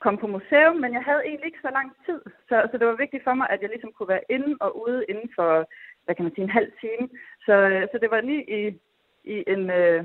komme 0.03 0.19
på 0.21 0.27
museum, 0.37 0.77
men 0.85 0.93
jeg 0.99 1.05
havde 1.09 1.23
egentlig 1.29 1.47
ikke 1.49 1.67
så 1.67 1.71
lang 1.79 1.89
tid. 2.07 2.21
Så, 2.49 2.57
så 2.71 2.75
det 2.79 2.87
var 2.87 3.03
vigtigt 3.03 3.25
for 3.25 3.35
mig, 3.35 3.47
at 3.51 3.61
jeg 3.63 3.71
ligesom 3.71 3.93
kunne 3.93 4.13
være 4.15 4.29
inde 4.37 4.53
og 4.61 4.71
ude 4.85 5.05
inden 5.09 5.29
for, 5.37 5.51
hvad 6.05 6.15
kan 6.15 6.25
man 6.25 6.35
sige, 6.35 6.45
en 6.45 6.59
halv 6.59 6.73
time. 6.85 7.07
Så, 7.47 7.55
så 7.93 7.97
det 8.03 8.11
var 8.11 8.21
lige 8.21 8.45
i, 8.59 8.61
i 9.35 9.37
en, 9.55 9.71
øh, 9.71 10.01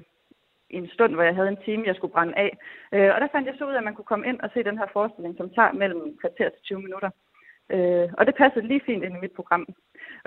i 0.74 0.76
en 0.82 0.90
stund, 0.96 1.13
hvor 1.13 1.24
jeg 1.24 1.36
havde 1.36 1.54
en 1.56 1.63
time, 1.66 1.88
jeg 1.90 1.96
skulle 1.96 2.16
brænde 2.16 2.36
af. 2.46 2.52
Øh, 2.96 3.10
og 3.16 3.18
der 3.22 3.28
fandt 3.32 3.48
jeg 3.48 3.56
så 3.58 3.66
ud 3.68 3.74
af, 3.76 3.82
at 3.82 3.88
man 3.88 3.96
kunne 3.96 4.12
komme 4.12 4.28
ind 4.28 4.40
og 4.42 4.50
se 4.54 4.63
den 4.70 4.78
her 4.78 4.88
forestilling, 4.94 5.38
som 5.38 5.50
tager 5.50 5.72
mellem 5.82 6.18
kvarter 6.22 6.50
til 6.50 6.62
20 6.63 6.82
minutter. 6.86 7.10
Øh, 7.75 8.10
og 8.17 8.25
det 8.25 8.36
passede 8.36 8.67
lige 8.67 8.82
fint 8.86 9.03
ind 9.03 9.15
i 9.17 9.23
mit 9.23 9.32
program. 9.32 9.65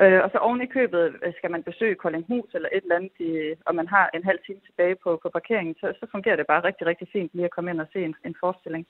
Øh, 0.01 0.21
og 0.25 0.31
så 0.33 0.39
oven 0.39 0.63
i 0.63 0.67
købet 0.67 1.05
øh, 1.23 1.33
skal 1.39 1.51
man 1.51 1.63
besøge 1.63 1.95
Koldinghus 1.95 2.55
eller 2.55 2.69
et 2.73 2.83
eller 2.83 2.97
andet, 2.97 3.13
i, 3.19 3.55
og 3.67 3.75
man 3.75 3.89
har 3.89 4.11
en 4.15 4.25
halv 4.25 4.39
time 4.47 4.61
tilbage 4.67 4.97
på, 5.05 5.19
på 5.23 5.29
parkeringen, 5.29 5.75
så, 5.81 5.87
så 6.01 6.07
fungerer 6.11 6.37
det 6.37 6.47
bare 6.47 6.65
rigtig, 6.65 6.87
rigtig 6.87 7.09
fint 7.13 7.31
lige 7.35 7.45
at 7.45 7.51
komme 7.51 7.71
ind 7.71 7.81
og 7.81 7.87
se 7.93 8.05
en, 8.05 8.15
en 8.25 8.35
forestilling. 8.41 8.87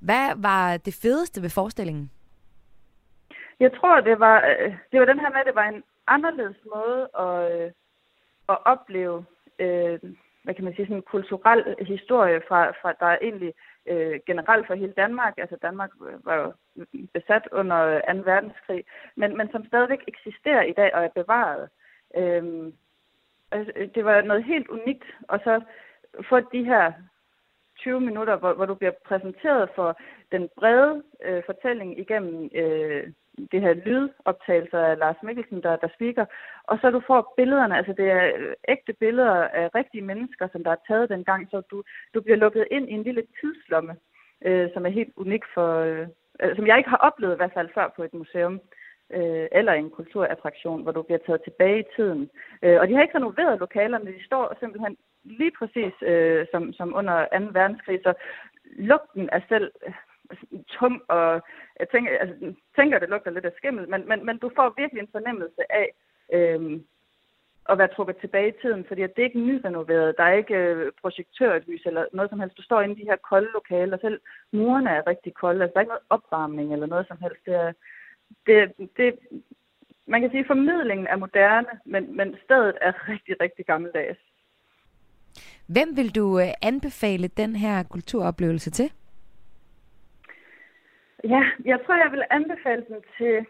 Hvad 0.00 0.26
var 0.36 0.76
det 0.76 0.94
fedeste 1.02 1.42
ved 1.42 1.50
forestillingen? 1.50 2.10
Jeg 3.60 3.72
tror, 3.72 4.00
det 4.00 4.20
var, 4.20 4.36
øh, 4.50 4.74
det 4.92 5.00
var 5.00 5.06
den 5.06 5.20
her 5.20 5.30
med, 5.30 5.40
at 5.40 5.46
det 5.46 5.54
var 5.54 5.68
en 5.68 5.82
anderledes 6.06 6.56
måde 6.74 7.08
at, 7.18 7.62
øh, 7.62 7.70
at 8.48 8.58
opleve 8.64 9.24
øh, 9.58 9.98
hvad 10.48 10.54
kan 10.54 10.64
man 10.64 10.74
sige, 10.74 10.86
sådan 10.86 10.96
en 10.96 11.12
kulturel 11.16 11.62
historie 11.94 12.40
fra, 12.48 12.60
fra 12.80 12.92
der 13.00 13.06
er 13.06 13.18
egentlig 13.22 13.52
øh, 13.88 14.20
generelt 14.26 14.66
for 14.66 14.74
hele 14.74 14.92
Danmark. 14.92 15.34
Altså 15.38 15.56
Danmark 15.62 15.90
øh, 16.08 16.26
var 16.26 16.36
jo 16.36 16.52
besat 17.14 17.48
under 17.52 18.00
2. 18.12 18.20
verdenskrig, 18.24 18.84
men, 19.16 19.36
men 19.36 19.50
som 19.50 19.66
stadigvæk 19.66 20.04
eksisterer 20.08 20.62
i 20.62 20.72
dag 20.72 20.94
og 20.94 21.04
er 21.04 21.08
bevaret. 21.14 21.68
Øhm, 22.16 22.72
altså, 23.50 23.72
det 23.94 24.04
var 24.04 24.22
noget 24.22 24.44
helt 24.44 24.68
unikt, 24.68 25.04
og 25.28 25.40
så 25.44 25.60
få 26.28 26.40
de 26.40 26.64
her 26.64 26.92
20 27.78 28.00
minutter, 28.00 28.36
hvor, 28.36 28.52
hvor 28.52 28.66
du 28.66 28.74
bliver 28.74 28.92
præsenteret 29.04 29.70
for 29.74 29.98
den 30.32 30.48
brede 30.56 31.02
øh, 31.24 31.42
fortælling 31.46 31.98
igennem 31.98 32.50
øh, 32.54 33.12
det 33.52 33.60
her 33.60 33.74
lydoptagelser 33.74 34.78
af 34.78 34.98
Lars 34.98 35.16
Mikkelsen, 35.22 35.62
der, 35.62 35.76
der 35.76 35.88
speaker, 35.94 36.24
og 36.64 36.78
så 36.80 36.90
du 36.90 37.00
får 37.06 37.34
billederne, 37.36 37.76
altså 37.76 37.92
det 37.92 38.10
er 38.10 38.54
ægte 38.68 38.92
billeder 38.92 39.34
af 39.60 39.74
rigtige 39.74 40.08
mennesker, 40.10 40.48
som 40.52 40.64
der 40.64 40.70
er 40.70 40.84
taget 40.88 41.10
dengang, 41.10 41.48
så 41.50 41.62
du, 41.70 41.82
du 42.14 42.20
bliver 42.20 42.36
lukket 42.36 42.66
ind 42.70 42.88
i 42.88 42.92
en 42.92 43.02
lille 43.02 43.22
tidslomme, 43.40 43.96
øh, 44.44 44.68
som 44.74 44.86
er 44.86 44.90
helt 44.90 45.12
unik 45.16 45.42
for, 45.54 45.78
øh, 45.78 46.06
øh 46.42 46.56
som 46.56 46.66
jeg 46.66 46.78
ikke 46.78 46.90
har 46.90 46.96
oplevet 47.08 47.34
i 47.34 47.36
hvert 47.36 47.56
fald 47.56 47.68
før 47.74 47.92
på 47.96 48.02
et 48.02 48.14
museum 48.14 48.60
øh, 49.12 49.46
eller 49.52 49.72
en 49.72 49.90
kulturattraktion, 49.90 50.82
hvor 50.82 50.92
du 50.92 51.02
bliver 51.02 51.18
taget 51.26 51.42
tilbage 51.42 51.80
i 51.80 51.90
tiden. 51.96 52.30
Øh, 52.62 52.80
og 52.80 52.88
de 52.88 52.94
har 52.94 53.02
ikke 53.02 53.16
renoveret 53.16 53.60
lokalerne, 53.60 54.12
de 54.12 54.24
står 54.24 54.56
simpelthen 54.60 54.96
lige 55.24 55.52
præcis 55.58 55.94
øh, 56.02 56.46
som, 56.52 56.72
som 56.72 56.94
under 56.94 57.26
2. 57.38 57.44
verdenskrig, 57.52 58.00
så 58.02 58.12
lugten 58.64 59.28
er 59.32 59.40
selv 59.48 59.72
tum, 60.68 61.02
og 61.08 61.42
jeg 61.80 61.88
tænker, 61.88 62.18
altså, 62.18 62.54
tænker, 62.76 62.98
det 62.98 63.08
lugter 63.08 63.30
lidt 63.30 63.44
af 63.44 63.52
skimmel, 63.56 63.88
men, 63.88 64.08
men, 64.08 64.26
men 64.26 64.38
du 64.38 64.50
får 64.56 64.74
virkelig 64.76 65.00
en 65.00 65.14
fornemmelse 65.16 65.72
af 65.72 65.88
øh, 66.32 66.80
at 67.68 67.78
være 67.78 67.94
trukket 67.94 68.16
tilbage 68.20 68.48
i 68.48 68.58
tiden, 68.62 68.84
fordi 68.88 69.02
det 69.02 69.18
er 69.18 69.28
ikke 69.30 69.46
nyrenoveret, 69.48 70.14
der 70.18 70.24
er 70.24 70.32
ikke 70.32 70.54
øh, 70.54 70.92
projektørlys 71.02 71.82
eller 71.86 72.04
noget 72.12 72.30
som 72.30 72.40
helst. 72.40 72.56
Du 72.56 72.62
står 72.62 72.80
inde 72.82 72.94
i 72.94 73.00
de 73.00 73.10
her 73.10 73.16
kolde 73.16 73.50
lokaler, 73.52 73.96
og 73.96 74.00
selv 74.00 74.20
murene 74.52 74.90
er 74.90 75.06
rigtig 75.06 75.34
kolde, 75.34 75.62
altså 75.62 75.72
der 75.72 75.78
er 75.78 75.84
ikke 75.84 75.94
noget 75.96 76.10
opvarmning 76.10 76.72
eller 76.72 76.86
noget 76.86 77.06
som 77.08 77.18
helst. 77.22 77.46
Det 77.46 77.54
er, 77.54 77.72
det, 78.46 78.72
det, 78.96 79.18
man 80.06 80.20
kan 80.20 80.30
sige, 80.30 80.40
at 80.40 80.46
formidlingen 80.46 81.06
er 81.06 81.16
moderne, 81.16 81.72
men, 81.84 82.16
men 82.16 82.36
stedet 82.44 82.74
er 82.80 83.08
rigtig, 83.08 83.34
rigtig 83.40 83.66
gammeldags. 83.66 84.18
Hvem 85.66 85.96
vil 85.96 86.14
du 86.14 86.38
øh, 86.38 86.48
anbefale 86.62 87.28
den 87.28 87.56
her 87.56 87.82
kulturoplevelse 87.82 88.70
til? 88.70 88.92
Ja, 91.24 91.42
jeg 91.64 91.78
tror, 91.86 91.94
jeg 91.94 92.12
vil 92.12 92.24
anbefale 92.30 92.84
den 92.88 93.00
til 93.18 93.46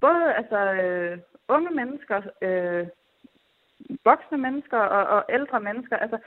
både 0.00 0.34
altså, 0.34 0.58
øh, 0.72 1.18
unge 1.48 1.70
mennesker, 1.70 2.20
øh, 2.42 2.86
voksne 4.04 4.38
mennesker 4.38 4.78
og, 4.78 5.04
og 5.16 5.24
ældre 5.28 5.60
mennesker. 5.60 5.96
Altså, 5.96 6.18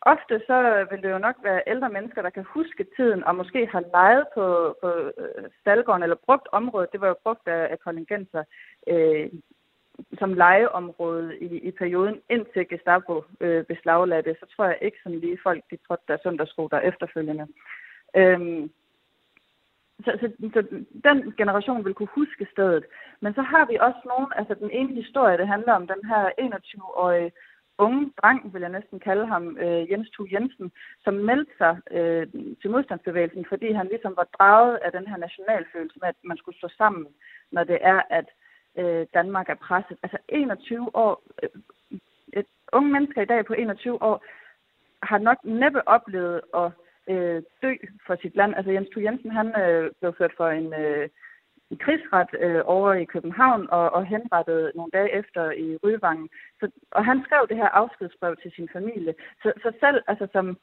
ofte 0.00 0.42
så 0.46 0.86
vil 0.90 1.02
det 1.02 1.10
jo 1.10 1.18
nok 1.18 1.36
være 1.42 1.62
ældre 1.66 1.90
mennesker, 1.90 2.22
der 2.22 2.30
kan 2.30 2.44
huske 2.44 2.86
tiden 2.96 3.24
og 3.24 3.36
måske 3.36 3.66
har 3.66 3.84
leget 3.92 4.26
på, 4.34 4.76
på 4.82 4.88
øh, 5.18 5.44
Stalgården 5.60 6.02
eller 6.02 6.24
brugt 6.26 6.48
området. 6.52 6.92
Det 6.92 7.00
var 7.00 7.08
jo 7.08 7.16
brugt 7.22 7.48
af, 7.48 7.68
af 7.70 7.78
kontingenser 7.80 8.44
øh, 8.86 9.28
som 10.18 10.34
legeområde 10.34 11.38
i, 11.38 11.58
i 11.58 11.70
perioden 11.70 12.20
indtil 12.30 12.68
Gestapo 12.68 13.24
øh, 13.40 13.64
beslaglagde 13.64 14.22
det. 14.22 14.36
Så 14.40 14.46
tror 14.46 14.64
jeg 14.64 14.78
ikke 14.82 14.98
sådan 15.02 15.18
lige 15.18 15.38
folk, 15.42 15.64
de 15.70 15.76
trådte 15.76 16.04
der 16.08 16.16
søndagssko 16.22 16.68
der 16.68 16.80
efterfølgende. 16.80 17.46
Øhm, 18.16 18.70
så, 20.04 20.18
så, 20.20 20.50
så 20.54 20.60
den 21.04 21.34
generation 21.36 21.84
vil 21.84 21.94
kunne 21.94 22.14
huske 22.14 22.46
stedet. 22.52 22.84
Men 23.20 23.34
så 23.34 23.42
har 23.42 23.64
vi 23.70 23.76
også 23.80 24.02
nogen, 24.04 24.32
altså 24.36 24.54
den 24.54 24.70
ene 24.70 24.94
historie, 24.94 25.38
det 25.38 25.48
handler 25.48 25.72
om 25.72 25.86
den 25.86 26.02
her 26.10 26.30
21-årige 26.40 27.32
unge 27.78 28.12
dreng, 28.22 28.54
vil 28.54 28.60
jeg 28.60 28.70
næsten 28.70 28.98
kalde 29.00 29.26
ham, 29.26 29.56
øh, 29.64 29.90
Jens 29.90 30.10
Thu 30.10 30.26
Jensen, 30.32 30.72
som 31.04 31.14
meldte 31.14 31.52
sig 31.58 31.74
øh, 31.90 32.26
til 32.60 32.70
modstandsbevægelsen, 32.70 33.44
fordi 33.48 33.72
han 33.72 33.86
ligesom 33.86 34.14
var 34.16 34.28
draget 34.38 34.76
af 34.84 34.92
den 34.92 35.06
her 35.06 35.16
nationalfølelse 35.16 35.98
med, 36.00 36.08
at 36.08 36.18
man 36.24 36.36
skulle 36.36 36.58
stå 36.58 36.68
sammen, 36.78 37.06
når 37.52 37.64
det 37.64 37.78
er, 37.80 38.00
at 38.10 38.28
øh, 38.78 39.06
Danmark 39.14 39.48
er 39.48 39.54
presset. 39.54 39.96
Altså 40.02 40.18
21 40.28 40.96
år, 40.96 41.22
øh, 41.42 41.48
et 42.32 42.46
unge 42.72 42.90
mennesker 42.92 43.22
i 43.22 43.30
dag 43.32 43.46
på 43.46 43.54
21 43.54 44.02
år, 44.02 44.24
har 45.02 45.18
nok 45.18 45.38
næppe 45.44 45.88
oplevet 45.88 46.40
at 46.54 46.72
øh, 47.12 47.42
dø 47.62 47.72
for 48.06 48.16
sit 48.22 48.36
land. 48.36 48.54
Altså 48.54 48.72
Jens 48.72 48.88
Thu 48.88 49.00
Jensen, 49.00 49.30
han 49.30 49.48
øh, 49.62 49.90
blev 50.00 50.14
ført 50.18 50.34
for 50.36 50.48
en, 50.48 50.74
øh, 50.74 51.08
en 51.70 51.78
krigsret 51.78 52.30
øh, 52.40 52.62
over 52.64 52.92
i 52.92 53.04
København 53.04 53.66
og, 53.70 53.90
og 53.96 54.06
henrettet 54.06 54.72
nogle 54.74 54.90
dage 54.92 55.12
efter 55.20 55.50
i 55.50 55.78
Ryvangen. 55.84 56.28
Så, 56.60 56.70
og 56.90 57.04
han 57.04 57.22
skrev 57.26 57.46
det 57.48 57.56
her 57.56 57.68
afskedsbrev 57.68 58.36
til 58.42 58.50
sin 58.56 58.68
familie. 58.72 59.14
Så, 59.42 59.52
så 59.62 59.72
selv 59.80 60.02
altså, 60.06 60.26
som, 60.32 60.58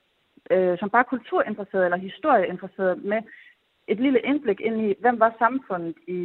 øh, 0.51 0.77
som 0.79 0.89
bare 0.89 1.03
kulturinteresseret 1.03 1.85
eller 1.85 1.97
historieinteresseret 1.97 3.03
med 3.03 3.21
et 3.87 3.99
lille 3.99 4.19
indblik 4.19 4.59
ind 4.59 4.81
i, 4.81 4.95
hvem 4.99 5.19
var 5.19 5.35
samfundet 5.39 5.95
i 6.07 6.21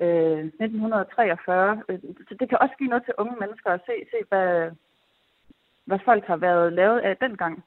øh, 0.00 0.38
1943. 0.38 1.82
Øh, 1.88 1.98
så 2.28 2.34
det 2.40 2.48
kan 2.48 2.58
også 2.60 2.74
give 2.78 2.90
noget 2.90 3.04
til 3.04 3.14
unge 3.18 3.36
mennesker 3.40 3.70
at 3.70 3.80
se, 3.86 3.92
se 4.10 4.18
hvad, 4.28 4.70
hvad 5.84 5.98
folk 6.04 6.24
har 6.24 6.36
været 6.36 6.72
lavet 6.72 6.98
af 6.98 7.16
dengang. 7.16 7.64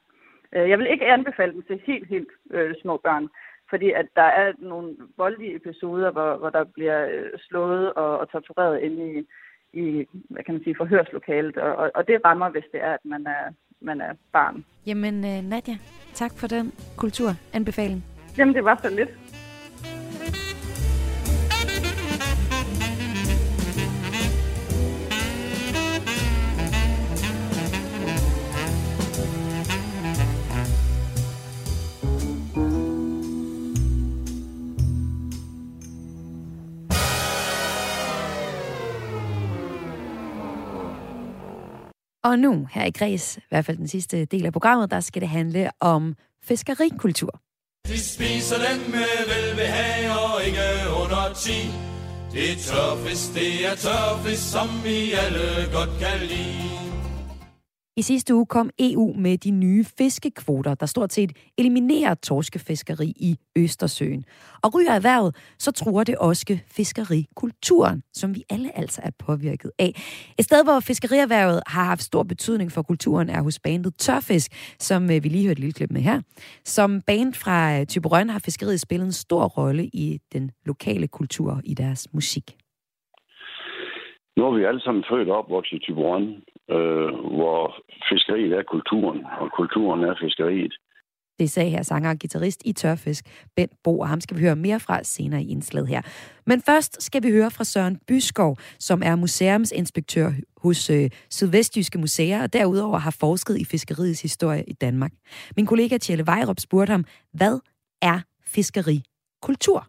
Øh, 0.54 0.70
jeg 0.70 0.78
vil 0.78 0.90
ikke 0.90 1.06
anbefale 1.06 1.52
dem 1.52 1.62
til 1.62 1.82
helt, 1.86 2.08
helt 2.08 2.28
øh, 2.50 2.74
små 2.82 2.96
børn, 3.04 3.28
fordi 3.70 3.90
at 3.90 4.06
der 4.16 4.28
er 4.42 4.52
nogle 4.58 4.96
voldelige 5.16 5.56
episoder, 5.56 6.10
hvor, 6.10 6.36
hvor 6.36 6.50
der 6.50 6.64
bliver 6.64 7.06
øh, 7.06 7.30
slået 7.48 7.92
og, 7.92 8.18
og 8.18 8.30
tortureret 8.30 8.80
inde 8.80 9.02
i, 9.14 9.26
i 9.72 10.06
hvad 10.30 10.44
kan 10.44 10.54
man 10.54 10.64
sige, 10.64 10.76
forhørslokalet, 10.78 11.56
og, 11.56 11.76
og, 11.76 11.90
og 11.94 12.06
det 12.08 12.20
rammer, 12.24 12.48
hvis 12.50 12.64
det 12.72 12.80
er, 12.82 12.92
at 12.92 13.04
man 13.04 13.26
er, 13.26 13.44
man 13.80 14.00
er 14.00 14.12
barn. 14.32 14.64
Jamen, 14.86 15.14
øh, 15.24 15.42
Nadia, 15.50 15.76
tak 16.14 16.32
for 16.40 16.46
den 16.46 16.72
kulturanbefaling. 16.96 18.04
Jamen, 18.38 18.54
det 18.54 18.64
var 18.64 18.78
så 18.82 18.90
lidt. 18.90 19.10
Og 42.26 42.38
nu, 42.38 42.68
her 42.72 42.84
i 42.84 42.90
Græs, 42.90 43.36
i 43.36 43.40
hvert 43.48 43.64
fald 43.64 43.76
den 43.76 43.88
sidste 43.88 44.24
del 44.24 44.46
af 44.46 44.52
programmet, 44.52 44.90
der 44.90 45.00
skal 45.00 45.22
det 45.22 45.28
handle 45.28 45.70
om 45.80 46.14
fiskerikultur. 46.44 47.40
De 47.86 47.98
spiser 48.00 48.56
den 48.56 48.90
med 48.90 49.14
velbehag 49.32 50.10
og 50.10 50.44
ikke 50.46 50.66
under 51.02 51.32
10. 51.34 51.52
Det 52.32 52.52
er 52.52 52.56
tørfisk, 52.56 53.34
det 53.34 53.66
er 53.66 53.74
tørfisk, 53.74 54.50
som 54.52 54.68
vi 54.84 55.12
alle 55.12 55.46
godt 55.72 55.90
kan 56.00 56.28
lide. 56.28 56.75
I 57.98 58.02
sidste 58.02 58.34
uge 58.34 58.46
kom 58.46 58.70
EU 58.78 59.14
med 59.18 59.38
de 59.38 59.50
nye 59.50 59.84
fiskekvoter, 59.98 60.74
der 60.74 60.86
stort 60.86 61.12
set 61.12 61.32
eliminerer 61.58 62.14
torskefiskeri 62.14 63.06
i 63.06 63.36
Østersøen. 63.58 64.24
Og 64.64 64.74
ryger 64.74 64.92
erhvervet, 64.92 65.36
så 65.58 65.72
tror 65.72 66.04
det 66.04 66.18
også 66.18 66.58
fiskerikulturen, 66.76 68.02
som 68.12 68.34
vi 68.34 68.42
alle 68.50 68.78
altså 68.78 69.00
er 69.04 69.10
påvirket 69.26 69.70
af. 69.78 69.90
Et 70.38 70.44
sted, 70.44 70.64
hvor 70.64 70.80
fiskerierhvervet 70.80 71.60
har 71.66 71.84
haft 71.84 72.02
stor 72.02 72.22
betydning 72.22 72.72
for 72.72 72.82
kulturen, 72.82 73.28
er 73.28 73.42
hos 73.42 73.58
bandet 73.60 73.94
Tørfisk, 73.98 74.50
som 74.78 75.02
øh, 75.04 75.24
vi 75.24 75.28
lige 75.28 75.46
hørte 75.46 75.52
et 75.52 75.58
lille 75.58 75.72
klip 75.72 75.90
med 75.90 76.00
her. 76.00 76.20
Som 76.64 77.00
band 77.06 77.34
fra 77.34 77.80
øh, 77.80 77.86
Typerøn 77.86 78.30
har 78.30 78.38
fiskeriet 78.44 78.80
spillet 78.80 79.06
en 79.06 79.12
stor 79.12 79.44
rolle 79.44 79.84
i 79.84 80.18
den 80.32 80.50
lokale 80.66 81.08
kultur 81.08 81.60
i 81.64 81.74
deres 81.74 82.14
musik. 82.14 82.56
Nu 84.36 84.46
er 84.46 84.56
vi 84.58 84.64
alle 84.64 84.80
sammen 84.80 85.04
født 85.10 85.28
op 85.28 85.44
opvokset 85.44 85.76
i 85.76 85.78
Tyborgen, 85.78 86.42
øh, 86.70 87.10
hvor 87.38 87.62
fiskeriet 88.10 88.52
er 88.52 88.62
kulturen, 88.62 89.20
og 89.40 89.48
kulturen 89.56 90.00
er 90.04 90.14
fiskeriet. 90.24 90.74
Det 91.38 91.50
sagde 91.50 91.70
her 91.70 91.82
sanger 91.82 92.10
og 92.10 92.16
guitarist 92.20 92.62
i 92.64 92.72
Tørfisk, 92.72 93.24
Bent 93.56 93.72
Bo, 93.84 93.98
og 93.98 94.08
ham 94.08 94.20
skal 94.20 94.36
vi 94.36 94.42
høre 94.42 94.56
mere 94.56 94.80
fra 94.80 95.02
senere 95.02 95.42
i 95.42 95.50
indslaget 95.50 95.88
her. 95.88 96.02
Men 96.46 96.62
først 96.62 97.02
skal 97.02 97.22
vi 97.22 97.30
høre 97.30 97.50
fra 97.50 97.64
Søren 97.64 97.98
Byskov, 98.08 98.56
som 98.78 99.02
er 99.04 99.16
museumsinspektør 99.16 100.30
hos 100.62 100.90
øh, 100.90 101.10
Sydvestjyske 101.30 101.98
Museer, 101.98 102.42
og 102.42 102.52
derudover 102.52 102.98
har 102.98 103.16
forsket 103.20 103.58
i 103.58 103.64
fiskeriets 103.64 104.22
historie 104.22 104.64
i 104.64 104.72
Danmark. 104.72 105.12
Min 105.56 105.66
kollega 105.66 105.98
Tjelle 105.98 106.26
Vejrup 106.26 106.60
spurgte 106.60 106.90
ham, 106.90 107.04
hvad 107.32 107.60
er 108.02 108.20
fiskerikultur? 108.46 109.86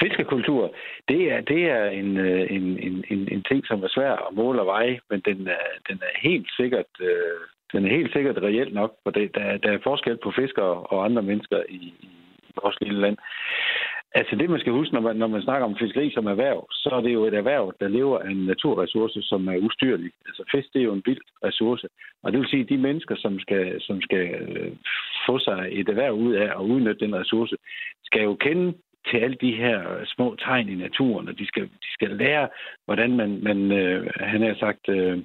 Fiskekultur, 0.00 0.74
det 1.08 1.32
er, 1.32 1.40
det 1.40 1.62
er 1.70 1.84
en, 1.84 2.16
øh, 2.16 2.46
en, 2.50 2.78
en, 2.78 3.04
en, 3.10 3.28
en 3.32 3.42
ting, 3.42 3.66
som 3.66 3.82
er 3.82 3.88
svær 3.88 4.12
at 4.12 4.34
måle 4.34 4.60
og 4.60 4.66
veje, 4.66 5.00
men 5.10 5.20
den 5.20 5.48
er, 5.48 5.66
den 5.88 5.98
er 6.02 6.28
helt 6.28 6.48
sikkert 6.56 6.92
øh, 7.00 7.40
den 7.72 7.84
er 7.84 7.90
helt 7.90 8.12
sikkert 8.12 8.36
reelt 8.36 8.74
nok, 8.74 8.92
for 9.02 9.10
det, 9.10 9.34
der, 9.34 9.56
der 9.56 9.72
er 9.72 9.78
forskel 9.82 10.16
på 10.16 10.32
fiskere 10.36 10.74
og 10.92 11.04
andre 11.04 11.22
mennesker 11.22 11.62
i, 11.68 11.94
i 12.00 12.08
vores 12.62 12.76
lille 12.80 13.00
land. 13.00 13.16
Altså 14.14 14.36
det, 14.36 14.50
man 14.50 14.60
skal 14.60 14.72
huske, 14.72 14.94
når 14.94 15.00
man, 15.00 15.16
når 15.16 15.26
man 15.26 15.42
snakker 15.42 15.66
om 15.66 15.76
fiskeri 15.76 16.10
som 16.10 16.26
erhverv, 16.26 16.66
så 16.70 16.88
er 16.92 17.00
det 17.00 17.12
jo 17.12 17.24
et 17.24 17.34
erhverv, 17.34 17.72
der 17.80 17.88
lever 17.88 18.18
af 18.18 18.30
en 18.30 18.46
naturressource, 18.46 19.22
som 19.22 19.48
er 19.48 19.56
ustyrlig. 19.56 20.10
Altså 20.26 20.42
fisk, 20.54 20.68
det 20.72 20.80
er 20.80 20.84
jo 20.84 20.92
en 20.92 21.02
vild 21.06 21.20
ressource. 21.44 21.88
Og 22.22 22.32
det 22.32 22.40
vil 22.40 22.48
sige, 22.48 22.62
at 22.62 22.68
de 22.68 22.78
mennesker, 22.78 23.16
som 23.16 23.38
skal, 23.38 23.80
som 23.80 24.00
skal 24.00 24.26
øh, 24.48 24.72
få 25.26 25.38
sig 25.38 25.68
et 25.70 25.88
erhverv 25.88 26.12
ud 26.12 26.32
af 26.34 26.48
at 26.58 26.64
udnytte 26.72 27.04
den 27.04 27.14
ressource, 27.16 27.56
skal 28.04 28.22
jo 28.22 28.34
kende 28.34 28.74
til 29.10 29.16
alle 29.18 29.36
de 29.40 29.52
her 29.56 30.04
små 30.04 30.36
tegn 30.38 30.68
i 30.68 30.74
naturen, 30.74 31.28
og 31.28 31.38
de 31.38 31.46
skal, 31.46 31.62
de 31.62 31.92
skal 31.92 32.10
lære, 32.10 32.48
hvordan 32.84 33.16
man, 33.16 33.40
man 33.42 33.72
øh, 33.72 34.10
han 34.20 34.42
har 34.42 34.54
sagt, 34.54 34.88
øh, 34.88 35.18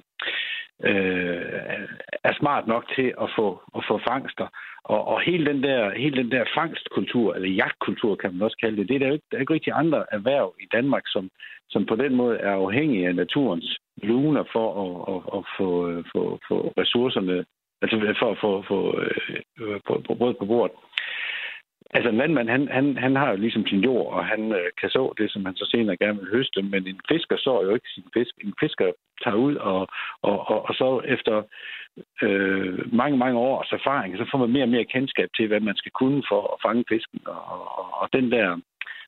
øh, 0.84 1.88
er 2.24 2.34
smart 2.40 2.66
nok 2.66 2.84
til 2.96 3.14
at 3.20 3.28
få, 3.36 3.62
at 3.76 3.84
få 3.88 4.00
fangster. 4.08 4.48
Og, 4.84 5.08
og 5.08 5.20
hele, 5.20 5.46
den 5.46 5.62
der, 5.62 5.90
hele 5.98 6.16
den 6.22 6.30
der 6.30 6.44
fangstkultur, 6.56 7.34
eller 7.34 7.48
jagtkultur 7.48 8.16
kan 8.16 8.32
man 8.32 8.42
også 8.42 8.56
kalde 8.60 8.76
det, 8.76 8.88
det 8.88 8.94
er 8.94 8.98
der, 8.98 9.12
ikke, 9.12 9.24
der 9.30 9.36
er 9.36 9.40
ikke 9.40 9.54
rigtig 9.54 9.72
andre 9.72 10.04
erhverv 10.12 10.54
i 10.60 10.66
Danmark, 10.72 11.02
som, 11.06 11.30
som 11.70 11.86
på 11.86 11.96
den 11.96 12.14
måde 12.14 12.38
er 12.38 12.52
afhængige 12.52 13.08
af 13.08 13.14
naturens 13.14 13.78
luner 14.02 14.44
for 14.52 14.68
at, 14.82 15.14
at, 15.14 15.38
at 15.38 15.44
få, 15.58 15.88
øh, 15.90 16.04
få, 16.12 16.38
få 16.48 16.72
ressourcerne, 16.78 17.44
altså 17.82 18.14
for 18.18 18.30
at 18.30 18.38
få, 18.40 18.62
få 18.68 19.00
øh, 19.00 19.36
øh 19.60 19.80
på, 19.86 20.02
på, 20.06 20.14
både 20.14 20.34
på 20.34 20.44
bordet. 20.44 20.76
Altså 21.94 22.08
en 22.10 22.16
landmand, 22.16 22.48
han, 22.48 22.68
han, 22.68 22.96
han 22.96 23.16
har 23.16 23.30
jo 23.30 23.36
ligesom 23.36 23.66
sin 23.66 23.80
jord, 23.80 24.12
og 24.12 24.26
han 24.26 24.52
øh, 24.52 24.68
kan 24.80 24.90
så 24.90 25.14
det, 25.18 25.30
som 25.30 25.44
han 25.44 25.56
så 25.56 25.66
senere 25.70 25.96
gerne 25.96 26.18
vil 26.18 26.34
høste, 26.36 26.62
men 26.62 26.86
en 26.86 27.00
fisker 27.08 27.36
så 27.36 27.62
jo 27.62 27.74
ikke 27.74 27.88
sin 27.94 28.08
fisk. 28.14 28.34
En 28.44 28.54
fisker 28.60 28.92
tager 29.24 29.36
ud, 29.36 29.54
og, 29.56 29.88
og, 30.22 30.50
og, 30.50 30.68
og 30.68 30.74
så 30.74 31.00
efter 31.04 31.42
øh, 32.22 32.94
mange, 32.94 33.16
mange 33.18 33.38
års 33.38 33.72
erfaring, 33.72 34.16
så 34.16 34.24
får 34.30 34.38
man 34.38 34.50
mere 34.50 34.62
og 34.62 34.74
mere 34.74 34.84
kendskab 34.84 35.28
til, 35.36 35.46
hvad 35.48 35.60
man 35.60 35.76
skal 35.76 35.92
kunne 35.92 36.22
for 36.30 36.42
at 36.54 36.58
fange 36.66 36.84
fisken. 36.88 37.20
Og, 37.26 37.42
og, 37.78 37.86
og 38.00 38.08
den 38.12 38.32
der, 38.32 38.46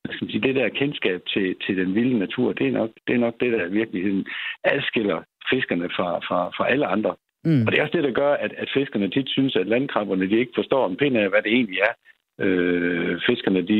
hvad 0.03 0.15
skal 0.15 0.25
man 0.25 0.31
sige, 0.33 0.47
det 0.49 0.55
der 0.55 0.69
kendskab 0.69 1.21
til, 1.33 1.57
til 1.67 1.77
den 1.77 1.95
vilde 1.95 2.19
natur, 2.19 2.53
det 2.53 2.67
er, 2.67 2.73
nok, 2.73 2.91
det 3.07 3.15
er 3.15 3.25
nok 3.27 3.37
det, 3.41 3.53
der 3.53 3.67
i 3.67 3.77
virkeligheden 3.81 4.27
adskiller 4.65 5.23
fiskerne 5.51 5.89
fra, 5.97 6.09
fra, 6.27 6.39
fra 6.57 6.71
alle 6.73 6.87
andre. 6.87 7.15
Mm. 7.45 7.63
Og 7.67 7.73
det 7.73 7.79
er 7.79 7.83
også 7.83 7.97
det, 7.97 8.05
der 8.05 8.21
gør, 8.23 8.33
at, 8.35 8.53
at 8.63 8.71
fiskerne 8.75 9.11
tit 9.11 9.29
synes, 9.29 9.57
at 9.57 9.67
landkrabberne 9.67 10.31
de 10.31 10.39
ikke 10.39 10.53
forstår 10.55 10.89
en 10.89 10.97
pind 10.97 11.17
af, 11.17 11.29
hvad 11.29 11.43
det 11.43 11.53
egentlig 11.53 11.79
er, 11.79 11.95
øh, 12.41 13.21
fiskerne 13.27 13.63
de 13.63 13.79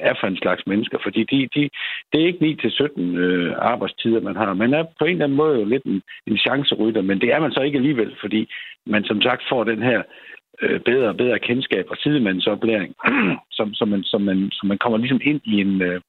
er 0.00 0.14
for 0.20 0.26
en 0.26 0.36
slags 0.36 0.62
mennesker, 0.66 0.98
fordi 1.02 1.24
de, 1.24 1.48
de, 1.54 1.70
det 2.12 2.22
er 2.22 2.26
ikke 2.26 2.58
9-17 2.98 3.00
øh, 3.00 3.52
arbejdstider, 3.58 4.20
man 4.20 4.36
har. 4.36 4.54
Man 4.54 4.74
er 4.74 4.84
på 4.98 5.04
en 5.04 5.10
eller 5.10 5.24
anden 5.24 5.36
måde 5.36 5.58
jo 5.58 5.64
lidt 5.64 5.84
en, 5.84 6.02
en 6.26 6.38
chancerytter, 6.38 7.02
men 7.02 7.20
det 7.20 7.32
er 7.32 7.40
man 7.40 7.52
så 7.52 7.60
ikke 7.60 7.78
alligevel, 7.78 8.16
fordi 8.20 8.48
man 8.86 9.04
som 9.04 9.22
sagt 9.22 9.42
får 9.50 9.64
den 9.64 9.82
her 9.82 10.02
øh, 10.62 10.80
bedre 10.80 11.08
og 11.08 11.16
bedre 11.16 11.38
kendskab 11.38 11.86
og 11.90 11.96
sidemandsoplæring, 11.96 12.94
som, 13.58 13.74
som, 13.74 13.88
man, 13.88 14.02
som, 14.04 14.20
man, 14.20 14.48
som 14.52 14.68
man 14.68 14.78
kommer 14.78 14.98
ligesom 14.98 15.20
ind 15.22 15.40
i 15.44 15.60
en, 15.60 15.82
øh, 15.82 16.00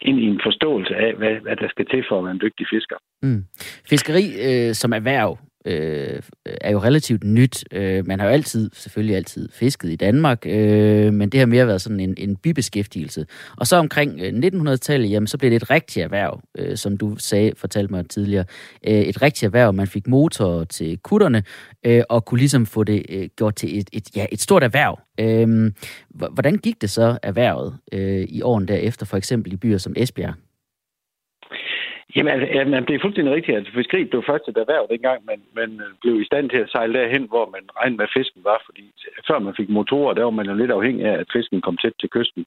ind 0.00 0.18
i 0.20 0.24
en 0.24 0.40
forståelse 0.44 0.94
af, 0.96 1.14
hvad, 1.14 1.34
hvad 1.42 1.56
der 1.56 1.68
skal 1.68 1.86
til 1.86 2.04
for 2.08 2.18
at 2.18 2.24
være 2.24 2.32
en 2.32 2.40
dygtig 2.40 2.66
fisker. 2.72 2.96
Mm. 3.22 3.44
Fiskeri 3.90 4.24
øh, 4.46 4.74
som 4.74 4.92
erhverv, 4.92 5.38
øh, 5.64 6.22
er 6.44 6.70
jo 6.70 6.78
relativt 6.78 7.24
nyt. 7.24 7.64
Øh, 7.72 8.06
man 8.06 8.20
har 8.20 8.26
jo 8.26 8.32
altid, 8.32 8.70
selvfølgelig 8.74 9.16
altid 9.16 9.48
fisket 9.52 9.90
i 9.90 9.96
Danmark, 9.96 10.46
øh, 10.46 11.14
men 11.14 11.28
det 11.28 11.40
har 11.40 11.46
mere 11.46 11.66
været 11.66 11.80
sådan 11.80 12.00
en, 12.00 12.14
en 12.18 12.36
bibeskæftigelse. 12.36 13.26
Og 13.56 13.66
så 13.66 13.76
omkring 13.76 14.20
øh, 14.20 14.32
1900-tallet, 14.32 15.10
jamen, 15.10 15.26
så 15.26 15.38
blev 15.38 15.50
det 15.50 15.56
et 15.56 15.70
rigtigt 15.70 16.04
erhverv, 16.04 16.40
øh, 16.58 16.76
som 16.76 16.96
du 16.96 17.16
sagde, 17.16 17.52
fortalte 17.56 17.92
mig 17.92 18.08
tidligere. 18.08 18.44
Øh, 18.86 18.94
et 18.94 19.22
rigtigt 19.22 19.44
erhverv, 19.44 19.72
man 19.72 19.86
fik 19.86 20.06
motor 20.06 20.64
til 20.64 20.98
kutterne, 20.98 21.42
øh, 21.86 22.02
og 22.08 22.24
kunne 22.24 22.38
ligesom 22.38 22.66
få 22.66 22.84
det 22.84 23.02
øh, 23.08 23.28
gjort 23.36 23.54
til 23.54 23.78
et, 23.78 23.90
et, 23.92 24.16
ja, 24.16 24.26
et 24.32 24.40
stort 24.40 24.62
erhverv. 24.62 24.98
Øh, 25.20 25.72
hvordan 26.10 26.56
gik 26.56 26.80
det 26.80 26.90
så 26.90 27.18
erhvervet 27.22 27.78
øh, 27.92 28.26
i 28.28 28.42
årene 28.42 28.66
derefter, 28.66 29.06
for 29.06 29.16
eksempel 29.16 29.52
i 29.52 29.56
byer 29.56 29.78
som 29.78 29.92
Esbjerg? 29.96 30.34
Jamen, 32.16 32.32
altså, 32.32 32.84
det 32.88 32.94
er 32.94 33.04
fuldstændig 33.04 33.34
rigtigt. 33.34 33.56
Altså, 33.56 33.72
fiskeri 33.72 34.04
blev 34.04 34.22
først 34.26 34.48
et 34.48 34.56
erhverv 34.56 34.86
dengang, 34.90 35.18
man, 35.30 35.40
man 35.54 35.70
øh, 35.84 35.90
blev 36.02 36.20
i 36.20 36.24
stand 36.30 36.50
til 36.50 36.56
at 36.56 36.70
sejle 36.70 36.94
derhen, 36.98 37.24
hvor 37.32 37.46
man 37.54 37.64
regnede 37.76 37.96
med, 37.96 38.04
at 38.08 38.16
fisken 38.18 38.44
var. 38.44 38.62
Fordi 38.66 38.84
før 39.28 39.38
man 39.38 39.54
fik 39.56 39.68
motorer, 39.68 40.14
der 40.14 40.24
var 40.24 40.36
man 40.38 40.46
jo 40.46 40.54
lidt 40.54 40.70
afhængig 40.70 41.04
af, 41.06 41.16
at 41.18 41.32
fisken 41.32 41.60
kom 41.60 41.76
tæt 41.76 41.92
til 42.00 42.10
kysten. 42.10 42.44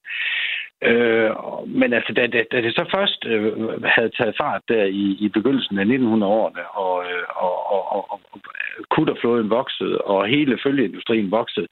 Øh, 0.89 1.31
men 1.67 1.93
altså, 1.93 2.13
da, 2.13 2.27
da, 2.27 2.43
da 2.51 2.61
det 2.61 2.75
så 2.75 2.85
først 2.95 3.25
øh, 3.25 3.83
havde 3.83 4.11
taget 4.17 4.35
fart 4.41 4.61
der 4.67 4.83
i, 4.83 5.05
i 5.25 5.27
begyndelsen 5.29 5.79
af 5.79 5.85
1900-årene, 5.85 6.63
og, 6.83 6.95
øh, 7.09 7.23
og, 7.45 7.55
og, 7.73 7.83
og, 7.95 8.03
og 8.11 8.19
kutterflåden 8.89 9.49
voksede, 9.49 9.97
og 9.97 10.27
hele 10.27 10.59
følgeindustrien 10.63 11.31
voksede, 11.31 11.67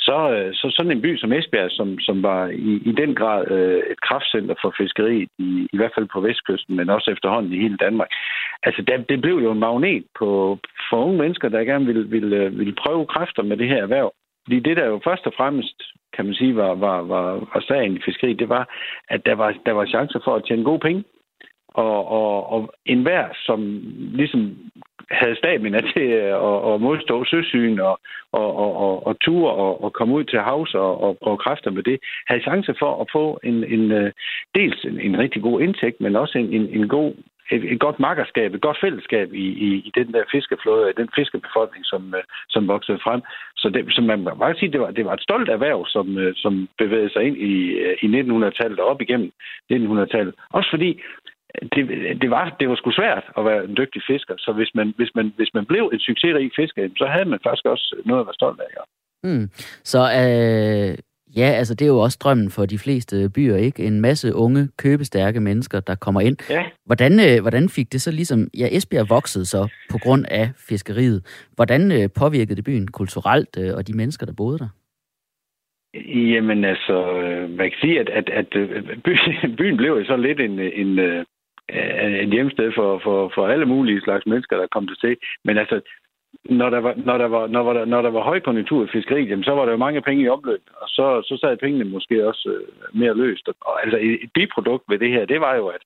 så, 0.00 0.30
øh, 0.30 0.54
så 0.54 0.66
sådan 0.70 0.92
en 0.92 1.02
by 1.02 1.16
som 1.16 1.32
Esbjerg, 1.32 1.70
som, 1.70 1.98
som 1.98 2.22
var 2.22 2.46
i, 2.46 2.72
i 2.90 2.92
den 2.92 3.14
grad 3.14 3.50
øh, 3.50 3.82
et 3.92 4.00
kraftcenter 4.00 4.54
for 4.62 4.74
fiskeri, 4.78 5.28
i, 5.38 5.68
i 5.72 5.76
hvert 5.76 5.94
fald 5.94 6.08
på 6.12 6.20
vestkysten, 6.20 6.76
men 6.76 6.90
også 6.90 7.10
efterhånden 7.10 7.52
i 7.52 7.62
hele 7.62 7.76
Danmark, 7.76 8.08
altså 8.62 8.82
det, 8.82 9.08
det 9.08 9.20
blev 9.20 9.36
jo 9.46 9.50
en 9.52 9.58
magnet 9.58 10.04
på, 10.18 10.58
for 10.90 11.04
unge 11.04 11.18
mennesker, 11.18 11.48
der 11.48 11.64
gerne 11.64 11.86
ville, 11.86 12.08
ville, 12.08 12.36
øh, 12.36 12.58
ville 12.58 12.74
prøve 12.82 13.06
kræfter 13.06 13.42
med 13.42 13.56
det 13.56 13.68
her 13.68 13.82
erhverv. 13.82 14.12
Fordi 14.44 14.60
det, 14.60 14.76
der 14.76 14.86
jo 14.86 15.00
først 15.04 15.26
og 15.26 15.32
fremmest, 15.36 15.82
kan 16.16 16.24
man 16.24 16.34
sige, 16.34 16.56
var, 16.56 16.74
var, 16.74 17.02
var, 17.02 17.26
var 17.52 17.64
sagen 17.68 17.96
i 17.96 18.00
fiskeri, 18.04 18.32
det 18.32 18.48
var, 18.48 18.74
at 19.08 19.26
der 19.26 19.34
var, 19.34 19.54
der 19.66 19.72
var 19.72 19.86
chancer 19.86 20.20
for 20.24 20.34
at 20.36 20.44
tjene 20.44 20.64
gode 20.64 20.80
penge. 20.80 21.04
Og, 21.74 22.08
og, 22.08 22.52
og 22.52 22.74
enhver, 22.86 23.28
som 23.46 23.80
ligesom 24.12 24.56
havde 25.10 25.36
stamina 25.36 25.80
til 25.80 26.08
at, 26.48 26.72
at 26.72 26.80
modstå 26.80 27.24
søsyn 27.24 27.78
og, 27.78 28.00
og, 28.32 28.56
og, 28.56 28.76
og, 28.76 29.06
og 29.06 29.20
ture 29.20 29.52
og, 29.52 29.84
og 29.84 29.92
komme 29.92 30.14
ud 30.14 30.24
til 30.24 30.38
havs 30.38 30.74
og, 30.74 31.02
og 31.02 31.18
prøve 31.22 31.36
kræfter 31.36 31.70
med 31.70 31.82
det, 31.82 31.98
havde 32.28 32.42
chance 32.42 32.74
for 32.78 33.00
at 33.00 33.06
få 33.12 33.40
en, 33.44 33.64
en 33.64 33.92
øh, 33.92 34.12
dels 34.54 34.84
en, 34.84 35.00
en 35.00 35.18
rigtig 35.18 35.42
god 35.42 35.60
indtægt, 35.60 36.00
men 36.00 36.16
også 36.16 36.38
en, 36.38 36.52
en, 36.52 36.68
en 36.80 36.88
god 36.88 37.12
et, 37.50 37.72
et 37.72 37.80
godt 37.80 38.00
makkerskab, 38.00 38.54
et 38.54 38.60
godt 38.60 38.78
fællesskab 38.80 39.32
i, 39.32 39.46
i, 39.66 39.68
i 39.88 39.90
den 39.94 40.12
der 40.12 40.24
fiskeflåde, 40.32 40.92
den 40.96 41.08
fiskebefolkning, 41.14 41.84
som, 41.86 42.14
øh, 42.14 42.22
som 42.48 42.68
voksede 42.68 42.98
frem. 43.04 43.20
Så, 43.56 43.68
det, 43.68 43.94
så 43.94 44.00
man 44.02 44.20
må 44.20 44.34
bare 44.34 44.54
sige, 44.54 44.72
det 44.72 44.80
var, 44.80 44.90
det 44.90 45.04
var 45.04 45.14
et 45.14 45.22
stolt 45.22 45.48
erhverv, 45.48 45.86
som, 45.86 46.18
øh, 46.18 46.34
som 46.36 46.68
bevægede 46.78 47.12
sig 47.12 47.22
ind 47.22 47.36
i, 47.36 47.54
i 48.04 48.06
1900-tallet 48.20 48.80
og 48.80 48.86
op 48.86 49.02
igennem 49.02 49.32
1900-tallet. 49.72 50.34
Også 50.50 50.70
fordi 50.70 51.00
det, 51.74 51.82
det, 52.22 52.30
var, 52.30 52.56
det 52.60 52.68
var 52.68 52.76
sgu 52.76 52.90
svært 52.90 53.24
at 53.38 53.44
være 53.44 53.64
en 53.64 53.76
dygtig 53.76 54.02
fisker, 54.06 54.34
så 54.38 54.52
hvis 54.52 54.70
man, 54.74 54.94
hvis 54.96 55.10
man, 55.14 55.32
hvis 55.36 55.54
man 55.54 55.66
blev 55.66 55.90
en 55.92 55.98
succesrig 55.98 56.50
fisker, 56.56 56.88
så 56.96 57.06
havde 57.06 57.24
man 57.24 57.38
faktisk 57.42 57.64
også 57.64 57.96
noget 58.04 58.20
at 58.20 58.26
være 58.26 58.40
stolt 58.40 58.60
af. 58.60 58.70
Ja. 58.78 58.82
Mm. 59.28 59.50
Så 59.84 60.00
øh, 60.20 60.98
Ja, 61.36 61.42
altså 61.42 61.74
det 61.74 61.84
er 61.84 61.88
jo 61.88 61.98
også 61.98 62.18
drømmen 62.20 62.50
for 62.50 62.66
de 62.66 62.78
fleste 62.78 63.30
byer, 63.34 63.56
ikke? 63.56 63.84
En 63.84 64.00
masse 64.00 64.34
unge, 64.34 64.68
købestærke 64.78 65.40
mennesker, 65.40 65.80
der 65.80 65.94
kommer 65.94 66.20
ind. 66.20 66.36
Ja. 66.50 66.64
Hvordan, 66.86 67.12
øh, 67.12 67.40
hvordan 67.40 67.68
fik 67.68 67.92
det 67.92 68.02
så 68.02 68.10
ligesom... 68.10 68.48
Ja, 68.58 68.68
Esbjerg 68.76 69.10
voksede 69.10 69.46
så 69.46 69.68
på 69.90 69.98
grund 69.98 70.24
af 70.30 70.50
fiskeriet. 70.68 71.46
Hvordan 71.56 71.92
øh, 71.92 72.08
påvirkede 72.18 72.56
det 72.56 72.64
byen 72.64 72.88
kulturelt 72.88 73.58
øh, 73.58 73.76
og 73.76 73.86
de 73.88 73.96
mennesker, 73.96 74.26
der 74.26 74.32
boede 74.32 74.58
der? 74.58 74.68
Jamen 76.32 76.64
altså, 76.64 76.96
øh, 77.20 77.50
man 77.50 77.70
kan 77.70 77.78
sige, 77.80 78.00
at, 78.00 78.08
at, 78.08 78.28
at 78.28 78.56
øh, 78.56 78.82
by- 79.04 79.18
byen 79.58 79.76
blev 79.76 79.92
jo 79.98 80.04
så 80.04 80.16
lidt 80.16 80.40
en, 80.40 80.58
en, 80.58 80.98
Øh, 81.72 82.12
et 82.24 82.30
hjemsted 82.30 82.72
for, 82.74 83.00
for, 83.04 83.32
for 83.34 83.46
alle 83.46 83.66
mulige 83.66 84.00
slags 84.00 84.26
mennesker, 84.26 84.56
der 84.56 84.66
kom 84.66 84.86
til 84.86 84.96
se. 85.00 85.16
Men 85.44 85.58
altså, 85.58 85.80
når 86.44 86.70
der 86.70 86.78
var, 86.78 86.94
når 86.96 87.18
der 87.18 87.28
var, 87.28 87.46
når 87.46 87.72
der, 87.72 87.84
når 87.84 88.02
der 88.02 88.10
var 88.10 88.22
højkonjunktur 88.22 88.84
i 88.84 88.88
fiskeriet, 88.92 89.28
jamen, 89.28 89.44
så 89.44 89.52
var 89.52 89.64
der 89.64 89.72
jo 89.72 89.78
mange 89.78 90.02
penge 90.02 90.24
i 90.24 90.28
omløb, 90.28 90.62
og 90.80 90.88
så, 90.88 91.22
så 91.24 91.38
sad 91.40 91.56
pengene 91.56 91.84
måske 91.84 92.28
også 92.28 92.48
øh, 92.48 92.98
mere 93.00 93.16
løst. 93.16 93.48
Og, 93.48 93.82
altså 93.84 93.98
et, 93.98 94.24
et 94.24 94.30
biprodukt 94.34 94.84
ved 94.88 94.98
det 94.98 95.10
her, 95.10 95.24
det 95.24 95.40
var 95.40 95.54
jo, 95.54 95.66
at, 95.66 95.82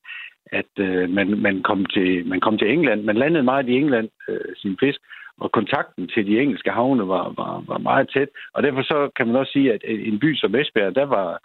at 0.52 0.72
øh, 0.78 1.10
man, 1.10 1.40
man, 1.40 1.62
kom 1.62 1.86
til, 1.86 2.26
man 2.26 2.40
kom 2.40 2.58
til 2.58 2.70
England. 2.70 3.02
Man 3.02 3.16
landede 3.16 3.44
meget 3.44 3.68
i 3.68 3.76
England 3.76 4.08
øh, 4.28 4.54
sin 4.56 4.76
fisk, 4.80 5.00
og 5.40 5.52
kontakten 5.52 6.08
til 6.08 6.26
de 6.26 6.40
engelske 6.40 6.70
havne 6.70 7.08
var, 7.08 7.34
var, 7.36 7.64
var 7.66 7.78
meget 7.78 8.10
tæt. 8.14 8.28
Og 8.54 8.62
derfor 8.62 8.82
så 8.82 9.10
kan 9.16 9.26
man 9.26 9.36
også 9.36 9.52
sige, 9.52 9.72
at 9.72 9.80
en 9.84 10.18
by 10.18 10.34
som 10.36 10.54
Esbjerg, 10.54 10.94
der 10.94 11.04
var, 11.04 11.38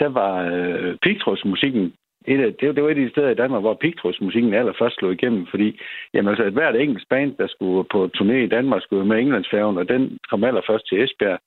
der 0.00 0.08
var 0.08 0.34
øh, 0.52 0.96
pigtrådsmusikken 1.02 1.94
et 2.26 2.40
af, 2.40 2.54
det, 2.54 2.76
det 2.76 2.82
var 2.82 2.90
et 2.90 2.98
af 2.98 3.04
de 3.04 3.10
steder 3.10 3.30
i 3.30 3.34
Danmark, 3.42 3.62
hvor 3.62 3.74
pigtrådsmusikken 3.74 4.54
allerførst 4.54 4.96
slog 4.96 5.12
igennem, 5.12 5.46
fordi 5.46 5.80
jamen, 6.14 6.28
altså, 6.28 6.44
et 6.44 6.52
hvert 6.52 6.76
engelsk 6.76 7.08
band, 7.08 7.36
der 7.36 7.46
skulle 7.46 7.84
på 7.92 8.10
turné 8.16 8.32
i 8.32 8.46
Danmark, 8.56 8.82
skulle 8.82 9.06
med 9.06 9.18
Englandsfærgen, 9.18 9.78
og 9.78 9.88
den 9.88 10.18
kom 10.30 10.44
allerførst 10.44 10.88
til 10.88 11.04
Esbjerg. 11.04 11.40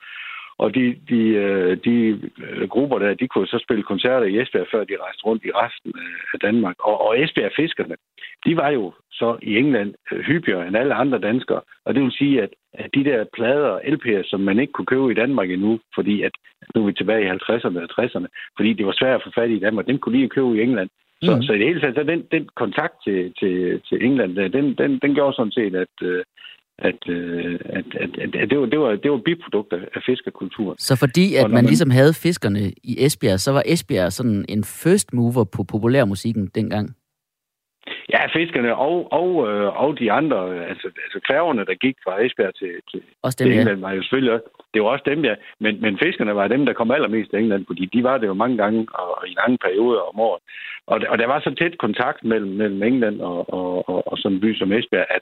Og 0.57 0.75
de, 0.75 0.95
de, 1.09 1.21
øh, 1.45 1.77
de 1.85 2.21
øh, 2.43 2.69
grupper 2.69 2.99
der, 2.99 3.13
de 3.13 3.27
kunne 3.27 3.47
så 3.47 3.59
spille 3.63 3.83
koncerter 3.83 4.25
i 4.25 4.41
Esbjerg, 4.41 4.67
før 4.71 4.83
de 4.83 5.01
rejste 5.03 5.25
rundt 5.25 5.45
i 5.45 5.51
resten 5.51 5.93
af 6.33 6.39
Danmark. 6.39 6.75
Og, 6.79 7.07
og 7.07 7.21
Esbjerg-fiskerne, 7.23 7.95
de 8.45 8.57
var 8.57 8.69
jo 8.69 8.93
så 9.11 9.37
i 9.41 9.57
England 9.57 9.93
øh, 10.11 10.19
hyppigere 10.19 10.67
end 10.67 10.77
alle 10.77 10.93
andre 10.93 11.19
danskere. 11.19 11.61
Og 11.85 11.95
det 11.95 12.03
vil 12.03 12.11
sige, 12.11 12.41
at, 12.41 12.49
at 12.83 12.89
de 12.95 13.03
der 13.03 13.25
plader 13.37 13.69
og 13.75 13.81
LP'er, 13.93 14.29
som 14.29 14.39
man 14.39 14.59
ikke 14.59 14.73
kunne 14.73 14.91
købe 14.93 15.11
i 15.11 15.19
Danmark 15.21 15.49
endnu, 15.51 15.79
fordi 15.95 16.21
at 16.21 16.31
nu 16.75 16.81
er 16.81 16.85
vi 16.85 16.93
tilbage 16.93 17.25
i 17.25 17.29
50'erne 17.29 17.79
og 17.83 17.89
60'erne, 18.03 18.27
fordi 18.57 18.73
det 18.73 18.85
var 18.85 18.95
svært 18.99 19.15
at 19.15 19.21
få 19.25 19.31
fat 19.35 19.49
i 19.49 19.59
Danmark, 19.59 19.87
dem 19.87 19.97
kunne 19.99 20.17
lige 20.17 20.29
købe 20.29 20.57
i 20.57 20.61
England. 20.61 20.89
Så, 21.21 21.35
mm. 21.35 21.43
så 21.43 21.53
i 21.53 21.59
det 21.59 21.67
hele 21.67 21.81
taget, 21.81 21.95
så 21.95 22.03
den, 22.03 22.23
den 22.31 22.49
kontakt 22.55 22.93
til, 23.03 23.33
til, 23.39 23.81
til 23.87 24.05
England, 24.05 24.35
den, 24.35 24.75
den, 24.77 24.99
den 25.03 25.13
gjorde 25.15 25.35
sådan 25.35 25.51
set, 25.51 25.75
at, 25.75 25.95
at, 26.79 27.01
at, 27.77 27.85
at, 27.99 28.11
at, 28.23 28.35
at 28.35 28.49
det, 28.49 28.59
var, 28.59 28.65
det, 28.65 28.79
var, 28.79 28.95
det 28.95 29.11
var 29.11 29.17
biprodukter 29.17 29.77
af 29.95 30.01
fiskerkulturen. 30.05 30.77
Så 30.77 30.95
fordi 30.95 31.35
at 31.35 31.43
man, 31.43 31.51
man 31.51 31.65
ligesom 31.65 31.89
havde 31.89 32.13
fiskerne 32.13 32.59
i 32.83 33.05
Esbjerg, 33.05 33.39
så 33.39 33.51
var 33.51 33.63
Esbjerg 33.65 34.11
sådan 34.11 34.45
en 34.49 34.63
first 34.63 35.13
mover 35.13 35.43
på 35.43 35.63
populærmusikken 35.63 36.47
dengang? 36.55 36.95
Ja, 38.13 38.21
fiskerne 38.39 38.75
og, 38.75 39.07
og, 39.11 39.29
øh, 39.49 39.83
og 39.83 39.99
de 39.99 40.11
andre, 40.11 40.39
altså, 40.71 40.87
altså 41.05 41.19
færgerne, 41.31 41.65
der 41.65 41.73
gik 41.73 41.97
fra 42.03 42.23
Esbjerg 42.25 42.55
til, 42.55 42.71
til, 42.91 43.01
også 43.23 43.37
dem, 43.39 43.47
til 43.47 43.59
England, 43.59 43.79
var 43.81 43.91
jo 43.91 44.01
selvfølgelig 44.01 44.33
også, 44.33 44.47
det 44.73 44.81
var 44.81 44.87
også 44.87 45.03
dem, 45.11 45.25
ja. 45.25 45.35
Men, 45.59 45.81
men 45.81 45.99
fiskerne 46.03 46.35
var 46.35 46.47
dem, 46.47 46.65
der 46.65 46.73
kom 46.73 46.91
allermest 46.91 47.29
til 47.29 47.39
England, 47.39 47.65
fordi 47.67 47.85
de 47.85 48.03
var 48.03 48.17
det 48.17 48.27
jo 48.27 48.33
mange 48.33 48.57
gange 48.57 48.87
og 48.93 49.27
i 49.27 49.33
lange 49.39 49.57
perioder 49.57 50.01
om 50.01 50.19
året. 50.19 50.41
Og, 50.87 51.01
og 51.09 51.17
der 51.17 51.27
var 51.27 51.39
så 51.39 51.55
tæt 51.59 51.77
kontakt 51.77 52.23
mellem, 52.23 52.51
mellem 52.51 52.83
England 52.83 53.21
og, 53.21 53.53
og, 53.53 53.89
og, 53.89 54.11
og 54.11 54.17
sådan 54.17 54.35
en 54.35 54.41
by 54.41 54.55
som 54.55 54.71
Esbjerg, 54.71 55.07
at, 55.09 55.21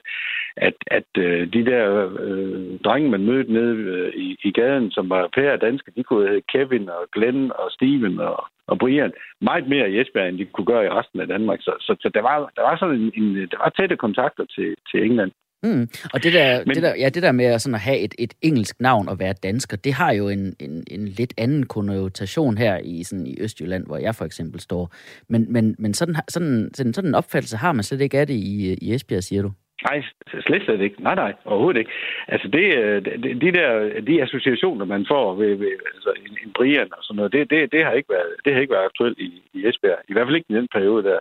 at, 0.56 0.74
at 0.86 1.10
øh, 1.18 1.52
de 1.52 1.64
der 1.64 2.10
øh, 2.20 2.78
drenge, 2.84 3.10
man 3.10 3.24
mødte 3.24 3.52
nede 3.52 3.74
øh, 3.76 4.12
i, 4.14 4.36
i 4.44 4.50
gaden, 4.52 4.90
som 4.90 5.10
var 5.10 5.28
pære 5.34 5.56
danske, 5.56 5.92
de 5.96 6.02
kunne 6.02 6.28
hedde 6.28 6.42
Kevin 6.52 6.88
og 6.88 7.02
Glenn 7.14 7.52
og 7.52 7.70
Steven 7.70 8.20
og, 8.20 8.44
og 8.66 8.78
Brian 8.78 9.12
meget 9.40 9.68
mere 9.68 9.90
i 9.90 10.00
Esbjerg, 10.00 10.28
end 10.28 10.38
de 10.38 10.44
kunne 10.44 10.66
gøre 10.66 10.84
i 10.84 10.88
resten 10.88 11.20
af 11.20 11.26
Danmark. 11.26 11.60
Så, 11.60 11.72
så, 11.80 11.96
så 12.00 12.08
der, 12.14 12.22
var, 12.22 12.50
der 12.56 12.62
var 12.62 12.76
sådan 12.76 12.94
en, 12.94 13.12
en 13.22 13.36
der 13.36 13.58
var 13.58 13.68
tætte 13.68 13.96
kontakter 13.96 14.44
til, 14.44 14.74
til 14.90 15.04
England. 15.04 15.32
Mm. 15.62 15.88
Og 16.14 16.22
det 16.22 16.32
der, 16.32 16.62
Men, 16.66 16.74
det, 16.74 16.82
der, 16.82 16.94
ja, 16.98 17.08
det 17.08 17.22
der 17.22 17.32
med 17.32 17.58
sådan 17.58 17.74
at 17.74 17.80
have 17.80 17.98
et, 17.98 18.14
et 18.18 18.34
engelsk 18.42 18.80
navn 18.80 19.08
og 19.08 19.18
være 19.18 19.32
dansker, 19.32 19.76
det 19.76 19.92
har 19.92 20.12
jo 20.12 20.28
en, 20.28 20.56
en, 20.60 20.84
en 20.90 21.08
lidt 21.08 21.34
anden 21.38 21.66
konnotation 21.66 22.58
her 22.58 22.78
i, 22.84 23.02
sådan 23.04 23.26
i 23.26 23.40
Østjylland, 23.40 23.86
hvor 23.86 23.96
jeg 23.96 24.14
for 24.14 24.24
eksempel 24.24 24.60
står. 24.60 24.94
Men, 25.28 25.52
men, 25.52 25.76
men 25.78 25.94
sådan, 25.94 26.14
sådan, 26.28 26.70
sådan, 26.74 26.94
sådan 26.94 27.10
en 27.10 27.14
opfattelse 27.14 27.56
har 27.56 27.72
man 27.72 27.82
slet 27.82 28.00
ikke 28.00 28.18
af 28.18 28.26
det 28.26 28.34
i, 28.34 28.76
i 28.82 28.94
Esbjerg, 28.94 29.22
siger 29.22 29.42
du? 29.42 29.50
Nej, 29.82 30.02
slet 30.46 30.62
slet 30.62 30.80
ikke. 30.80 31.02
Nej, 31.02 31.14
nej, 31.14 31.32
overhovedet 31.44 31.78
ikke. 31.78 31.90
Altså, 32.28 32.48
det, 32.48 32.76
øh, 32.76 33.04
de, 33.04 33.40
de 33.40 33.52
der 33.52 34.00
de 34.00 34.22
associationer, 34.22 34.84
man 34.84 35.06
får 35.08 35.34
ved, 35.34 35.54
ved 35.54 35.72
altså, 35.94 36.12
en, 36.26 36.38
en 36.44 36.52
Brian 36.52 36.88
og 36.92 37.02
sådan 37.02 37.16
noget, 37.16 37.32
det, 37.32 37.50
det, 37.50 37.72
det, 37.72 37.84
har 37.84 37.92
ikke 37.92 38.08
været, 38.08 38.32
det 38.44 38.52
har 38.52 38.60
ikke 38.60 38.72
været 38.72 38.84
aktuelt 38.84 39.18
i, 39.18 39.42
i 39.52 39.66
Esbjerg. 39.68 39.98
I 40.08 40.12
hvert 40.12 40.26
fald 40.26 40.36
ikke 40.36 40.52
i 40.52 40.56
den 40.56 40.68
periode 40.72 41.04
der. 41.04 41.18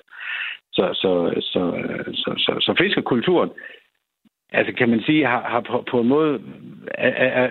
Så, 0.73 0.85
så, 0.93 1.11
så, 1.41 1.61
så, 2.13 2.33
så, 2.37 2.51
så 2.59 2.75
fiskerkulturen, 2.77 3.49
altså 4.51 4.73
kan 4.73 4.89
man 4.89 5.01
sige, 5.01 5.25
har, 5.25 5.41
har 5.41 5.61
på, 5.61 5.83
på 5.91 6.01
en 6.01 6.07
måde 6.07 6.41
er, 6.93 7.09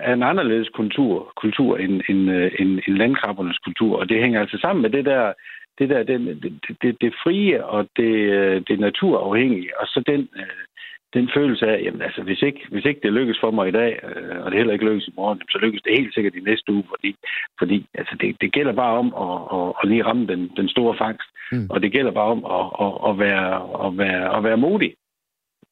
er 0.09 0.13
en 0.13 0.23
anderledes 0.23 0.69
kultur, 0.69 1.33
kultur 1.35 1.77
end, 1.77 2.01
end, 2.09 2.31
øh, 2.31 2.51
end, 2.59 2.79
end 2.87 2.97
landkrabbernes 2.97 3.57
kultur. 3.57 3.99
Og 3.99 4.09
det 4.09 4.21
hænger 4.21 4.41
altså 4.41 4.57
sammen 4.61 4.81
med 4.81 4.89
det 4.89 5.05
der, 5.05 5.33
det 5.79 5.89
der, 5.89 6.03
det, 6.03 6.19
det, 6.43 6.77
det, 6.81 7.01
det 7.01 7.13
frie 7.23 7.65
og 7.65 7.87
det, 7.97 8.13
øh, 8.37 8.61
det 8.67 8.79
naturafhængige, 8.79 9.69
og 9.79 9.87
så 9.87 10.03
den, 10.07 10.29
den 11.17 11.29
følelse 11.35 11.65
af, 11.67 11.77
jamen 11.83 12.01
altså, 12.01 12.21
hvis 12.23 12.41
ikke, 12.41 12.61
hvis 12.71 12.85
ikke 12.85 13.01
det 13.03 13.13
lykkes 13.13 13.39
for 13.39 13.51
mig 13.51 13.67
i 13.67 13.77
dag, 13.81 13.91
øh, 14.03 14.37
og 14.43 14.51
det 14.51 14.57
heller 14.57 14.73
ikke 14.73 14.85
lykkes 14.85 15.07
i 15.07 15.13
morgen, 15.15 15.41
så 15.51 15.57
lykkes 15.57 15.81
det 15.81 15.97
helt 15.99 16.13
sikkert 16.13 16.35
i 16.35 16.47
næste 16.49 16.71
uge, 16.73 16.85
fordi, 16.89 17.15
fordi 17.59 17.77
altså, 17.93 18.15
det, 18.21 18.41
det 18.41 18.51
gælder 18.51 18.73
bare 18.73 18.95
om 19.03 19.07
at, 19.25 19.37
at, 19.57 19.67
at 19.79 19.89
lige 19.89 20.05
ramme 20.05 20.27
den, 20.27 20.51
den 20.57 20.69
store 20.69 20.95
fangst, 20.97 21.29
mm. 21.51 21.67
og 21.69 21.81
det 21.83 21.91
gælder 21.91 22.11
bare 22.11 22.31
om 22.35 22.41
at, 22.57 22.65
at, 22.85 22.93
at, 23.09 23.13
være, 23.25 23.47
at, 23.85 23.97
være, 23.97 24.37
at 24.37 24.43
være 24.43 24.57
modig, 24.57 24.93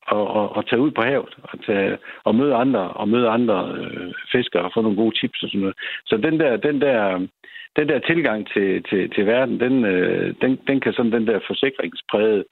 og, 0.07 0.27
og, 0.27 0.55
og 0.55 0.67
tage 0.67 0.81
ud 0.81 0.91
på 0.91 1.01
havet, 1.01 1.33
og, 1.43 1.65
tage, 1.65 1.97
og 2.23 2.35
møde 2.35 2.55
andre, 2.55 2.83
og 3.01 3.09
møde 3.09 3.29
andre 3.29 3.57
øh, 3.77 4.13
fiskere, 4.31 4.63
og 4.63 4.71
få 4.73 4.81
nogle 4.81 4.97
gode 4.97 5.15
tips 5.19 5.43
og 5.43 5.49
sådan 5.49 5.61
noget. 5.61 5.77
Så 6.05 6.17
den 6.17 6.39
der, 6.39 6.57
den 6.57 6.81
der, 6.81 7.27
den 7.75 7.87
der 7.87 7.99
tilgang 7.99 8.47
til, 8.53 8.83
til, 8.89 9.09
til 9.15 9.25
verden, 9.25 9.59
den, 9.59 9.85
øh, 9.85 10.35
den, 10.41 10.59
den 10.67 10.79
kan 10.79 10.93
sådan 10.93 11.11
den 11.11 11.27
der 11.27 11.39
forsikringspræget 11.47 12.43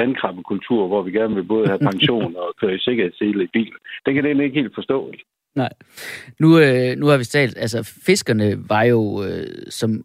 landkrabbekultur, 0.00 0.86
hvor 0.86 1.02
vi 1.02 1.12
gerne 1.12 1.34
vil 1.34 1.44
både 1.44 1.66
have 1.66 1.78
pension 1.90 2.36
og 2.36 2.54
køre 2.60 2.74
i 2.74 2.78
sikkerhedssele 2.78 3.44
i 3.44 3.52
bil. 3.52 3.72
Den 4.06 4.14
kan 4.14 4.24
den 4.24 4.40
ikke 4.40 4.60
helt 4.60 4.74
forstå. 4.74 5.12
Nej. 5.54 5.72
Nu, 6.40 6.58
øh, 6.58 6.96
nu 6.96 7.06
har 7.06 7.18
vi 7.18 7.24
talt, 7.24 7.58
altså 7.58 8.00
fiskerne 8.06 8.68
var 8.68 8.82
jo, 8.82 9.24
øh, 9.24 9.46
som 9.70 10.04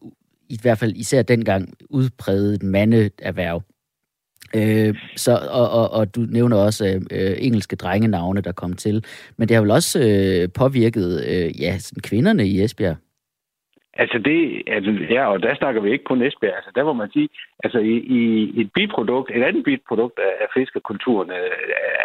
i 0.49 0.57
hvert 0.61 0.77
fald 0.77 0.93
især 0.95 1.21
dengang, 1.21 1.73
udpræget 1.89 2.63
mandeerhverv. 2.63 3.61
Øh, 4.55 4.95
så, 5.15 5.39
og, 5.51 5.69
og, 5.69 5.91
og 5.91 6.15
du 6.15 6.21
nævner 6.21 6.57
også 6.57 6.85
øh, 7.11 7.35
engelske 7.37 7.75
drengenavne, 7.75 8.41
der 8.41 8.51
kom 8.51 8.73
til. 8.73 9.05
Men 9.37 9.47
det 9.47 9.55
har 9.55 9.61
vel 9.61 9.71
også 9.71 9.99
øh, 9.99 10.49
påvirket 10.53 11.25
øh, 11.27 11.61
ja, 11.61 11.77
sådan 11.77 12.01
kvinderne 12.01 12.47
i 12.47 12.61
Esbjerg? 12.61 12.95
Altså 14.03 14.17
det, 14.17 14.63
altså, 14.67 14.91
ja, 15.09 15.25
og 15.25 15.43
der 15.43 15.55
snakker 15.55 15.81
vi 15.81 15.91
ikke 15.91 16.03
kun 16.03 16.21
Esbjerg. 16.21 16.55
Altså 16.55 16.71
der 16.75 16.83
må 16.83 16.93
man 16.93 17.11
sige, 17.11 17.29
altså 17.63 17.79
i, 17.79 17.95
i 18.19 18.61
et 18.61 18.69
biprodukt, 18.73 19.31
et 19.31 19.43
andet 19.43 19.63
biprodukt 19.63 20.19
af, 20.19 20.33
af 20.43 20.47
fiskerkulturen 20.53 21.29
øh, 21.31 21.51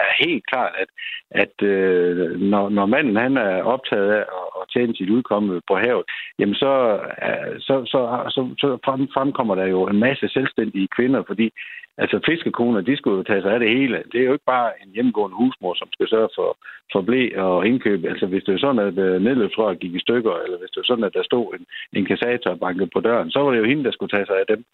er 0.04 0.24
helt 0.24 0.46
klart, 0.46 0.72
at, 0.82 0.88
at 1.30 1.66
øh, 1.68 2.40
når, 2.40 2.68
når 2.68 2.86
manden 2.86 3.16
han 3.16 3.36
er 3.36 3.62
optaget 3.62 4.10
af 4.10 4.24
at, 4.38 4.46
at 4.60 4.68
tjene 4.72 4.96
sit 4.96 5.10
udkomme 5.10 5.60
på 5.68 5.76
havet, 5.76 6.04
jamen 6.38 6.54
så, 6.54 7.00
øh, 7.26 7.60
så, 7.60 7.74
så, 7.92 8.00
så, 8.34 8.54
så 8.58 8.78
frem, 8.84 9.08
fremkommer 9.14 9.54
der 9.54 9.66
jo 9.66 9.86
en 9.86 9.98
masse 9.98 10.28
selvstændige 10.28 10.88
kvinder, 10.96 11.22
fordi 11.26 11.52
Altså 11.98 12.20
fiskekoner, 12.26 12.80
de 12.80 12.96
skulle 12.96 13.16
jo 13.16 13.22
tage 13.22 13.42
sig 13.42 13.52
af 13.52 13.60
det 13.60 13.70
hele. 13.78 14.02
Det 14.12 14.20
er 14.20 14.24
jo 14.24 14.32
ikke 14.32 14.52
bare 14.56 14.70
en 14.82 14.90
hjemmegående 14.94 15.36
husmor, 15.36 15.74
som 15.74 15.88
skal 15.92 16.08
sørge 16.08 16.28
for, 16.38 16.48
for 16.92 17.00
blæ 17.08 17.22
og 17.36 17.66
indkøb. 17.66 18.04
Altså 18.04 18.26
hvis 18.26 18.44
det 18.44 18.54
er 18.54 18.64
sådan, 18.64 18.86
at 18.88 18.98
øh, 19.06 19.22
nedløbsrøret 19.22 19.78
gik 19.78 19.94
i 19.94 20.04
stykker, 20.06 20.34
eller 20.44 20.58
hvis 20.58 20.70
det 20.70 20.80
er 20.80 20.90
sådan, 20.90 21.08
at 21.08 21.14
der 21.14 21.22
stod 21.22 21.46
en, 21.56 21.64
en 21.98 22.04
kassator 22.10 22.54
banket 22.54 22.88
på 22.94 23.00
døren, 23.00 23.30
så 23.30 23.38
var 23.40 23.50
det 23.50 23.58
jo 23.58 23.70
hende, 23.70 23.84
der 23.84 23.92
skulle 23.92 24.14
tage 24.14 24.26
sig 24.26 24.36
af 24.40 24.46
dem. 24.52 24.64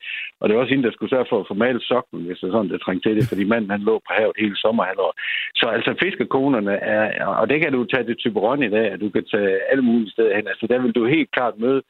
Og 0.41 0.49
det 0.49 0.55
var 0.55 0.63
også 0.63 0.75
hende, 0.75 0.87
der 0.89 0.95
skulle 0.95 1.11
sørge 1.15 1.31
for 1.31 1.41
at 1.41 1.49
få 1.49 1.55
malet 1.55 1.83
sokken, 1.83 2.21
hvis 2.27 2.39
det 2.39 2.47
er 2.49 2.53
sådan, 2.53 2.71
det 2.71 2.81
trængte 2.81 3.09
til 3.09 3.17
det, 3.17 3.29
fordi 3.29 3.45
manden 3.45 3.71
han 3.71 3.81
lå 3.81 3.95
på 3.99 4.13
havet 4.19 4.37
hele 4.43 4.57
sommerhalvåret. 4.57 5.17
Så 5.61 5.67
altså 5.77 5.91
fiskekonerne 6.03 6.75
er, 6.97 7.27
og 7.27 7.49
det 7.51 7.61
kan 7.61 7.73
du 7.73 7.85
tage 7.85 8.05
til 8.05 8.17
Typeron 8.17 8.63
i 8.63 8.75
dag, 8.77 8.87
at 8.93 9.01
du 9.01 9.09
kan 9.11 9.25
tage 9.33 9.53
alle 9.71 9.85
mulige 9.89 10.11
steder 10.11 10.37
hen. 10.37 10.49
Altså 10.49 10.67
der 10.67 10.79
vil 10.83 10.93
du 10.93 11.07
helt 11.07 11.31
klart 11.31 11.55
møde 11.59 11.83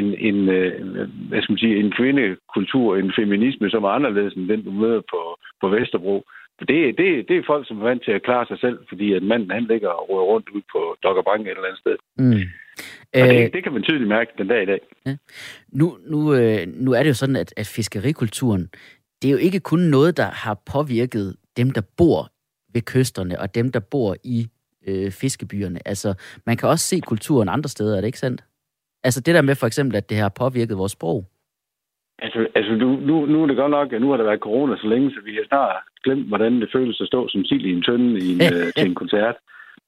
en, 0.00 0.06
en, 0.28 0.48
øh, 0.48 0.72
hvad 1.28 1.42
skal 1.42 1.52
man 1.52 1.58
sige, 1.64 1.76
en 1.76 1.92
kvindekultur, 1.98 2.96
en 2.96 3.12
feminisme, 3.18 3.70
som 3.70 3.84
er 3.84 3.88
anderledes 3.88 4.34
end 4.34 4.48
den, 4.48 4.64
du 4.64 4.70
møder 4.70 5.02
på, 5.12 5.20
på 5.60 5.68
Vesterbro. 5.68 6.24
For 6.58 6.64
det, 6.64 6.98
det, 6.98 7.28
det 7.28 7.36
er 7.36 7.42
folk, 7.46 7.68
som 7.68 7.78
er 7.80 7.84
vant 7.84 8.04
til 8.04 8.12
at 8.12 8.22
klare 8.22 8.46
sig 8.46 8.58
selv, 8.60 8.78
fordi 8.88 9.12
at 9.12 9.22
manden 9.22 9.50
han 9.50 9.64
ligger 9.64 9.88
og 9.88 10.10
rører 10.10 10.24
rundt 10.32 10.48
ud 10.48 10.62
på 10.72 10.96
Dokkerbank 11.02 11.42
et 11.46 11.50
eller 11.50 11.64
andet 11.64 11.78
sted. 11.78 11.96
Mm. 12.18 12.42
Og 13.14 13.28
det, 13.28 13.44
øh, 13.44 13.52
det 13.52 13.62
kan 13.62 13.72
man 13.72 13.82
tydeligt 13.82 14.08
mærke 14.08 14.30
den 14.38 14.48
dag 14.48 14.62
i 14.62 14.66
dag. 14.66 14.80
Ja. 15.06 15.16
Nu, 15.72 15.98
nu, 16.06 16.34
øh, 16.34 16.66
nu 16.66 16.92
er 16.92 17.02
det 17.02 17.08
jo 17.08 17.14
sådan, 17.14 17.36
at, 17.36 17.54
at 17.56 17.66
fiskerikulturen, 17.66 18.68
det 19.22 19.28
er 19.28 19.32
jo 19.32 19.38
ikke 19.38 19.60
kun 19.60 19.78
noget, 19.80 20.16
der 20.16 20.30
har 20.30 20.62
påvirket 20.72 21.36
dem, 21.56 21.70
der 21.70 21.82
bor 21.96 22.28
ved 22.74 22.82
kysterne, 22.82 23.40
og 23.40 23.54
dem, 23.54 23.72
der 23.72 23.80
bor 23.80 24.16
i 24.24 24.46
øh, 24.86 25.10
fiskebyerne. 25.10 25.88
Altså, 25.88 26.14
man 26.46 26.56
kan 26.56 26.68
også 26.68 26.84
se 26.84 27.00
kulturen 27.00 27.48
andre 27.48 27.68
steder, 27.68 27.96
er 27.96 28.00
det 28.00 28.06
ikke 28.06 28.18
sandt? 28.18 28.44
Altså 29.04 29.20
det 29.20 29.34
der 29.34 29.42
med 29.42 29.54
for 29.54 29.66
eksempel, 29.66 29.96
at 29.96 30.10
det 30.10 30.16
har 30.16 30.28
påvirket 30.28 30.78
vores 30.78 30.92
sprog. 30.92 31.24
Altså, 32.18 32.46
altså 32.54 32.72
nu, 32.72 32.88
nu, 33.08 33.26
nu 33.26 33.42
er 33.42 33.46
det 33.46 33.56
godt 33.56 33.70
nok, 33.70 33.92
at 33.92 34.00
nu 34.00 34.10
har 34.10 34.16
der 34.16 34.24
været 34.24 34.46
corona 34.46 34.76
så 34.76 34.86
længe, 34.86 35.10
så 35.10 35.20
vi 35.24 35.34
har 35.34 35.44
snart 35.48 35.76
glemt, 36.04 36.28
hvordan 36.28 36.60
det 36.60 36.68
føles 36.72 37.00
at 37.00 37.06
stå 37.06 37.28
som 37.28 37.44
sild 37.44 37.64
i 37.66 37.72
en 37.72 37.82
tønde 37.82 38.18
i 38.24 38.32
en, 38.32 38.40
øh, 38.54 38.72
til 38.76 38.86
en 38.86 38.94
koncert. 38.94 39.36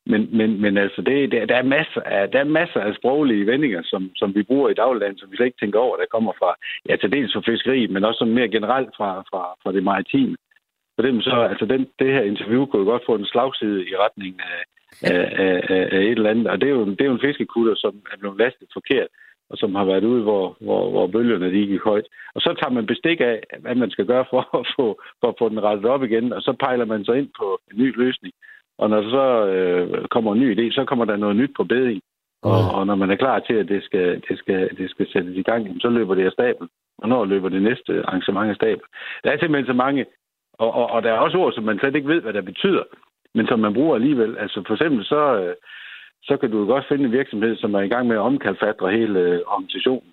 Men, 0.07 0.29
men, 0.39 0.61
men 0.61 0.79
altså, 0.79 1.03
det, 1.03 1.33
det, 1.33 1.49
der, 1.49 1.57
er 1.57 1.73
masser 1.77 2.01
af, 2.01 2.31
der 2.31 2.41
er 2.41 2.55
masser 2.61 2.81
af 2.81 2.95
sproglige 2.95 3.47
vendinger, 3.47 3.83
som, 3.85 4.11
som 4.17 4.35
vi 4.35 4.43
bruger 4.43 4.69
i 4.69 4.75
dagligdagen, 4.75 5.19
som 5.19 5.31
vi 5.31 5.37
slet 5.37 5.47
ikke 5.47 5.63
tænker 5.63 5.79
over, 5.79 5.97
der 5.97 6.15
kommer 6.15 6.33
fra, 6.41 6.51
ja, 6.89 6.97
til 6.97 7.13
dels 7.13 7.33
fra 7.33 7.43
fiskeri, 7.47 7.87
men 7.87 8.05
også 8.05 8.19
sådan 8.19 8.35
mere 8.35 8.49
generelt 8.49 8.91
fra, 8.97 9.11
fra, 9.31 9.43
fra 9.63 9.73
det 9.73 9.83
maritime. 9.83 10.37
For 10.95 11.03
dem 11.03 11.21
så, 11.21 11.37
altså 11.51 11.67
den, 11.67 11.87
det 11.99 12.13
her 12.15 12.23
interview 12.23 12.67
kunne 12.67 12.85
jo 12.85 12.91
godt 12.93 13.07
få 13.07 13.15
en 13.15 13.27
slagside 13.33 13.81
i 13.91 13.93
retning 14.05 14.35
af, 14.41 14.61
af, 15.03 15.23
af, 15.45 15.89
af 15.93 16.01
et 16.01 16.19
eller 16.19 16.31
andet. 16.31 16.47
Og 16.47 16.61
det 16.61 16.69
er 16.69 16.75
jo, 16.75 16.85
det 16.85 17.01
er 17.01 17.11
jo 17.11 17.13
en 17.13 17.27
fiskekutter, 17.29 17.75
som 17.77 17.95
er 18.13 18.17
blevet 18.19 18.39
lastet 18.39 18.69
forkert, 18.73 19.09
og 19.51 19.57
som 19.59 19.75
har 19.75 19.85
været 19.85 20.05
ude, 20.05 20.23
hvor, 20.23 20.57
hvor, 20.61 20.91
hvor 20.91 21.07
bølgerne 21.07 21.53
de 21.53 21.67
gik 21.67 21.81
højt. 21.81 22.07
Og 22.35 22.41
så 22.41 22.55
tager 22.61 22.75
man 22.75 22.87
bestik 22.87 23.21
af, 23.21 23.43
hvad 23.59 23.75
man 23.75 23.91
skal 23.91 24.07
gøre 24.07 24.25
for 24.31 24.59
at 24.61 24.67
få, 24.77 25.01
for 25.21 25.29
at 25.29 25.39
få 25.39 25.49
den 25.49 25.63
rettet 25.63 25.87
op 25.87 26.03
igen, 26.03 26.33
og 26.33 26.43
så 26.43 26.53
pejler 26.61 26.85
man 26.85 27.05
sig 27.05 27.19
ind 27.19 27.29
på 27.41 27.59
en 27.73 27.79
ny 27.83 27.97
løsning. 27.97 28.35
Og 28.79 28.91
når 28.91 29.01
der 29.01 29.11
så 29.11 29.47
øh, 29.47 30.09
kommer 30.09 30.33
en 30.33 30.41
ny 30.41 30.49
idé, 30.55 30.75
så 30.75 30.85
kommer 30.85 31.05
der 31.05 31.17
noget 31.17 31.37
nyt 31.37 31.51
på 31.57 31.65
beding. 31.65 32.01
Og, 32.43 32.61
og 32.77 32.87
når 32.87 32.95
man 32.95 33.11
er 33.11 33.17
klar 33.17 33.39
til, 33.39 33.55
at 33.55 33.69
det 33.69 33.85
skal, 33.85 34.23
det 34.29 34.39
skal, 34.39 34.77
det 34.79 34.91
skal 34.91 35.07
sættes 35.13 35.37
i 35.37 35.43
gang, 35.43 35.81
så 35.81 35.89
løber 35.89 36.15
det 36.15 36.25
af 36.27 36.33
stabel. 36.33 36.69
Og 36.99 37.09
når 37.09 37.25
løber 37.25 37.49
det 37.49 37.63
næste 37.63 37.93
arrangement 38.07 38.51
af 38.51 38.57
stabel. 38.57 38.85
Der 39.25 39.31
er 39.31 39.39
simpelthen 39.39 39.67
så 39.67 39.73
mange, 39.73 40.07
og, 40.53 40.75
og, 40.75 40.91
og 40.91 41.03
der 41.03 41.11
er 41.13 41.19
også 41.19 41.39
ord, 41.39 41.53
som 41.53 41.65
man 41.65 41.79
slet 41.79 41.97
ikke 41.97 42.09
ved, 42.09 42.21
hvad 42.21 42.33
der 42.33 42.41
betyder, 42.41 42.83
men 43.37 43.47
som 43.47 43.59
man 43.61 43.75
bruger 43.75 43.95
alligevel. 43.95 44.39
Altså 44.39 44.63
for 44.67 44.75
eksempel 44.75 45.05
så, 45.05 45.23
øh, 45.41 45.55
så 46.23 46.37
kan 46.37 46.51
du 46.51 46.59
jo 46.59 46.67
godt 46.67 46.89
finde 46.89 47.05
en 47.05 47.13
virksomhed, 47.13 47.57
som 47.57 47.75
er 47.75 47.81
i 47.81 47.89
gang 47.89 48.07
med 48.07 48.17
at 48.17 48.27
omkalfatre 48.31 48.91
hele 48.91 49.21
øh, 49.21 49.41
organisationen. 49.47 50.11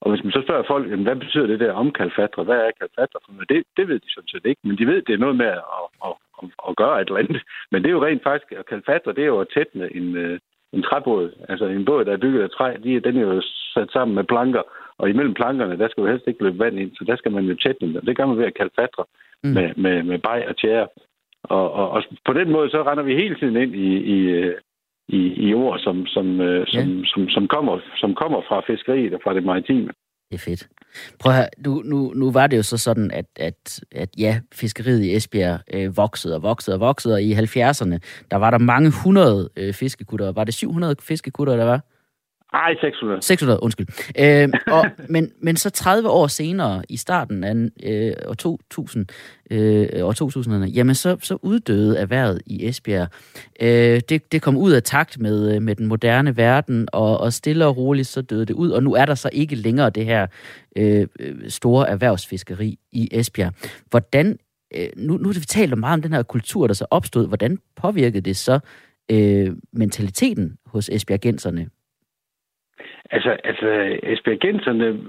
Og 0.00 0.10
hvis 0.10 0.24
man 0.24 0.32
så 0.32 0.42
spørger 0.46 0.70
folk, 0.72 0.90
jamen, 0.90 1.06
hvad 1.06 1.16
betyder 1.16 1.46
det 1.46 1.60
der 1.60 1.72
omkalfatre? 1.72 2.44
Hvad 2.44 2.56
er 2.56 2.80
kalfatre 2.80 3.18
for 3.24 3.32
noget? 3.32 3.48
Det, 3.48 3.64
det 3.76 3.88
ved 3.88 3.98
de 4.00 4.10
sådan 4.14 4.28
set 4.28 4.46
ikke, 4.46 4.60
men 4.64 4.78
de 4.78 4.86
ved, 4.86 5.02
det 5.02 5.14
er 5.14 5.24
noget 5.24 5.36
med 5.36 5.46
at, 5.46 5.62
at, 6.06 6.14
at, 6.42 6.48
at 6.68 6.76
gøre 6.76 7.00
et 7.00 7.08
eller 7.08 7.22
andet. 7.22 7.42
Men 7.70 7.82
det 7.82 7.88
er 7.88 7.96
jo 7.98 8.04
rent 8.04 8.22
faktisk, 8.22 8.52
at 8.52 8.66
kalfatre, 8.66 9.12
det 9.16 9.22
er 9.22 9.32
jo 9.34 9.40
at 9.40 9.52
tætne 9.54 9.96
en, 9.96 10.16
øh, 10.16 10.38
en 10.72 10.82
træbåd. 10.82 11.26
Altså 11.48 11.66
en 11.66 11.84
båd, 11.84 12.04
der 12.04 12.12
er 12.12 12.24
bygget 12.24 12.42
af 12.42 12.50
træ, 12.50 12.76
de, 12.84 13.00
den 13.00 13.16
er 13.16 13.20
jo 13.20 13.42
sat 13.74 13.90
sammen 13.92 14.14
med 14.14 14.24
planker, 14.24 14.62
og 14.98 15.10
imellem 15.10 15.34
plankerne, 15.34 15.78
der 15.78 15.88
skal 15.88 16.02
jo 16.02 16.10
helst 16.10 16.26
ikke 16.26 16.42
løbe 16.42 16.58
vand 16.58 16.78
ind, 16.78 16.92
så 16.96 17.04
der 17.04 17.16
skal 17.16 17.32
man 17.32 17.44
jo 17.44 17.54
tætne 17.54 17.94
dem. 17.94 18.06
Det 18.06 18.16
gør 18.16 18.26
man 18.26 18.38
ved 18.38 18.50
at 18.50 18.58
kalfatre 18.62 19.04
mm. 19.44 19.50
med, 19.50 19.68
med, 19.76 20.02
med 20.02 20.18
bag 20.18 20.48
og 20.48 20.56
tjære. 20.56 20.88
Og, 21.50 21.72
og, 21.72 21.90
og 21.90 22.02
på 22.26 22.32
den 22.32 22.52
måde, 22.52 22.70
så 22.70 22.82
render 22.82 23.04
vi 23.04 23.14
hele 23.22 23.36
tiden 23.40 23.56
ind 23.56 23.74
i, 23.74 23.90
i, 24.16 24.18
i, 25.08 25.20
i 25.48 25.54
ord, 25.54 25.78
som, 25.78 26.06
som, 26.06 26.40
ja. 26.40 26.64
som, 26.64 27.04
som, 27.04 27.28
som, 27.28 27.48
kommer, 27.48 27.80
som 27.96 28.14
kommer 28.14 28.40
fra 28.48 28.62
fiskeriet 28.66 29.14
og 29.14 29.20
fra 29.24 29.34
det 29.34 29.44
maritime. 29.44 29.90
Det 30.30 30.34
er 30.34 30.44
fedt. 30.50 30.68
Prøv 31.20 31.32
at 31.32 31.36
høre, 31.36 31.48
nu, 31.66 31.82
nu, 31.84 32.12
nu 32.14 32.32
var 32.32 32.46
det 32.46 32.56
jo 32.56 32.62
så 32.62 32.78
sådan, 32.78 33.10
at, 33.10 33.26
at, 33.36 33.80
at 33.92 34.08
ja, 34.18 34.40
fiskeriet 34.54 35.04
i 35.04 35.16
Esbjerg 35.16 35.60
øh, 35.74 35.96
voksede 35.96 36.34
og 36.36 36.42
voksede 36.42 36.76
og 36.76 36.80
voksede, 36.80 37.14
og 37.14 37.22
i 37.22 37.32
70'erne, 37.32 37.98
der 38.30 38.36
var 38.36 38.50
der 38.50 38.58
mange 38.58 38.92
hundrede 39.04 39.50
øh, 39.56 39.74
fiskekutter. 39.74 40.32
Var 40.32 40.44
det 40.44 40.54
700 40.54 40.96
fiskekutter, 41.00 41.56
der 41.56 41.64
var? 41.64 41.80
Nej, 42.52 42.74
600. 42.80 43.22
600, 43.22 43.62
undskyld. 43.62 43.86
Øh, 44.18 44.48
og, 44.76 44.86
men, 45.08 45.32
men 45.40 45.56
så 45.56 45.70
30 45.70 46.08
år 46.08 46.26
senere, 46.26 46.82
i 46.88 46.96
starten 46.96 47.44
af 47.44 47.54
øh, 47.82 48.12
år 48.26 48.34
2000, 48.34 49.06
øh, 49.50 49.88
år 50.02 50.12
2000'erne, 50.12 50.70
jamen 50.70 50.94
så, 50.94 51.16
så 51.22 51.38
uddøde 51.42 51.98
erhvervet 51.98 52.42
i 52.46 52.68
Esbjerg. 52.68 53.08
Øh, 53.60 54.00
det, 54.08 54.32
det 54.32 54.42
kom 54.42 54.56
ud 54.56 54.72
af 54.72 54.82
takt 54.82 55.20
med, 55.20 55.54
øh, 55.54 55.62
med 55.62 55.74
den 55.74 55.86
moderne 55.86 56.36
verden, 56.36 56.88
og, 56.92 57.18
og 57.18 57.32
stille 57.32 57.66
og 57.66 57.76
roligt 57.76 58.08
så 58.08 58.22
døde 58.22 58.46
det 58.46 58.54
ud, 58.54 58.70
og 58.70 58.82
nu 58.82 58.94
er 58.94 59.06
der 59.06 59.14
så 59.14 59.30
ikke 59.32 59.54
længere 59.54 59.90
det 59.90 60.04
her 60.04 60.26
øh, 60.76 61.06
store 61.48 61.88
erhvervsfiskeri 61.88 62.78
i 62.92 63.08
Esbjerg. 63.12 63.52
Hvordan, 63.90 64.38
øh, 64.76 64.88
nu, 64.96 65.16
nu 65.16 65.28
har 65.28 65.40
vi 65.40 65.46
talt 65.46 65.78
meget 65.78 65.94
om 65.94 66.02
den 66.02 66.12
her 66.12 66.22
kultur, 66.22 66.66
der 66.66 66.74
så 66.74 66.86
opstod, 66.90 67.28
hvordan 67.28 67.58
påvirkede 67.76 68.20
det 68.20 68.36
så 68.36 68.58
øh, 69.10 69.52
mentaliteten 69.72 70.56
hos 70.66 70.88
esbjergenserne? 70.88 71.66
Altså, 73.10 73.36
altså 73.44 73.98
aspergenserne 74.02 75.00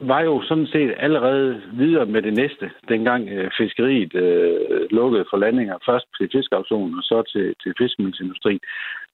var 0.00 0.20
jo 0.20 0.42
sådan 0.42 0.66
set 0.66 0.94
allerede 0.98 1.62
videre 1.72 2.06
med 2.06 2.22
det 2.22 2.34
næste, 2.34 2.70
dengang 2.88 3.28
øh, 3.28 3.50
fiskeriet 3.58 4.14
øh, 4.14 4.60
lukkede 4.90 5.24
for 5.30 5.36
landinger. 5.36 5.76
Først 5.86 6.06
til 6.18 6.28
fiskauktionen 6.32 6.94
og 6.98 7.02
så 7.02 7.22
til, 7.32 7.54
til 7.62 7.74
fiskemiddelsindustrien. 7.78 8.60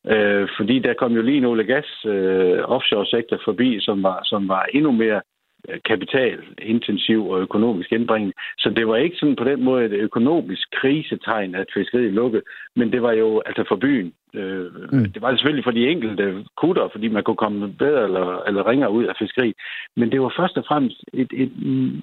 Øh, 0.06 0.48
fordi 0.56 0.78
der 0.78 0.94
kom 0.94 1.12
jo 1.12 1.22
lige 1.22 1.36
en 1.36 1.44
olie 1.44 1.64
gas 1.64 2.04
øh, 2.06 2.58
offshore-sektor 2.64 3.40
forbi, 3.44 3.80
som 3.80 4.02
var, 4.02 4.20
som 4.24 4.48
var 4.48 4.64
endnu 4.74 4.92
mere 4.92 5.20
øh, 5.68 5.78
kapitalintensiv 5.84 7.28
og 7.28 7.40
økonomisk 7.40 7.92
indbringende. 7.92 8.34
Så 8.58 8.70
det 8.70 8.88
var 8.88 8.96
ikke 8.96 9.16
sådan 9.16 9.36
på 9.36 9.44
den 9.44 9.64
måde 9.64 9.84
et 9.84 9.92
økonomisk 9.92 10.68
krisetegn, 10.80 11.54
at 11.54 11.66
fiskeriet 11.74 12.12
lukkede, 12.12 12.42
men 12.76 12.92
det 12.92 13.02
var 13.02 13.12
jo 13.12 13.42
altså 13.46 13.64
for 13.68 13.76
byen. 13.76 14.12
Øh, 14.35 14.93
mm. 14.93 15.12
Det 15.12 15.22
var 15.22 15.30
selvfølgelig 15.30 15.64
for 15.64 15.70
de 15.70 15.89
enkelte 15.89 16.45
kutter, 16.57 16.89
fordi 16.93 17.09
man 17.09 17.22
kunne 17.22 17.37
komme 17.37 17.72
bedre 17.72 18.05
eller, 18.05 18.43
eller 18.49 18.68
ringere 18.70 18.91
ud 18.91 19.05
af 19.05 19.14
fiskeri. 19.18 19.55
Men 19.97 20.12
det 20.12 20.20
var 20.20 20.32
først 20.37 20.57
og 20.57 20.64
fremmest 20.68 21.05
et, 21.12 21.30
et 21.32 21.53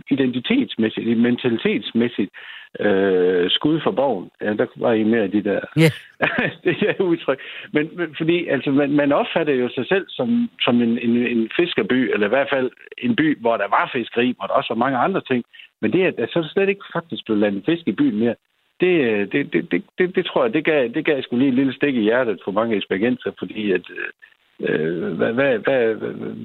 identitetsmæssigt, 0.10 1.08
et 1.08 1.18
mentalitetsmæssigt 1.18 2.32
øh, 2.80 3.50
skud 3.50 3.80
for 3.84 3.92
borgen. 3.92 4.30
Ja, 4.42 4.54
der 4.54 4.66
var 4.76 4.94
I 4.94 5.04
mere 5.04 5.24
af 5.24 5.32
de 5.32 5.44
der... 5.44 5.60
Yeah. 5.82 5.92
det 6.64 6.76
er 6.90 7.04
udtryk. 7.04 7.40
Men, 7.74 7.90
men 7.94 8.16
fordi 8.18 8.48
altså, 8.48 8.72
man, 8.72 8.92
man 8.92 9.12
opfatter 9.12 9.54
jo 9.54 9.70
sig 9.70 9.86
selv 9.88 10.06
som, 10.10 10.50
som 10.62 10.82
en, 10.82 11.00
en, 11.00 11.18
en 11.18 11.50
fiskerby, 11.60 12.14
eller 12.14 12.28
i 12.28 12.36
hvert 12.36 12.50
fald 12.54 12.72
en 12.98 13.16
by, 13.16 13.42
hvor 13.42 13.58
der 13.58 13.68
var 13.68 13.90
fiskeri, 13.94 14.34
hvor 14.38 14.48
der 14.48 14.54
også 14.54 14.74
var 14.74 14.84
mange 14.86 14.98
andre 14.98 15.22
ting. 15.22 15.44
Men 15.82 15.94
det 15.94 16.02
er 16.06 16.28
så 16.34 16.40
er 16.40 16.44
slet 16.54 16.70
ikke 16.70 16.86
faktisk 16.94 17.26
blevet 17.26 17.42
landet 17.42 17.64
fisk 17.66 17.88
i 17.88 17.92
byen 17.92 18.20
mere. 18.20 18.36
Det, 18.82 18.94
øh, 19.10 19.32
det, 19.32 19.54
det, 19.54 19.72
det, 19.72 19.84
det, 19.98 20.16
det 20.16 20.26
tror 20.26 20.44
jeg, 20.44 20.54
det 20.54 20.66
gav, 20.66 20.88
det 20.88 21.06
gav 21.06 21.22
sgu 21.22 21.36
lige 21.36 21.50
et 21.50 21.60
lille 21.62 21.74
stik 21.74 21.96
i 21.96 22.08
hjertet 22.10 22.42
for 22.44 22.52
mange 22.52 22.76
eksperienser, 22.76 23.32
fordi 23.40 23.72
at, 23.72 23.86
øh, 24.60 25.14
hvad, 25.18 25.34
hvad, 25.34 25.58
hvad, 25.60 25.84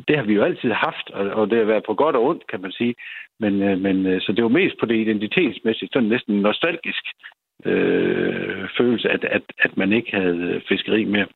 det 0.08 0.16
har 0.16 0.24
vi 0.24 0.34
jo 0.34 0.42
altid 0.42 0.70
haft, 0.70 1.10
og, 1.10 1.24
og 1.30 1.50
det 1.50 1.58
har 1.58 1.64
været 1.64 1.84
på 1.86 1.94
godt 1.94 2.16
og 2.16 2.24
ondt, 2.24 2.46
kan 2.50 2.60
man 2.60 2.72
sige. 2.72 2.94
Men, 3.40 3.62
øh, 3.62 3.80
men 3.80 4.06
øh, 4.06 4.20
så 4.20 4.32
det 4.32 4.42
var 4.42 4.58
mest 4.60 4.76
på 4.80 4.86
det 4.86 4.96
identitetsmæssigt, 4.96 5.92
sådan 5.92 6.08
næsten 6.08 6.34
nostalgisk 6.40 7.04
øh, 7.64 8.68
følelse, 8.78 9.08
at, 9.08 9.24
at, 9.24 9.42
at 9.58 9.76
man 9.76 9.92
ikke 9.92 10.10
havde 10.16 10.62
fiskeri 10.68 11.04
mere 11.04 11.26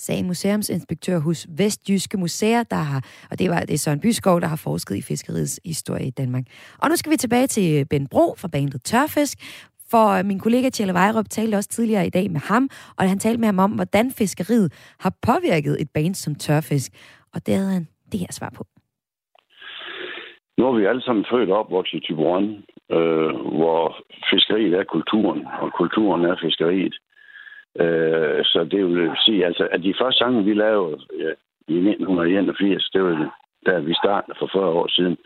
sagde 0.00 0.22
museumsinspektør 0.22 1.18
hos 1.18 1.46
Vestjyske 1.58 2.16
Museer, 2.18 2.62
der 2.62 2.76
har, 2.76 3.04
og 3.30 3.38
det 3.38 3.50
var 3.50 3.60
det 3.60 3.74
er 3.74 3.78
Søren 3.78 4.00
Byskov, 4.00 4.40
der 4.40 4.46
har 4.46 4.56
forsket 4.56 4.96
i 4.96 5.02
fiskeriets 5.02 5.60
historie 5.64 6.06
i 6.06 6.10
Danmark. 6.10 6.44
Og 6.78 6.88
nu 6.88 6.96
skal 6.96 7.12
vi 7.12 7.16
tilbage 7.16 7.46
til 7.46 7.86
Ben 7.90 8.06
Bro 8.06 8.34
fra 8.38 8.48
bandet 8.48 8.82
Tørfisk, 8.84 9.38
for 9.92 10.04
øh, 10.18 10.24
min 10.24 10.40
kollega 10.40 10.68
Tjelle 10.68 10.94
Vejrup 10.94 11.28
talte 11.30 11.56
også 11.56 11.68
tidligere 11.68 12.06
i 12.06 12.10
dag 12.10 12.30
med 12.30 12.40
ham, 12.40 12.68
og 12.98 13.08
han 13.08 13.18
talte 13.18 13.40
med 13.40 13.48
ham 13.48 13.58
om, 13.58 13.70
hvordan 13.70 14.06
fiskeriet 14.18 14.68
har 15.00 15.12
påvirket 15.28 15.80
et 15.82 15.90
band 15.94 16.14
som 16.14 16.34
Tørfisk. 16.34 16.90
Og 17.34 17.46
det 17.46 17.54
havde 17.54 17.72
han 17.72 17.86
det 18.12 18.20
her 18.20 18.32
svar 18.38 18.52
på. 18.58 18.64
Nu 20.58 20.66
er 20.68 20.72
vi 20.78 20.84
alle 20.86 21.02
sammen 21.02 21.24
født 21.30 21.50
og 21.50 21.58
opvokset 21.58 21.96
i 21.98 22.06
Tiburon, 22.06 22.64
øh, 22.96 23.32
hvor 23.58 23.96
fiskeriet 24.30 24.74
er 24.74 24.84
kulturen, 24.84 25.46
og 25.62 25.72
kulturen 25.80 26.24
er 26.24 26.36
fiskeriet. 26.44 26.96
Øh, 27.82 28.40
så 28.44 28.68
det 28.70 28.86
vil 28.86 29.10
sige, 29.24 29.46
altså, 29.46 29.68
at 29.72 29.82
de 29.82 29.94
første 30.00 30.18
sange, 30.18 30.44
vi 30.44 30.54
lavede 30.54 30.96
ja, 31.18 31.30
i 31.74 31.76
1981, 31.76 32.90
det 32.92 33.02
var 33.02 33.34
der 33.66 33.80
vi 33.80 33.94
startede 33.94 34.36
for 34.38 34.48
40 34.52 34.66
år 34.80 34.88
siden, 34.88 35.16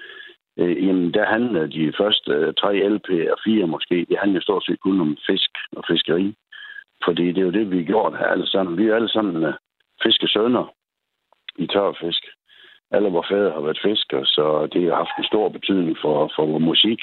øh, 0.59 0.87
jamen 0.87 1.15
der 1.15 1.27
handlede 1.27 1.73
de 1.73 1.93
første 2.01 2.33
øh, 2.33 2.55
tre 2.55 2.89
LP 2.89 3.09
og 3.33 3.39
fire 3.45 3.67
måske, 3.67 4.07
det 4.09 4.19
handlede 4.19 4.43
stort 4.43 4.65
set 4.65 4.81
kun 4.81 5.01
om 5.01 5.17
fisk 5.27 5.51
og 5.73 5.85
fiskeri. 5.91 6.35
Fordi 7.05 7.27
det 7.27 7.39
er 7.39 7.49
jo 7.49 7.57
det, 7.59 7.71
vi 7.71 7.77
har 7.77 7.85
gjort 7.85 8.19
her 8.19 8.27
alle 8.27 8.47
sammen. 8.47 8.79
Vi 8.79 8.89
er 8.89 8.95
alle 8.95 9.09
sammen 9.09 9.45
øh, 9.45 9.55
fiskesønner 10.03 10.65
i 11.59 11.67
tørfisk 11.67 12.25
alle 12.95 13.09
vores 13.09 13.29
fædre 13.29 13.53
har 13.53 13.61
været 13.61 13.85
fiskere, 13.89 14.27
så 14.27 14.69
det 14.73 14.83
har 14.89 14.97
haft 15.03 15.19
en 15.19 15.31
stor 15.33 15.49
betydning 15.49 15.97
for, 16.03 16.17
for 16.37 16.47
vores 16.47 16.65
musik, 16.65 17.01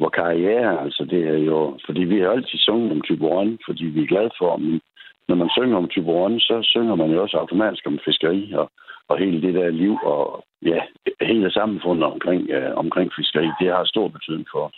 vores 0.00 0.14
karriere. 0.14 0.82
Altså 0.84 1.04
det 1.04 1.22
er 1.34 1.38
jo, 1.50 1.78
fordi 1.86 2.02
vi 2.12 2.18
har 2.20 2.30
altid 2.30 2.58
sunget 2.58 2.92
om 2.92 3.02
Tyborøn, 3.02 3.58
fordi 3.66 3.84
vi 3.84 4.02
er 4.02 4.12
glade 4.14 4.30
for, 4.38 4.56
men 4.56 4.80
når 5.28 5.36
man 5.36 5.50
synger 5.56 5.76
om 5.76 5.88
Tyboron, 5.88 6.40
så 6.40 6.58
synger 6.62 6.94
man 6.94 7.10
jo 7.10 7.22
også 7.22 7.36
automatisk 7.36 7.86
om 7.86 7.98
fiskeri 8.04 8.52
og, 8.52 8.70
og 9.08 9.18
hele 9.18 9.42
det 9.42 9.54
der 9.54 9.70
liv 9.70 9.94
og 10.02 10.44
ja, 10.62 10.80
hele 11.20 11.50
samfundet 11.52 12.04
omkring, 12.04 12.50
øh, 12.50 12.76
omkring 12.76 13.10
fiskeri. 13.18 13.46
Det 13.60 13.68
har 13.68 13.84
stor 13.84 14.08
betydning 14.08 14.46
for 14.52 14.60
os. 14.68 14.76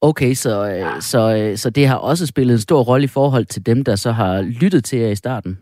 Okay, 0.00 0.32
så, 0.34 0.54
øh, 0.72 1.00
så, 1.00 1.20
øh, 1.38 1.56
så 1.56 1.70
det 1.70 1.86
har 1.86 1.98
også 1.98 2.26
spillet 2.26 2.54
en 2.54 2.66
stor 2.68 2.82
rolle 2.90 3.04
i 3.04 3.14
forhold 3.18 3.44
til 3.44 3.66
dem, 3.66 3.84
der 3.84 3.96
så 3.96 4.10
har 4.12 4.42
lyttet 4.62 4.84
til 4.84 4.98
jer 4.98 5.08
i 5.08 5.22
starten? 5.24 5.58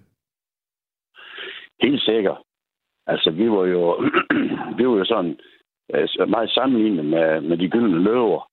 Helt 1.83 2.03
sikkert. 2.03 2.39
Altså, 3.07 3.31
vi 3.31 3.51
var 3.51 3.65
jo, 3.65 3.83
vi 4.77 4.89
var 4.89 4.97
jo 4.97 5.05
sådan 5.05 5.37
altså, 5.95 6.27
meget 6.29 6.51
sammenlignet 6.51 7.05
med, 7.05 7.41
med 7.41 7.57
de 7.59 7.69
gyldne 7.69 8.03
løver. 8.03 8.51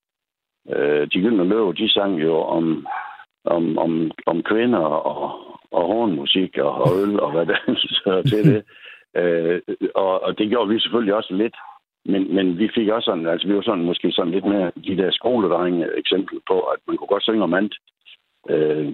Øh, 0.69 1.07
de 1.13 1.21
gyldne 1.21 1.43
løver, 1.43 1.71
de 1.71 1.89
sang 1.89 2.21
jo 2.21 2.35
om, 2.41 2.87
om, 3.47 3.77
om, 3.77 4.11
om 4.25 4.43
kvinder 4.43 4.79
og, 4.79 5.31
og 5.71 5.83
hornmusik 5.87 6.57
og, 6.57 6.73
og 6.73 6.89
øl 7.01 7.19
og 7.19 7.31
hvad 7.31 7.45
der 7.45 7.57
så 7.75 8.23
til 8.29 8.53
det. 8.53 8.63
Øh, 9.15 9.61
og, 9.95 10.23
og 10.23 10.37
det 10.37 10.49
gjorde 10.49 10.69
vi 10.69 10.79
selvfølgelig 10.79 11.13
også 11.13 11.33
lidt. 11.33 11.55
Men, 12.05 12.35
men 12.35 12.59
vi 12.59 12.69
fik 12.75 12.87
også 12.89 13.05
sådan, 13.05 13.27
altså 13.27 13.47
vi 13.47 13.55
var 13.55 13.61
sådan 13.61 13.85
måske 13.85 14.11
sådan 14.11 14.31
lidt 14.31 14.45
mere 14.45 14.71
de 14.87 14.97
der 14.97 15.11
skoledrenge 15.11 15.97
eksempel 15.97 16.39
på, 16.47 16.59
at 16.59 16.79
man 16.87 16.97
kunne 16.97 17.07
godt 17.07 17.23
synge 17.23 17.43
om 17.43 17.53
andet. 17.53 17.75
Øh, 18.49 18.87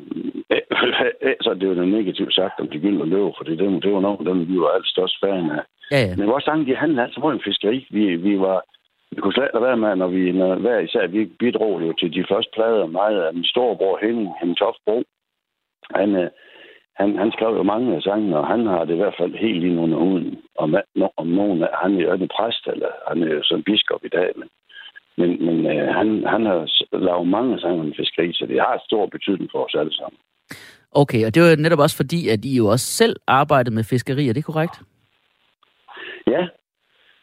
så 1.46 1.58
det 1.60 1.70
var 1.70 1.76
det 1.76 1.88
negativt 1.88 2.34
sagt 2.34 2.60
om 2.60 2.68
de 2.68 2.80
gyldne 2.80 3.06
løv, 3.06 3.34
for 3.38 3.44
det, 3.44 3.60
det 3.60 3.94
var 3.94 4.18
af 4.20 4.26
dem, 4.26 4.48
vi 4.50 4.60
var 4.60 4.70
alt 4.76 4.88
størst 4.88 5.16
fan 5.24 5.52
af. 5.52 5.64
Ja, 5.92 6.00
ja. 6.08 6.16
Men 6.18 6.28
vores 6.28 6.44
sange, 6.44 6.66
de 6.66 6.76
handlede 6.76 7.04
altså 7.04 7.20
om 7.22 7.40
fiskeri. 7.46 7.88
Vi, 7.90 8.16
vi 8.16 8.40
var, 8.40 8.64
vi 9.16 9.22
kunne 9.22 9.34
slet 9.34 9.50
ikke 9.50 9.68
være 9.70 9.84
med, 9.84 9.96
når 9.96 10.08
vi 10.08 10.32
når 10.32 10.56
hver 10.56 10.80
især, 10.80 11.08
vi 11.08 11.26
bidrog 11.26 11.82
jo 11.82 11.94
til 11.94 12.14
de 12.14 12.26
første 12.32 12.52
plader 12.56 12.86
meget 12.86 13.22
af 13.22 13.34
min 13.34 13.46
storebror 13.54 14.00
Henning, 14.04 14.30
Henning 14.40 14.58
Toftbro. 14.58 15.04
Han, 16.00 16.10
øh, 16.16 16.30
han, 17.00 17.10
han 17.22 17.32
skrev 17.32 17.52
jo 17.60 17.64
mange 17.64 17.96
af 17.96 18.02
sangene, 18.02 18.38
og 18.38 18.48
han 18.48 18.66
har 18.66 18.86
det 18.86 18.94
i 18.94 19.02
hvert 19.02 19.20
fald 19.20 19.34
helt 19.46 19.64
ind 19.64 19.80
under 19.80 19.98
huden. 19.98 20.42
Om, 20.56 20.76
om 21.18 21.28
nogen, 21.28 21.58
han 21.84 21.92
er 21.96 22.04
jo 22.04 22.14
en 22.14 22.34
præst, 22.38 22.68
eller 22.74 22.92
han 23.10 23.24
er 23.24 23.34
jo 23.34 23.44
sådan 23.44 23.64
biskop 23.64 24.04
i 24.06 24.14
dag, 24.18 24.30
men, 24.40 24.50
men, 25.18 25.30
men 25.46 25.58
øh, 25.74 25.88
han, 25.98 26.08
han 26.34 26.46
har 26.46 26.60
lavet 26.98 27.28
mange 27.28 27.60
sange 27.60 27.80
om 27.80 27.94
fiskeri, 27.98 28.34
så 28.34 28.46
det 28.46 28.60
har 28.60 28.84
stor 28.86 29.06
betydning 29.06 29.50
for 29.52 29.66
os 29.66 29.76
alle 29.76 29.94
sammen. 29.94 30.20
Okay, 30.92 31.26
og 31.26 31.36
det 31.36 31.42
var 31.42 31.56
netop 31.56 31.80
også 31.80 31.98
fordi, 32.02 32.30
at 32.30 32.46
I 32.46 32.58
jo 32.58 32.66
også 32.68 32.86
selv 32.86 33.16
arbejdede 33.28 33.76
med 33.76 33.84
fiskeri, 33.84 34.30
er 34.30 34.34
det 34.34 34.46
korrekt? 34.46 34.76
Ja, 36.28 36.48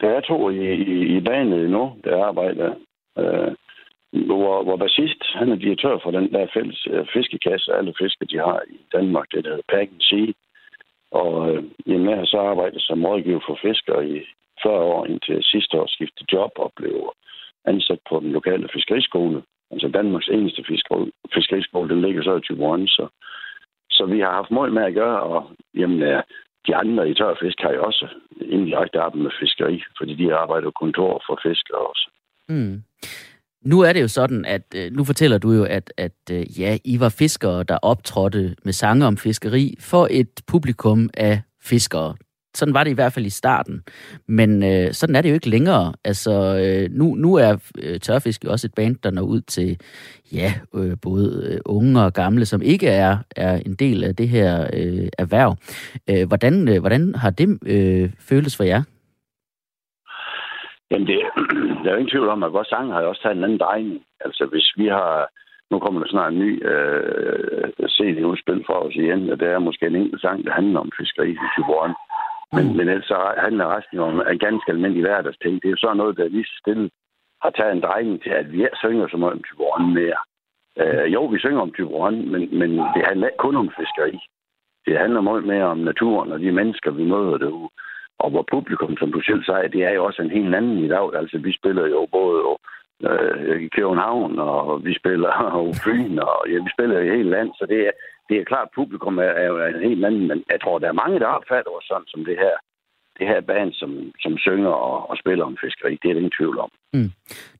der 0.00 0.08
er 0.08 0.20
to 0.20 0.50
i, 0.50 0.74
i, 0.74 1.16
i 1.16 1.20
banen 1.20 1.70
nu, 1.70 1.92
der 2.04 2.24
arbejder. 2.24 2.74
Øh, 3.18 3.52
hvor, 4.12 4.62
hvor 4.62 4.76
bassist, 4.76 5.22
han 5.34 5.52
er 5.52 5.56
direktør 5.56 5.98
for 6.02 6.10
den 6.10 6.32
der 6.32 6.46
fælles 6.54 6.86
øh, 6.90 7.06
fiskekasse, 7.12 7.72
alle 7.72 7.94
fisker, 8.00 8.26
de 8.26 8.38
har 8.38 8.62
i 8.70 8.78
Danmark, 8.92 9.26
det 9.32 9.44
der 9.44 9.50
hedder 9.50 9.72
Pack 9.72 9.90
Sea. 10.00 10.26
Og 11.10 11.50
øh, 11.50 11.64
jamen, 11.86 12.08
jeg 12.10 12.18
har 12.18 12.24
så 12.24 12.38
arbejdet 12.38 12.82
som 12.82 13.04
rådgiver 13.04 13.40
for 13.46 13.58
fiskere 13.62 14.08
i 14.08 14.20
40 14.62 14.74
år, 14.74 15.06
indtil 15.06 15.42
sidste 15.42 15.80
år 15.80 15.86
skiftede 15.86 16.32
job 16.32 16.52
og 16.56 16.72
blev 16.76 17.12
ansat 17.64 17.98
på 18.08 18.20
den 18.20 18.32
lokale 18.32 18.68
fiskeriskole. 18.72 19.42
Altså 19.70 19.88
Danmarks 19.88 20.28
eneste 20.28 20.64
fiskeriskole, 21.34 21.88
den 21.88 22.02
ligger 22.02 22.22
så 22.22 22.36
i 22.36 22.40
Tyborg, 22.40 22.88
så, 22.88 23.08
så 23.90 24.06
vi 24.06 24.20
har 24.20 24.32
haft 24.32 24.50
mål 24.50 24.72
med 24.72 24.82
at 24.82 24.94
gøre, 24.94 25.20
og 25.20 25.50
jamen, 25.74 26.22
de 26.70 26.76
andre 26.76 27.10
i 27.10 27.14
tørfisk 27.14 27.58
har 27.60 27.72
jo 27.72 27.84
også 27.84 28.06
indirekte 28.56 29.00
arbejde 29.00 29.22
med 29.22 29.30
fiskeri, 29.40 29.82
fordi 29.98 30.14
de 30.14 30.34
arbejder 30.34 30.70
kontor 30.70 31.22
for 31.26 31.38
fiskere 31.46 31.82
også. 31.90 32.06
Mm. 32.48 32.82
Nu 33.64 33.80
er 33.80 33.92
det 33.92 34.02
jo 34.02 34.08
sådan, 34.08 34.44
at 34.44 34.66
øh, 34.76 34.92
nu 34.92 35.04
fortæller 35.04 35.38
du 35.38 35.52
jo, 35.52 35.64
at, 35.64 35.92
at 35.96 36.20
øh, 36.32 36.60
ja, 36.60 36.78
I 36.84 37.00
var 37.00 37.08
fiskere, 37.18 37.62
der 37.62 37.78
optrådte 37.82 38.56
med 38.64 38.72
sange 38.72 39.06
om 39.06 39.16
fiskeri 39.16 39.74
for 39.80 40.08
et 40.10 40.30
publikum 40.46 41.10
af 41.14 41.42
fiskere. 41.62 42.14
Sådan 42.54 42.74
var 42.74 42.84
det 42.84 42.90
i 42.90 42.94
hvert 42.94 43.12
fald 43.12 43.26
i 43.26 43.30
starten. 43.30 43.82
Men 44.28 44.62
øh, 44.62 44.92
sådan 44.92 45.16
er 45.16 45.22
det 45.22 45.28
jo 45.28 45.34
ikke 45.34 45.50
længere. 45.50 45.92
Altså, 46.04 46.32
øh, 46.62 46.98
nu, 46.98 47.14
nu 47.14 47.34
er 47.34 47.52
øh, 47.82 48.00
Tørfisk 48.00 48.44
jo 48.44 48.50
også 48.50 48.66
et 48.66 48.74
band, 48.74 48.96
der 48.96 49.10
når 49.10 49.22
ud 49.22 49.40
til 49.40 49.78
ja, 50.32 50.50
øh, 50.74 50.96
både 51.02 51.26
øh, 51.52 51.60
unge 51.66 52.00
og 52.00 52.12
gamle, 52.12 52.44
som 52.46 52.62
ikke 52.62 52.88
er, 52.88 53.16
er 53.36 53.56
en 53.66 53.74
del 53.74 54.04
af 54.04 54.16
det 54.16 54.28
her 54.28 54.62
øh, 54.62 55.08
erhverv. 55.18 55.56
Øh, 56.10 56.28
hvordan, 56.28 56.68
øh, 56.68 56.80
hvordan 56.80 57.14
har 57.14 57.30
det 57.30 57.48
øh, 57.74 58.10
føltes 58.28 58.56
for 58.56 58.64
jer? 58.64 58.82
Jamen, 60.90 61.06
det, 61.06 61.18
der 61.82 61.88
er 61.88 61.94
jo 61.94 62.00
ingen 62.00 62.14
tvivl 62.14 62.28
om, 62.28 62.42
at 62.42 62.52
vores 62.52 62.68
sang 62.68 62.92
har 62.92 63.00
jo 63.00 63.08
også 63.08 63.22
taget 63.22 63.36
en 63.36 63.44
anden 63.44 63.58
drejning. 63.58 64.00
Altså, 64.20 64.46
hvis 64.52 64.72
vi 64.76 64.86
har... 64.86 65.28
Nu 65.70 65.78
kommer 65.78 66.00
der 66.00 66.08
snart 66.08 66.32
en 66.32 66.38
ny 66.38 66.50
øh, 66.72 67.68
CD-udspil 67.96 68.62
for 68.66 68.76
os 68.86 68.94
igen, 68.94 69.30
og 69.30 69.40
det 69.40 69.48
er 69.48 69.58
måske 69.58 69.86
en 69.86 69.96
enkelt 69.96 70.20
sang, 70.20 70.44
der 70.44 70.52
handler 70.52 70.80
om 70.80 70.90
fiskeri 70.98 71.30
i 71.30 71.48
Tiboren. 71.56 71.94
Men, 72.52 72.64
mm. 72.66 72.76
men 72.76 72.88
ellers 72.88 73.06
så 73.06 73.34
handler 73.38 73.76
resten 73.76 73.98
om 73.98 74.20
en 74.20 74.38
ganske 74.38 74.72
almindelig 74.72 75.02
hverdagsting. 75.02 75.54
Det 75.54 75.68
er 75.68 75.76
jo 75.76 75.84
sådan 75.84 75.96
noget, 75.96 76.16
der 76.16 76.28
lige 76.28 76.46
stille 76.62 76.90
har 77.42 77.50
taget 77.50 77.72
en 77.72 77.82
drejning 77.82 78.22
til, 78.22 78.30
at 78.30 78.52
vi 78.52 78.66
synger 78.74 79.08
så 79.08 79.16
meget 79.16 79.32
om 79.32 79.42
Tyborg 79.42 79.82
mere. 79.82 80.20
Øh, 80.80 81.12
jo, 81.14 81.24
vi 81.24 81.38
synger 81.38 81.60
om 81.60 81.72
Tyborg, 81.72 82.12
men, 82.12 82.58
men 82.58 82.70
det 82.94 83.02
handler 83.08 83.26
ikke 83.26 83.44
kun 83.46 83.56
om 83.56 83.70
fiskeri. 83.78 84.18
Det 84.86 84.98
handler 84.98 85.20
meget 85.20 85.44
mere 85.44 85.64
om 85.64 85.78
naturen 85.78 86.32
og 86.32 86.40
de 86.40 86.52
mennesker, 86.52 86.90
vi 86.90 87.04
møder 87.04 87.38
derude. 87.38 87.70
Og 88.18 88.30
hvor 88.30 88.44
publikum, 88.52 88.96
som 88.96 89.12
du 89.12 89.20
selv 89.20 89.44
sagde, 89.44 89.68
det 89.68 89.84
er 89.84 89.90
jo 89.90 90.04
også 90.04 90.22
en 90.22 90.30
helt 90.30 90.54
anden 90.54 90.78
i 90.78 90.88
dag. 90.88 91.14
Altså, 91.14 91.38
vi 91.38 91.52
spiller 91.52 91.86
jo 91.86 92.08
både 92.12 92.38
øh, 93.10 93.62
i 93.62 93.68
København, 93.68 94.38
og 94.38 94.84
vi 94.84 94.94
spiller 94.94 95.32
jo 95.56 95.72
Fyn, 95.84 96.18
og 96.18 96.38
ja, 96.50 96.58
vi 96.66 96.70
spiller 96.76 96.98
i 96.98 97.16
hele 97.16 97.30
land, 97.30 97.50
så 97.58 97.66
det 97.68 97.80
er, 97.86 97.90
det 98.30 98.38
er 98.38 98.50
klart, 98.52 98.68
at 98.68 98.76
publikum 98.80 99.18
er, 99.18 99.32
er 99.44 99.66
en 99.66 99.88
helt 99.88 100.04
anden, 100.04 100.26
men 100.30 100.38
jeg 100.52 100.60
tror, 100.60 100.78
der 100.78 100.88
er 100.88 101.00
mange, 101.02 101.20
der 101.20 101.26
opfatter 101.26 101.70
os 101.78 101.84
sådan 101.84 102.10
som 102.12 102.24
det 102.24 102.36
her 102.44 102.56
det 103.20 103.28
her 103.28 103.40
band, 103.40 103.72
som, 103.72 104.12
som 104.20 104.38
synger 104.38 104.70
og, 104.70 105.10
og 105.10 105.16
spiller 105.16 105.44
om 105.44 105.56
fiskeri. 105.64 105.98
Det 106.02 106.08
er 106.08 106.14
det 106.14 106.22
ingen 106.22 106.38
tvivl 106.38 106.58
om. 106.58 106.70
Mm. 106.92 107.10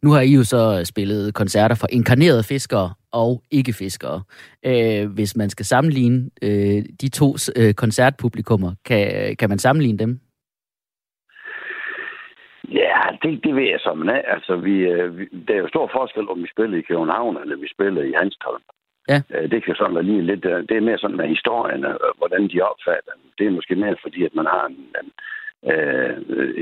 Nu 0.03 0.11
har 0.11 0.21
I 0.21 0.33
jo 0.35 0.45
så 0.45 0.85
spillet 0.85 1.35
koncerter 1.35 1.77
for 1.81 1.87
inkarnerede 1.93 2.43
fiskere 2.43 2.95
og 3.13 3.43
ikke-fiskere. 3.51 4.23
Øh, 4.67 5.11
hvis 5.15 5.37
man 5.37 5.51
skal 5.51 5.67
sammenligne 5.67 6.31
øh, 6.43 6.83
de 7.01 7.09
to 7.09 7.29
øh, 7.57 7.75
koncertpublikummer, 7.75 8.73
kan, 8.85 9.37
kan 9.37 9.49
man 9.49 9.59
sammenligne 9.59 9.99
dem? 9.99 10.21
Ja, 12.69 13.01
det, 13.23 13.45
det 13.45 13.55
ved 13.55 13.69
jeg 13.75 13.97
men 13.97 14.09
altså, 14.09 14.57
vi, 14.57 14.75
øh, 14.93 15.19
vi, 15.19 15.25
der 15.49 15.55
er 15.55 15.59
jo 15.59 15.69
stor 15.69 15.91
forskel, 15.93 16.29
om 16.29 16.43
vi 16.43 16.49
spiller 16.55 16.79
i 16.79 16.89
København, 16.89 17.37
eller 17.43 17.57
vi 17.57 17.69
spiller 17.75 18.03
i 18.03 18.13
Hanstholm. 18.19 18.63
Ja. 19.13 19.19
Øh, 19.35 19.51
det 19.51 19.65
kan 19.65 19.75
sådan 19.75 19.95
være 19.95 20.09
lige 20.11 20.23
lidt, 20.31 20.45
øh, 20.45 20.59
det 20.69 20.77
er 20.77 20.89
mere 20.89 20.99
sådan 20.99 21.17
med 21.17 21.29
historien, 21.29 21.85
hvordan 22.19 22.43
de 22.53 22.61
opfatter 22.71 23.13
Det 23.39 23.47
er 23.47 23.51
måske 23.59 23.75
mere 23.75 23.97
fordi, 24.03 24.21
at 24.25 24.35
man 24.35 24.47
har 24.47 24.65
en, 24.67 24.79
en 25.01 25.09
øh, 25.73 26.15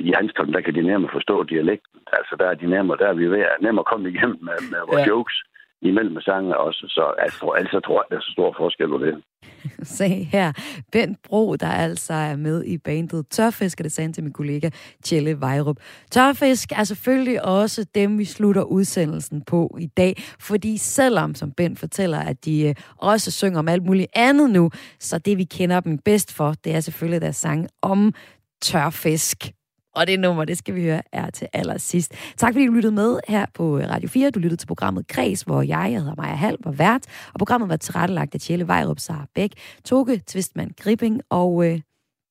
i 0.09 0.13
Hanstholm, 0.17 0.53
der 0.53 0.61
kan 0.61 0.75
de 0.75 0.83
nærmere 0.83 1.11
forstå 1.13 1.43
dialekten. 1.43 2.01
Altså, 2.13 2.37
der 2.39 2.47
er 2.47 2.55
de 2.55 2.67
nærmere, 2.67 2.99
der 2.99 3.09
er 3.09 3.21
vi 3.23 3.27
ved 3.31 3.41
at 3.41 3.61
nemmere 3.61 3.85
komme 3.85 4.09
igennem 4.09 4.39
med, 4.49 4.59
med 4.73 4.81
vores 4.89 5.07
ja. 5.07 5.09
jokes 5.13 5.37
imellem 5.83 6.21
sangene 6.21 6.59
også. 6.59 6.85
Så 6.89 7.15
altså, 7.19 7.47
altså 7.57 7.81
tror 7.81 8.03
jeg, 8.03 8.07
der 8.11 8.17
er 8.17 8.21
så 8.21 8.33
stor 8.33 8.55
forskel 8.59 8.89
på 8.89 8.99
det. 8.99 9.23
Se 9.99 10.09
her, 10.09 10.53
Bent 10.93 11.23
Bro, 11.23 11.57
der 11.57 11.67
altså 11.67 12.13
er 12.13 12.37
med 12.37 12.65
i 12.65 12.79
bandet 12.79 13.29
Tørfisk, 13.29 13.81
og 13.81 13.85
det 13.85 13.93
sagde 13.93 14.13
til 14.13 14.25
min 14.25 14.33
kollega 14.33 14.71
Tjelle 15.03 15.41
Vejrup. 15.41 15.77
Tørfisk 16.11 16.73
er 16.73 16.85
selvfølgelig 16.85 17.45
også 17.45 17.87
dem, 17.95 18.19
vi 18.19 18.25
slutter 18.25 18.63
udsendelsen 18.63 19.43
på 19.45 19.77
i 19.81 19.87
dag, 19.87 20.15
fordi 20.41 20.77
selvom, 20.77 21.35
som 21.35 21.53
Bent 21.53 21.79
fortæller, 21.79 22.19
at 22.19 22.45
de 22.45 22.69
øh, 22.69 22.75
også 22.97 23.31
synger 23.31 23.59
om 23.59 23.69
alt 23.69 23.85
muligt 23.85 24.09
andet 24.17 24.51
nu, 24.51 24.71
så 25.01 25.19
det 25.19 25.39
vi 25.39 25.45
kender 25.45 25.81
dem 25.81 25.99
bedst 25.99 26.37
for, 26.37 26.53
det 26.65 26.75
er 26.75 26.81
selvfølgelig 26.81 27.21
deres 27.21 27.37
sang 27.37 27.69
om 27.83 28.15
tørfisk. 28.63 29.58
Og 29.99 30.07
det 30.07 30.21
nummer, 30.21 30.45
det 30.45 30.59
skal 30.59 30.75
vi 30.75 30.83
høre, 30.83 31.03
er 31.13 31.31
til 31.31 31.49
allersidst. 31.53 32.15
Tak 32.37 32.53
fordi 32.55 32.67
du 32.67 32.73
lyttede 32.73 32.95
med 32.95 33.19
her 33.29 33.47
på 33.55 33.79
øh, 33.79 33.91
Radio 33.91 34.09
4. 34.09 34.31
Du 34.31 34.39
lyttede 34.39 34.61
til 34.61 34.67
programmet 34.67 35.07
Kreds, 35.09 35.43
hvor 35.43 35.63
jeg, 35.63 35.89
jeg 35.93 36.01
hedder 36.01 36.15
Maja 36.17 36.35
Hall, 36.35 36.57
var 36.65 36.73
vært. 36.73 37.03
Og 37.35 37.39
programmet 37.39 37.69
var 37.69 37.77
tilrettelagt 37.77 38.35
af 38.35 38.41
Tjelle 38.41 38.69
Vejrup, 38.69 38.99
Sara 38.99 39.27
Bæk, 39.35 39.51
Toge 39.85 40.23
Tvistmann 40.27 40.71
Gripping. 40.81 41.21
Og 41.31 41.65
øh, 41.65 41.81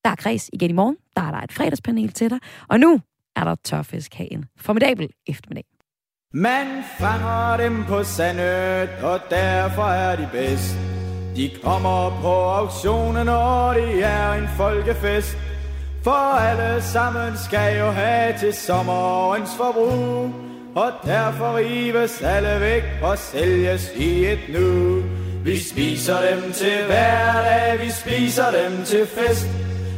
der 0.03 0.11
er 0.11 0.15
Kreds 0.15 0.49
igen 0.53 0.69
i 0.69 0.73
morgen. 0.73 0.97
Der 1.15 1.21
er 1.21 1.31
der 1.31 1.39
et 1.39 1.51
fredagspanel 1.51 2.11
til 2.11 2.29
dig. 2.29 2.39
Og 2.69 2.79
nu 2.79 2.99
er 3.35 3.43
der 3.43 3.55
tørfisk 3.63 4.21
en 4.31 4.45
formidabel 4.59 5.09
eftermiddag. 5.27 5.65
Man 6.33 6.83
fanger 6.99 7.57
dem 7.57 7.83
på 7.83 8.03
sandet, 8.03 8.89
og 9.03 9.19
derfor 9.29 9.87
er 9.87 10.15
de 10.15 10.29
bedst. 10.31 10.77
De 11.35 11.49
kommer 11.63 12.21
på 12.21 12.33
auktionen, 12.33 13.29
og 13.29 13.75
det 13.75 14.03
er 14.03 14.33
en 14.33 14.47
folkefest. 14.57 15.46
For 16.07 16.39
alle 16.39 16.81
sammen 16.81 17.37
skal 17.45 17.77
jo 17.77 17.91
have 17.91 18.37
til 18.39 18.53
sommerens 18.53 19.49
forbrug 19.57 20.33
Og 20.75 20.91
derfor 21.05 21.57
rives 21.57 22.21
alle 22.21 22.61
væk 22.61 22.83
og 23.01 23.17
sælges 23.17 23.91
i 23.95 24.25
et 24.25 24.39
nu 24.49 25.03
Vi 25.43 25.59
spiser 25.59 26.17
dem 26.29 26.51
til 26.51 26.85
hverdag, 26.85 27.79
vi 27.85 27.91
spiser 27.91 28.51
dem 28.51 28.85
til 28.85 29.07
fest 29.07 29.47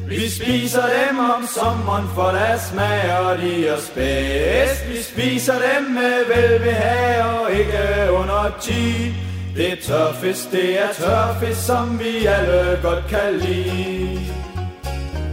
vi 0.08 0.30
spiser 0.30 0.82
dem 0.82 1.20
om 1.20 1.48
sommeren, 1.48 2.08
for 2.16 2.24
der 2.24 2.58
smager 2.58 3.38
de 3.38 3.72
os 3.78 3.90
bedst. 3.90 4.90
Vi 4.90 5.02
spiser 5.02 5.54
dem 5.54 5.84
med 5.92 6.26
velbehag 6.36 7.24
og 7.24 7.52
ikke 7.52 8.12
under 8.12 8.58
ti. 8.62 9.14
Det 9.56 9.72
er 9.72 9.76
tørfisk, 9.82 10.52
det 10.52 10.82
er 10.82 10.94
tørfisk, 10.94 11.66
som 11.66 12.00
vi 12.00 12.26
alle 12.26 12.80
godt 12.84 13.04
kan 13.10 13.34
lide. 13.34 14.39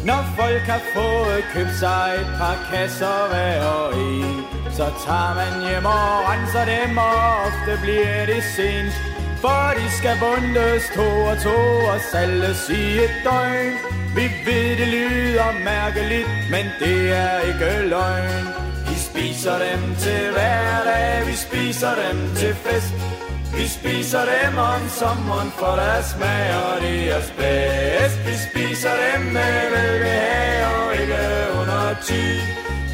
Når 0.07 0.23
folk 0.37 0.67
har 0.73 0.83
fået 0.95 1.45
købt 1.55 1.77
sig 1.83 2.07
et 2.21 2.31
par 2.39 2.57
kasser 2.71 3.19
hver 3.31 3.65
og 3.65 3.89
en, 4.09 4.39
så 4.79 4.87
tager 5.05 5.33
man 5.41 5.53
hjem 5.67 5.87
og 5.99 6.11
renser 6.31 6.65
dem, 6.75 6.99
og 6.99 7.17
ofte 7.47 7.73
bliver 7.83 8.27
det 8.27 8.43
sent. 8.57 8.95
For 9.43 9.63
de 9.79 9.87
skal 9.99 10.17
bundes 10.25 10.83
to 10.97 11.09
og 11.31 11.37
to 11.47 11.59
og 11.93 12.01
salges 12.13 12.63
i 12.71 12.85
et 13.07 13.15
døgn. 13.25 13.73
Vi 14.17 14.27
ved, 14.47 14.69
det 14.81 14.89
lyder 14.97 15.51
mærkeligt, 15.73 16.29
men 16.51 16.65
det 16.81 16.99
er 17.25 17.37
ikke 17.49 17.89
løgn. 17.89 18.47
Vi 18.89 18.95
spiser 19.09 19.57
dem 19.67 19.83
til 20.05 20.23
hverdag, 20.37 21.27
vi 21.29 21.35
spiser 21.47 21.93
dem 22.03 22.19
til 22.41 22.55
fest. 22.55 23.16
Vi 23.55 23.69
spiser 23.69 24.25
dem 24.35 24.59
om 24.59 24.83
sommeren, 24.89 25.51
for 25.59 25.75
der 25.81 26.03
smager 26.03 26.79
deres 26.81 27.29
bedst. 27.39 28.19
Vi 28.27 28.35
spiser 28.47 28.95
dem 29.05 29.23
med 29.37 29.57
velbehag 29.75 30.67
og 30.75 31.01
ikke 31.01 31.25
under 31.61 31.95
ty. 32.07 32.25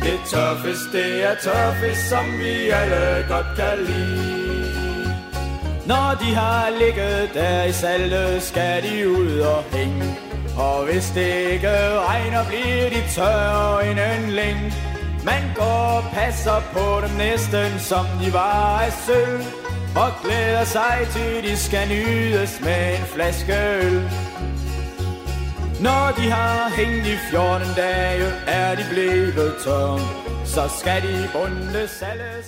Det 0.03 0.19
tørfisk, 0.31 0.93
det 0.93 1.25
er 1.25 1.35
tørfisk, 1.45 2.09
som 2.09 2.25
vi 2.39 2.69
alle 2.69 3.25
godt 3.29 3.47
kan 3.57 3.79
lide. 3.87 4.43
Når 5.87 6.17
de 6.21 6.35
har 6.35 6.71
ligget 6.79 7.31
der 7.35 7.65
i 7.65 7.73
saltet, 7.73 8.43
skal 8.43 8.83
de 8.83 9.09
ud 9.11 9.39
og 9.39 9.65
hænge. 9.73 10.17
Og 10.59 10.85
hvis 10.85 11.11
det 11.15 11.53
ikke 11.53 11.99
regner, 11.99 12.45
bliver 12.49 12.89
de 12.91 13.03
tørre 13.15 13.91
inden 13.91 14.31
længe. 14.31 14.73
Man 15.25 15.43
går 15.57 15.83
og 15.99 16.05
passer 16.13 16.63
på 16.73 17.07
dem 17.07 17.17
næsten, 17.17 17.79
som 17.79 18.07
de 18.21 18.33
var 18.33 18.81
af 18.81 18.93
sølv. 19.07 19.45
Og 19.97 20.11
glæder 20.22 20.64
sig 20.64 21.07
til, 21.11 21.51
de 21.51 21.57
skal 21.57 21.88
nydes 21.88 22.61
med 22.61 22.99
en 22.99 23.05
flaske 23.14 23.53
øl. 23.53 24.03
Når 25.80 26.12
de 26.16 26.30
har 26.30 26.70
hængt 26.76 27.07
i 27.07 27.16
14 27.30 27.66
dage, 27.76 28.26
er 28.47 28.74
de 28.74 28.84
blevet 28.90 29.55
tom, 29.64 30.01
Så 30.45 30.68
skal 30.78 31.03
de 31.03 31.28
bundes 31.32 32.03
alle 32.03 32.43